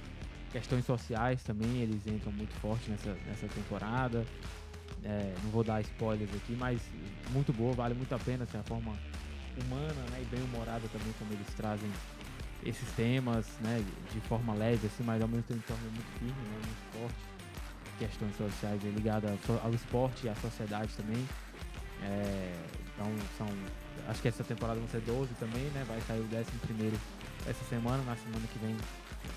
[0.53, 4.25] questões sociais também, eles entram muito forte nessa, nessa temporada.
[5.03, 6.81] É, não vou dar spoilers aqui, mas
[7.31, 8.97] muito boa, vale muito a pena, assim, a forma
[9.57, 11.91] humana né, e bem humorada também como eles trazem
[12.65, 16.33] esses temas, né, de forma leve, assim, mas ao mesmo tempo de forma muito firme,
[16.33, 17.33] né, muito forte.
[17.99, 19.31] Questões sociais ligadas
[19.63, 21.27] ao esporte e à sociedade também.
[22.03, 22.53] É,
[22.95, 23.07] então
[23.39, 23.49] são.
[24.09, 25.85] Acho que essa temporada vão ser 12 também, né?
[25.87, 26.99] Vai sair o 11 primeiro
[27.47, 28.75] essa semana, na semana que vem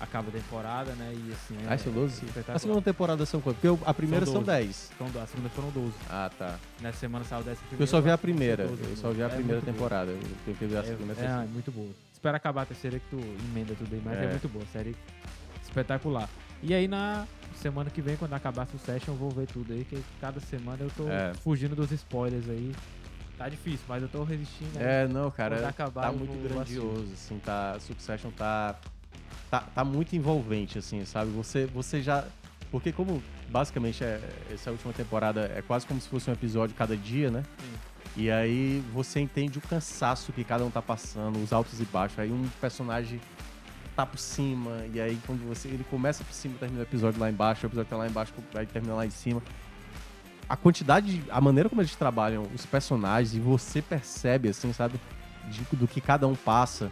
[0.00, 1.12] acaba a temporada, né?
[1.14, 1.56] E assim.
[1.66, 2.22] É, ah, são 12?
[2.48, 3.60] A segunda temporada são quantas?
[3.60, 4.90] Porque a primeira são 10.
[4.98, 5.92] São, a segunda foram 12.
[6.08, 6.58] Ah, tá.
[6.80, 7.82] Nessa semana saiu 10 primeira.
[7.82, 8.66] Eu só vi a primeira.
[8.66, 10.10] 12, eu só vi a é primeira temporada.
[10.10, 11.90] Eu tenho que ver a segunda é, é, muito boa.
[12.12, 14.64] Espera acabar a terceira que tu emenda tudo aí, mas é, é muito boa.
[14.72, 14.96] Série
[15.62, 16.28] espetacular.
[16.62, 17.26] E aí na
[17.56, 20.78] semana que vem, quando acabar a Succession, eu vou ver tudo aí, que cada semana
[20.82, 21.32] eu tô é.
[21.34, 22.74] fugindo dos spoilers aí.
[23.36, 24.80] Tá difícil, mas eu tô resistindo.
[24.80, 25.68] É, não, cara.
[25.68, 27.78] Acabar, tá muito grandioso, assim, tá.
[27.80, 28.76] Succession tá
[29.50, 31.30] tá, tá muito envolvente, assim, sabe?
[31.32, 32.24] Você, você já.
[32.70, 34.20] Porque como basicamente é,
[34.52, 37.42] essa última temporada é quase como se fosse um episódio cada dia, né?
[37.58, 37.96] Sim.
[38.16, 42.18] E aí você entende o cansaço que cada um tá passando, os altos e baixos.
[42.18, 43.20] Aí um personagem
[43.94, 45.68] tá por cima, e aí quando você.
[45.68, 48.66] Ele começa por cima, termina o episódio lá embaixo, o episódio tá lá embaixo, vai
[48.66, 49.42] terminar lá em cima.
[50.48, 55.00] A quantidade, a maneira como eles trabalham os personagens, e você percebe, assim, sabe?
[55.48, 56.90] De, do que cada um passa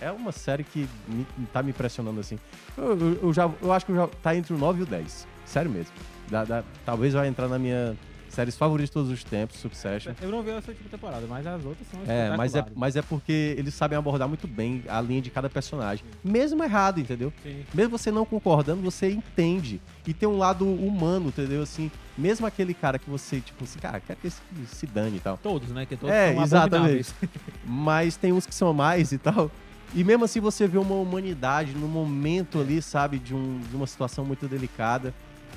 [0.00, 2.38] é uma série que me, tá me impressionando assim.
[2.76, 5.26] Eu, eu, eu, já, eu acho que já tá entre o 9 e o 10.
[5.44, 5.92] Sério mesmo.
[6.30, 7.96] Dá, dá, talvez vai entrar na minha
[8.28, 10.12] séries favoritas de todos os tempos, Succession.
[10.22, 13.02] Eu não vi essa última temporada, mas as outras são É, mas é, mas é
[13.02, 16.04] porque eles sabem abordar muito bem a linha de cada personagem.
[16.22, 17.32] Mesmo errado, entendeu?
[17.42, 17.64] Sim.
[17.74, 19.80] Mesmo você não concordando, você entende.
[20.06, 21.60] E tem um lado humano, entendeu?
[21.62, 25.20] Assim, mesmo aquele cara que você, tipo assim, cara, quero que esse se dane e
[25.20, 25.36] tal.
[25.36, 25.84] Todos, né?
[25.84, 26.74] Que todos É, são exatamente.
[26.76, 27.14] abomináveis.
[27.66, 29.50] Mas tem uns que são mais e tal.
[29.94, 33.86] E mesmo assim você vê uma humanidade no momento ali, sabe, de, um, de uma
[33.86, 35.12] situação muito delicada.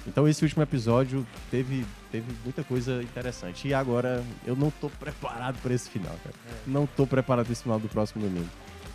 [0.08, 3.68] Então esse último episódio teve, teve muita coisa interessante.
[3.68, 6.36] E agora eu não tô preparado para esse final, cara.
[6.66, 8.50] Não tô preparado para esse final do próximo domingo.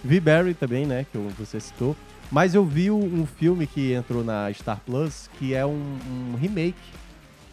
[0.05, 1.97] Vi Barry também, né, que você citou.
[2.31, 6.37] Mas eu vi um, um filme que entrou na Star Plus, que é um, um
[6.39, 6.77] remake.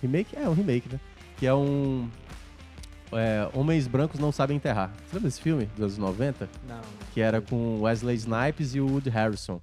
[0.02, 0.36] Remake?
[0.36, 1.00] É, um remake, né?
[1.38, 2.10] Que é um...
[3.12, 4.90] é, Homens Brancos Não Sabem Enterrar.
[4.90, 6.50] Você lembra desse filme, dos anos 90?
[6.68, 6.82] Não.
[7.14, 9.60] que era com Wesley Snipes e o Woody Harrison.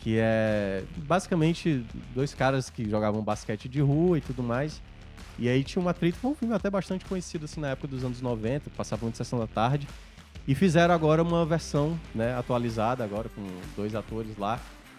[0.00, 1.84] Que é basicamente
[2.14, 4.80] dois caras que jogavam basquete de rua e tudo mais.
[5.38, 8.04] E aí tinha uma atrito, foi um filme até bastante conhecido assim na época dos
[8.04, 9.86] anos 90, passava muito sessão da tarde.
[10.46, 13.46] E fizeram agora uma versão né, atualizada, agora com
[13.76, 14.58] dois atores lá.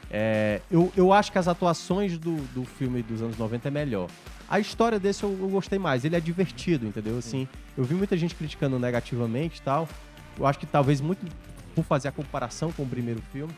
[0.09, 4.07] É, eu, eu acho que as atuações do, do filme dos anos 90 é melhor.
[4.52, 7.18] A história desse eu, eu gostei mais, ele é divertido, entendeu?
[7.18, 7.48] Assim,
[7.78, 9.88] eu vi muita gente criticando negativamente e tal.
[10.38, 11.26] Eu acho que talvez muito
[11.73, 13.53] por fazer a comparação com o primeiro filme.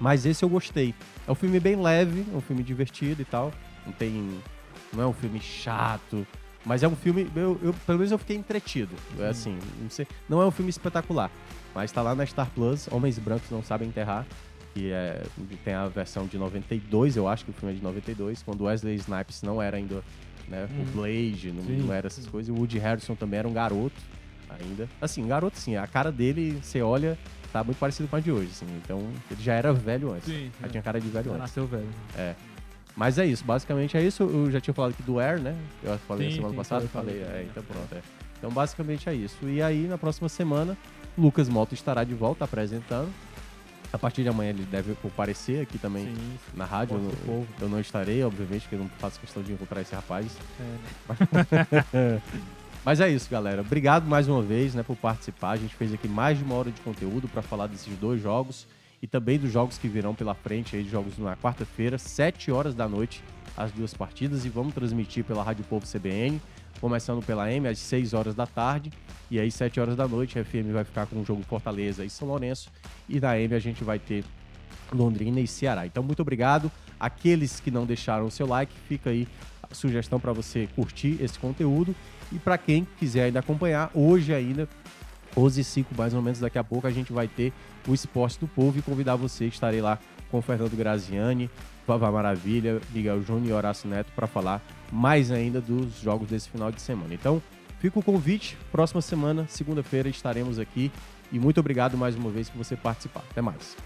[0.00, 0.92] Mas esse eu gostei.
[1.26, 3.52] É um filme bem leve, é um filme divertido e tal.
[3.86, 4.40] Não tem.
[4.92, 6.26] Não é um filme chato.
[6.64, 7.30] Mas é um filme.
[7.36, 8.94] Eu, eu- pelo menos eu fiquei entretido.
[9.20, 10.06] É assim, não sei.
[10.28, 11.30] Não é um filme espetacular.
[11.74, 14.26] Mas tá lá na Star Plus, Homens Brancos Não Sabem Enterrar.
[14.74, 15.22] Que é,
[15.64, 18.96] tem a versão de 92, eu acho que o filme é de 92, quando Wesley
[18.96, 20.02] Snipes não era ainda
[20.48, 22.54] né, o Blade, não, não era essas coisas.
[22.54, 24.00] O Woody Harrison também era um garoto
[24.48, 24.88] ainda.
[25.00, 27.18] Assim, garoto sim, a cara dele, você olha,
[27.52, 28.66] tá muito parecido com a de hoje, assim.
[28.82, 28.98] Então,
[29.30, 30.26] ele já era velho antes.
[30.26, 30.50] Sim.
[30.60, 31.40] Já tinha cara de velho Já antes.
[31.40, 31.88] nasceu velho.
[32.96, 34.24] Mas é isso, basicamente é isso.
[34.24, 35.56] Eu já tinha falado aqui do Air, né?
[35.84, 37.42] Eu falei Sim, semana sim, passada, falei, falei, falei.
[37.42, 38.02] é, então pronto, é.
[38.36, 39.48] Então basicamente é isso.
[39.48, 40.76] E aí, na próxima semana,
[41.16, 43.08] Lucas Moto estará de volta apresentando.
[43.92, 46.96] A partir de amanhã ele deve comparecer aqui também Sim, na rádio.
[46.96, 50.36] Eu não, eu não estarei, obviamente, porque eu não faço questão de encontrar esse rapaz.
[51.92, 52.20] É,
[52.84, 53.60] Mas é isso, galera.
[53.60, 55.50] Obrigado mais uma vez né, por participar.
[55.50, 58.66] A gente fez aqui mais de uma hora de conteúdo para falar desses dois jogos
[59.02, 62.88] e também dos jogos que virão pela frente, aí, jogos na quarta-feira, 7 horas da
[62.88, 63.22] noite,
[63.56, 64.44] as duas partidas.
[64.44, 66.40] E vamos transmitir pela Rádio Povo CBN,
[66.80, 68.92] começando pela M às 6 horas da tarde.
[69.30, 72.10] E aí, 7 horas da noite, a FM vai ficar com o jogo Fortaleza e
[72.10, 72.70] São Lourenço.
[73.08, 74.24] E na M a gente vai ter
[74.92, 75.86] Londrina e Ceará.
[75.86, 76.70] Então, muito obrigado.
[76.98, 79.28] Aqueles que não deixaram o seu like, fica aí
[79.70, 81.94] a sugestão para você curtir esse conteúdo.
[82.32, 84.68] E para quem quiser ainda acompanhar, hoje ainda,
[85.36, 87.52] 11 e 5 mais ou menos, daqui a pouco a gente vai ter
[87.86, 89.98] o Esporte do Povo e convidar você, estarei lá
[90.30, 91.50] com o Fernando Graziani,
[91.86, 94.62] Vavá Maravilha, Miguel Júnior e Horácio Neto para falar
[94.92, 97.14] mais ainda dos jogos desse final de semana.
[97.14, 97.42] Então,
[97.80, 100.90] fica o convite, próxima semana, segunda-feira, estaremos aqui.
[101.30, 103.22] E muito obrigado mais uma vez por você participar.
[103.30, 103.76] Até mais.